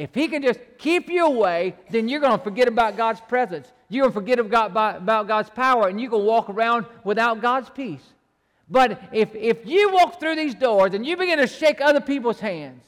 if 0.00 0.14
he 0.14 0.28
can 0.28 0.42
just 0.42 0.60
keep 0.78 1.10
you 1.10 1.26
away, 1.26 1.76
then 1.90 2.08
you're 2.08 2.22
going 2.22 2.38
to 2.38 2.42
forget 2.42 2.68
about 2.68 2.96
God's 2.96 3.20
presence. 3.20 3.70
You're 3.90 4.04
going 4.04 4.14
to 4.14 4.18
forget 4.18 4.38
about 4.38 5.28
God's 5.28 5.50
power, 5.50 5.88
and 5.88 6.00
you're 6.00 6.08
going 6.08 6.22
to 6.22 6.26
walk 6.26 6.48
around 6.48 6.86
without 7.04 7.42
God's 7.42 7.68
peace. 7.68 8.14
But 8.70 8.98
if, 9.12 9.34
if 9.34 9.66
you 9.66 9.92
walk 9.92 10.18
through 10.18 10.36
these 10.36 10.54
doors 10.54 10.94
and 10.94 11.04
you 11.04 11.18
begin 11.18 11.38
to 11.38 11.46
shake 11.46 11.82
other 11.82 12.00
people's 12.00 12.40
hands, 12.40 12.82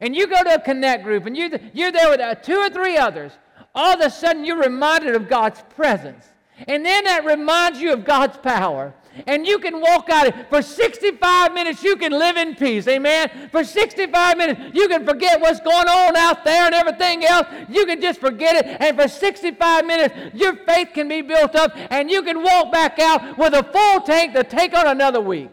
and 0.00 0.16
you 0.16 0.26
go 0.26 0.42
to 0.42 0.54
a 0.54 0.60
connect 0.60 1.04
group 1.04 1.26
and 1.26 1.36
you're, 1.36 1.50
you're 1.72 1.92
there 1.92 2.10
with 2.10 2.20
uh, 2.20 2.34
two 2.34 2.56
or 2.56 2.68
three 2.68 2.96
others, 2.96 3.30
all 3.72 3.94
of 3.94 4.00
a 4.00 4.10
sudden 4.10 4.44
you're 4.44 4.60
reminded 4.60 5.14
of 5.14 5.28
God's 5.28 5.62
presence. 5.76 6.24
And 6.66 6.84
then 6.84 7.04
that 7.04 7.24
reminds 7.24 7.80
you 7.80 7.92
of 7.92 8.04
God's 8.04 8.38
power 8.38 8.92
and 9.26 9.46
you 9.46 9.58
can 9.58 9.80
walk 9.80 10.08
out 10.10 10.26
it. 10.26 10.48
For 10.48 10.62
65 10.62 11.52
minutes, 11.52 11.82
you 11.82 11.96
can 11.96 12.12
live 12.12 12.36
in 12.36 12.54
peace. 12.54 12.86
Amen. 12.88 13.48
For 13.50 13.64
65 13.64 14.36
minutes, 14.36 14.60
you 14.74 14.88
can 14.88 15.04
forget 15.04 15.40
what's 15.40 15.60
going 15.60 15.88
on 15.88 16.16
out 16.16 16.44
there 16.44 16.66
and 16.66 16.74
everything 16.74 17.24
else. 17.24 17.46
You 17.68 17.86
can 17.86 18.00
just 18.00 18.20
forget 18.20 18.56
it. 18.56 18.76
And 18.80 18.96
for 18.96 19.08
65 19.08 19.86
minutes, 19.86 20.34
your 20.34 20.56
faith 20.56 20.90
can 20.94 21.08
be 21.08 21.22
built 21.22 21.54
up 21.54 21.72
and 21.74 22.10
you 22.10 22.22
can 22.22 22.42
walk 22.42 22.72
back 22.72 22.98
out 22.98 23.38
with 23.38 23.54
a 23.54 23.62
full 23.62 24.00
tank 24.00 24.34
to 24.34 24.44
take 24.44 24.76
on 24.76 24.86
another 24.86 25.20
week. 25.20 25.52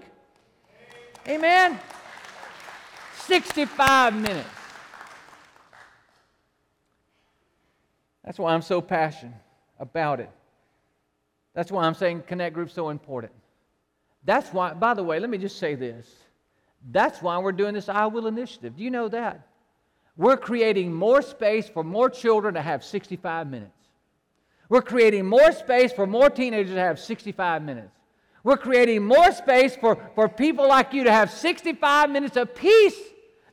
Amen. 1.27 1.79
65 3.15 4.15
minutes. 4.15 4.49
That's 8.23 8.39
why 8.39 8.53
I'm 8.53 8.61
so 8.61 8.81
passionate 8.81 9.35
about 9.79 10.19
it. 10.19 10.29
That's 11.53 11.71
why 11.71 11.85
I'm 11.85 11.93
saying 11.93 12.23
Connect 12.27 12.53
Group's 12.53 12.73
so 12.73 12.89
important. 12.89 13.31
That's 14.28 14.51
why, 14.51 14.73
by 14.73 14.93
the 14.93 15.03
way, 15.03 15.21
let 15.21 15.30
me 15.30 15.38
just 15.38 15.57
say 15.57 15.75
this. 15.75 16.05
That's 16.91 17.21
why 17.21 17.38
we're 17.38 17.53
doing 17.53 17.73
this 17.73 17.88
I 17.88 18.07
Will 18.07 18.28
initiative. 18.28 18.75
Do 18.75 18.84
you 18.84 18.91
know 18.91 19.07
that? 19.07 19.47
We're 20.17 20.36
creating 20.36 20.93
more 20.93 21.21
space 21.21 21.69
for 21.69 21.82
more 21.82 22.09
children 22.09 22.55
to 22.55 22.61
have 22.61 22.84
65 22.84 23.49
minutes. 23.49 23.71
We're 24.67 24.82
creating 24.82 25.25
more 25.25 25.53
space 25.53 25.93
for 25.93 26.05
more 26.05 26.30
teenagers 26.30 26.73
to 26.73 26.80
have 26.80 26.99
65 26.99 27.63
minutes. 27.63 27.95
We're 28.43 28.57
creating 28.57 29.05
more 29.05 29.32
space 29.32 29.78
for, 29.78 29.97
for 30.13 30.28
people 30.28 30.67
like 30.67 30.93
you 30.93 31.05
to 31.05 31.11
have 31.11 31.32
65 31.32 32.09
minutes 32.09 32.36
of 32.36 32.53
peace 32.53 32.99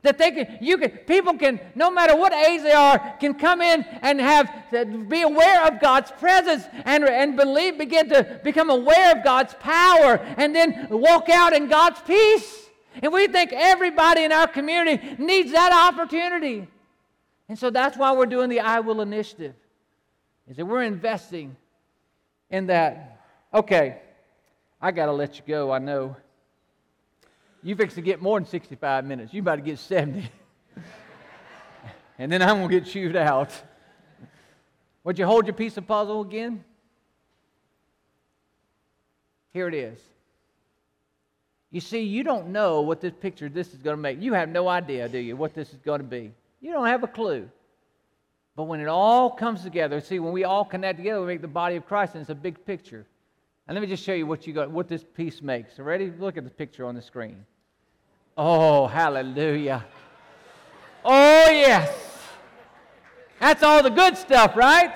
that 0.04 0.18
they 0.18 0.30
can 0.30 0.58
you 0.60 0.78
can 0.78 0.90
people 0.90 1.34
can 1.34 1.58
no 1.74 1.90
matter 1.90 2.14
what 2.14 2.32
age 2.32 2.62
they 2.62 2.72
are 2.72 3.16
can 3.18 3.34
come 3.34 3.60
in 3.60 3.82
and 4.02 4.20
have 4.20 4.48
be 5.08 5.22
aware 5.22 5.66
of 5.66 5.80
god's 5.80 6.12
presence 6.12 6.64
and, 6.84 7.04
and 7.04 7.36
believe 7.36 7.76
begin 7.78 8.08
to 8.08 8.40
become 8.44 8.70
aware 8.70 9.16
of 9.16 9.24
god's 9.24 9.54
power 9.54 10.18
and 10.36 10.54
then 10.54 10.86
walk 10.90 11.28
out 11.28 11.52
in 11.52 11.68
god's 11.68 12.00
peace. 12.02 12.68
And 13.02 13.12
we 13.12 13.26
think 13.26 13.52
everybody 13.52 14.22
in 14.22 14.30
our 14.30 14.46
community 14.46 15.16
needs 15.18 15.50
that 15.50 15.72
opportunity. 15.72 16.68
And 17.48 17.58
so 17.58 17.70
that's 17.70 17.96
why 17.96 18.12
we're 18.12 18.26
doing 18.26 18.50
the 18.50 18.60
i 18.60 18.80
will 18.80 19.00
initiative 19.00 19.54
is 20.46 20.56
that 20.58 20.66
we're 20.66 20.82
investing 20.82 21.56
in 22.50 22.66
that. 22.66 23.18
Okay 23.52 23.98
i 24.80 24.90
got 24.90 25.06
to 25.06 25.12
let 25.12 25.36
you 25.36 25.42
go 25.46 25.72
i 25.72 25.78
know 25.78 26.14
you 27.64 27.74
fix 27.74 27.94
to 27.94 28.02
get 28.02 28.20
more 28.20 28.38
than 28.38 28.46
65 28.46 29.06
minutes. 29.06 29.32
You 29.32 29.40
about 29.40 29.56
to 29.56 29.62
get 29.62 29.78
70. 29.78 30.30
and 32.18 32.30
then 32.30 32.42
I'm 32.42 32.58
going 32.58 32.68
to 32.68 32.80
get 32.80 32.86
chewed 32.86 33.16
out. 33.16 33.50
Would 35.02 35.18
you 35.18 35.26
hold 35.26 35.46
your 35.46 35.54
piece 35.54 35.76
of 35.78 35.86
puzzle 35.86 36.20
again? 36.20 36.62
Here 39.54 39.66
it 39.66 39.74
is. 39.74 39.98
You 41.70 41.80
see, 41.80 42.02
you 42.02 42.22
don't 42.22 42.48
know 42.48 42.82
what 42.82 43.00
this 43.00 43.14
picture 43.18 43.48
this 43.48 43.72
is 43.72 43.80
going 43.80 43.96
to 43.96 44.00
make. 44.00 44.20
You 44.20 44.34
have 44.34 44.50
no 44.50 44.68
idea, 44.68 45.08
do 45.08 45.18
you, 45.18 45.34
what 45.34 45.54
this 45.54 45.72
is 45.72 45.78
going 45.78 46.00
to 46.00 46.06
be? 46.06 46.32
You 46.60 46.72
don't 46.72 46.86
have 46.86 47.02
a 47.02 47.08
clue. 47.08 47.48
But 48.56 48.64
when 48.64 48.80
it 48.80 48.88
all 48.88 49.30
comes 49.30 49.62
together, 49.62 50.00
see, 50.00 50.18
when 50.18 50.32
we 50.32 50.44
all 50.44 50.64
connect 50.64 50.98
together, 50.98 51.20
we 51.20 51.26
make 51.26 51.40
the 51.40 51.48
body 51.48 51.76
of 51.76 51.86
Christ, 51.86 52.14
and 52.14 52.20
it's 52.20 52.30
a 52.30 52.34
big 52.34 52.64
picture. 52.66 53.06
And 53.66 53.74
let 53.74 53.80
me 53.80 53.88
just 53.88 54.04
show 54.04 54.12
you 54.12 54.26
what 54.26 54.46
you 54.46 54.52
got, 54.52 54.70
what 54.70 54.86
this 54.86 55.02
piece 55.02 55.40
makes. 55.40 55.78
Ready? 55.78 56.12
Look 56.18 56.36
at 56.36 56.44
the 56.44 56.50
picture 56.50 56.84
on 56.84 56.94
the 56.94 57.02
screen. 57.02 57.44
Oh, 58.36 58.86
hallelujah. 58.86 59.84
Oh, 61.04 61.50
yes. 61.50 61.92
That's 63.38 63.62
all 63.62 63.82
the 63.82 63.90
good 63.90 64.16
stuff, 64.16 64.56
right? 64.56 64.94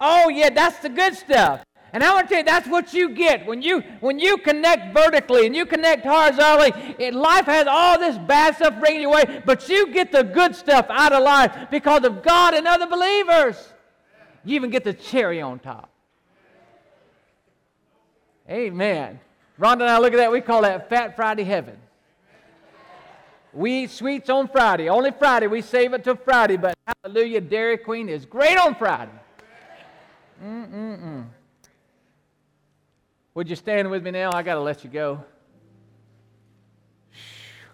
Oh, 0.00 0.28
yeah, 0.28 0.50
that's 0.50 0.78
the 0.78 0.88
good 0.88 1.14
stuff. 1.14 1.64
And 1.92 2.02
I 2.02 2.14
want 2.14 2.28
to 2.28 2.34
tell 2.34 2.38
you, 2.38 2.44
that's 2.44 2.66
what 2.66 2.94
you 2.94 3.10
get 3.10 3.44
when 3.44 3.60
you 3.60 3.80
when 4.00 4.18
you 4.18 4.38
connect 4.38 4.94
vertically 4.94 5.44
and 5.44 5.54
you 5.54 5.66
connect 5.66 6.06
horizontally. 6.06 6.72
It, 6.98 7.12
life 7.12 7.44
has 7.44 7.66
all 7.66 7.98
this 7.98 8.16
bad 8.16 8.56
stuff 8.56 8.80
bringing 8.80 9.02
you 9.02 9.10
away, 9.10 9.42
but 9.44 9.68
you 9.68 9.92
get 9.92 10.10
the 10.10 10.22
good 10.22 10.56
stuff 10.56 10.86
out 10.88 11.12
of 11.12 11.22
life 11.22 11.54
because 11.70 12.04
of 12.04 12.22
God 12.22 12.54
and 12.54 12.66
other 12.66 12.86
believers. 12.86 13.74
You 14.42 14.56
even 14.56 14.70
get 14.70 14.84
the 14.84 14.94
cherry 14.94 15.42
on 15.42 15.58
top. 15.58 15.90
Amen. 18.48 19.20
Rhonda 19.60 19.82
and 19.82 19.90
I 19.90 19.98
look 19.98 20.14
at 20.14 20.16
that. 20.16 20.32
We 20.32 20.40
call 20.40 20.62
that 20.62 20.88
Fat 20.88 21.14
Friday 21.14 21.44
heaven. 21.44 21.76
We 23.52 23.84
eat 23.84 23.90
sweets 23.90 24.30
on 24.30 24.48
Friday. 24.48 24.88
Only 24.88 25.10
Friday. 25.10 25.46
We 25.46 25.60
save 25.60 25.92
it 25.92 26.04
till 26.04 26.16
Friday. 26.16 26.56
But 26.56 26.74
hallelujah, 26.86 27.40
Dairy 27.40 27.76
Queen 27.76 28.08
is 28.08 28.24
great 28.24 28.56
on 28.56 28.74
Friday. 28.74 29.12
Mm-mm-mm. 30.42 31.26
Would 33.34 33.48
you 33.48 33.56
stand 33.56 33.90
with 33.90 34.02
me 34.02 34.10
now? 34.10 34.30
I 34.32 34.42
got 34.42 34.54
to 34.54 34.60
let 34.60 34.84
you 34.84 34.90
go. 34.90 35.24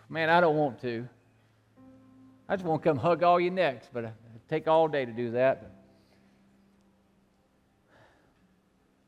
Man, 0.09 0.31
I 0.31 0.41
don't 0.41 0.57
want 0.57 0.81
to. 0.83 1.09
I 2.49 2.57
just 2.57 2.65
want 2.65 2.83
to 2.83 2.89
come 2.89 2.97
hug 2.97 3.23
all 3.23 3.39
your 3.39 3.53
necks, 3.53 3.89
but 3.93 4.05
it 4.05 4.13
take 4.49 4.67
all 4.67 4.89
day 4.89 5.05
to 5.05 5.13
do 5.13 5.33
that. 5.33 5.71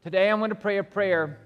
Today 0.04 0.30
I'm 0.30 0.38
going 0.38 0.50
to 0.50 0.54
pray 0.54 0.78
a 0.78 0.84
prayer. 0.84 1.38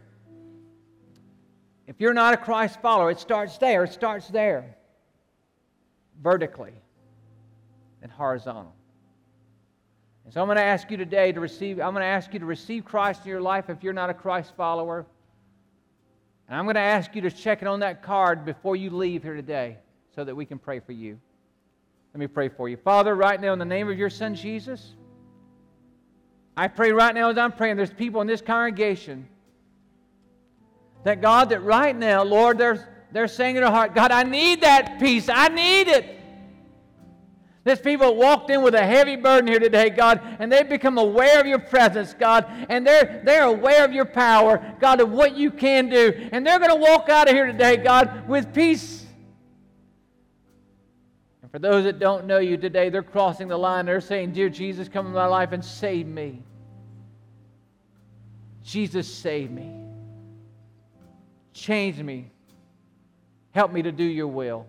If 1.86 2.00
you're 2.00 2.14
not 2.14 2.34
a 2.34 2.36
Christ 2.36 2.80
follower, 2.80 3.10
it 3.10 3.20
starts 3.20 3.58
there. 3.58 3.84
It 3.84 3.92
starts 3.92 4.28
there 4.28 4.76
vertically 6.24 6.72
and 8.02 8.10
horizontal. 8.10 8.74
And 10.24 10.32
so 10.32 10.40
I'm 10.40 10.48
going 10.48 10.56
to 10.56 10.64
ask 10.64 10.90
you 10.90 10.96
today 10.96 11.30
to 11.32 11.38
receive, 11.38 11.78
I'm 11.78 11.92
going 11.92 12.02
to 12.02 12.06
ask 12.06 12.32
you 12.32 12.40
to 12.40 12.46
receive 12.46 12.84
Christ 12.84 13.20
in 13.24 13.28
your 13.28 13.42
life 13.42 13.68
if 13.68 13.84
you're 13.84 13.92
not 13.92 14.08
a 14.08 14.14
Christ 14.14 14.54
follower. 14.56 15.04
And 16.48 16.58
I'm 16.58 16.64
going 16.64 16.76
to 16.76 16.80
ask 16.80 17.14
you 17.14 17.20
to 17.22 17.30
check 17.30 17.60
it 17.60 17.68
on 17.68 17.80
that 17.80 18.02
card 18.02 18.46
before 18.46 18.74
you 18.74 18.88
leave 18.88 19.22
here 19.22 19.36
today 19.36 19.76
so 20.14 20.24
that 20.24 20.34
we 20.34 20.46
can 20.46 20.58
pray 20.58 20.80
for 20.80 20.92
you. 20.92 21.20
Let 22.14 22.20
me 22.20 22.26
pray 22.26 22.48
for 22.48 22.70
you. 22.70 22.78
Father, 22.78 23.14
right 23.14 23.40
now, 23.40 23.52
in 23.52 23.58
the 23.58 23.64
name 23.66 23.90
of 23.90 23.98
your 23.98 24.10
Son 24.10 24.34
Jesus, 24.34 24.94
I 26.56 26.68
pray 26.68 26.92
right 26.92 27.14
now 27.14 27.28
as 27.28 27.36
I'm 27.36 27.52
praying, 27.52 27.76
there's 27.76 27.92
people 27.92 28.22
in 28.22 28.26
this 28.26 28.40
congregation 28.40 29.28
that 31.02 31.20
God, 31.20 31.50
that 31.50 31.60
right 31.60 31.94
now, 31.94 32.22
Lord, 32.22 32.56
they're, 32.56 32.93
they're 33.14 33.28
saying 33.28 33.54
in 33.54 33.62
their 33.62 33.70
heart, 33.70 33.94
God, 33.94 34.10
I 34.10 34.24
need 34.24 34.62
that 34.62 34.98
peace. 34.98 35.28
I 35.28 35.46
need 35.46 35.86
it. 35.86 36.18
There's 37.62 37.80
people 37.80 38.16
walked 38.16 38.50
in 38.50 38.60
with 38.60 38.74
a 38.74 38.84
heavy 38.84 39.14
burden 39.14 39.46
here 39.46 39.60
today, 39.60 39.88
God, 39.88 40.20
and 40.40 40.50
they've 40.50 40.68
become 40.68 40.98
aware 40.98 41.38
of 41.38 41.46
your 41.46 41.60
presence, 41.60 42.12
God, 42.12 42.44
and 42.68 42.84
they're, 42.84 43.22
they're 43.24 43.44
aware 43.44 43.84
of 43.84 43.92
your 43.92 44.04
power, 44.04 44.74
God, 44.80 45.00
of 45.00 45.12
what 45.12 45.36
you 45.36 45.52
can 45.52 45.88
do. 45.88 46.28
And 46.32 46.44
they're 46.44 46.58
going 46.58 46.74
to 46.74 46.80
walk 46.80 47.08
out 47.08 47.28
of 47.28 47.34
here 47.34 47.46
today, 47.46 47.76
God, 47.76 48.28
with 48.28 48.52
peace. 48.52 49.06
And 51.40 51.50
for 51.52 51.60
those 51.60 51.84
that 51.84 52.00
don't 52.00 52.26
know 52.26 52.38
you 52.38 52.56
today, 52.56 52.90
they're 52.90 53.04
crossing 53.04 53.46
the 53.46 53.56
line. 53.56 53.86
They're 53.86 54.00
saying, 54.00 54.32
Dear 54.32 54.48
Jesus, 54.48 54.88
come 54.88 55.06
into 55.06 55.16
my 55.16 55.26
life 55.26 55.52
and 55.52 55.64
save 55.64 56.08
me. 56.08 56.42
Jesus, 58.64 59.06
save 59.06 59.52
me. 59.52 59.72
Change 61.52 62.02
me. 62.02 62.32
Help 63.54 63.72
me 63.72 63.82
to 63.82 63.92
do 63.92 64.02
your 64.02 64.26
will. 64.26 64.66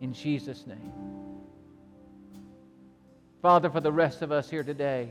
In 0.00 0.14
Jesus' 0.14 0.66
name. 0.66 0.92
Father, 3.42 3.68
for 3.68 3.80
the 3.80 3.92
rest 3.92 4.22
of 4.22 4.32
us 4.32 4.48
here 4.48 4.62
today, 4.62 5.10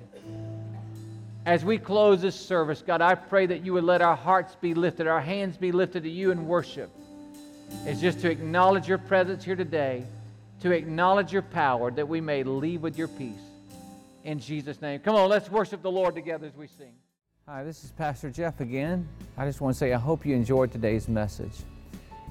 as 1.46 1.64
we 1.64 1.78
close 1.78 2.24
this 2.24 2.36
service, 2.36 2.82
God, 2.82 3.00
I 3.00 3.14
pray 3.14 3.46
that 3.46 3.64
you 3.64 3.74
would 3.74 3.84
let 3.84 4.02
our 4.02 4.16
hearts 4.16 4.56
be 4.56 4.74
lifted, 4.74 5.06
our 5.06 5.22
hands 5.22 5.56
be 5.56 5.72
lifted 5.72 6.02
to 6.02 6.10
you 6.10 6.32
in 6.32 6.48
worship. 6.48 6.90
It's 7.86 8.02
just 8.02 8.20
to 8.22 8.32
acknowledge 8.32 8.88
your 8.88 8.98
presence 8.98 9.44
here 9.44 9.56
today, 9.56 10.04
to 10.62 10.72
acknowledge 10.72 11.32
your 11.32 11.44
power, 11.44 11.92
that 11.92 12.08
we 12.08 12.22
may 12.22 12.44
leave 12.44 12.82
with 12.82 12.98
your 12.98 13.08
peace. 13.08 13.38
In 14.24 14.40
Jesus' 14.40 14.82
name. 14.82 15.00
Come 15.02 15.16
on, 15.16 15.30
let's 15.30 15.52
worship 15.52 15.84
the 15.84 15.92
Lord 15.92 16.16
together 16.16 16.48
as 16.48 16.56
we 16.56 16.66
sing. 16.66 16.94
Hi, 17.48 17.64
this 17.64 17.84
is 17.84 17.92
Pastor 17.92 18.32
Jeff 18.32 18.60
again. 18.62 19.08
I 19.38 19.46
just 19.46 19.62
want 19.62 19.76
to 19.76 19.78
say 19.78 19.94
I 19.94 20.00
hope 20.00 20.26
you 20.26 20.36
enjoyed 20.36 20.72
today's 20.72 21.08
message. 21.08 21.54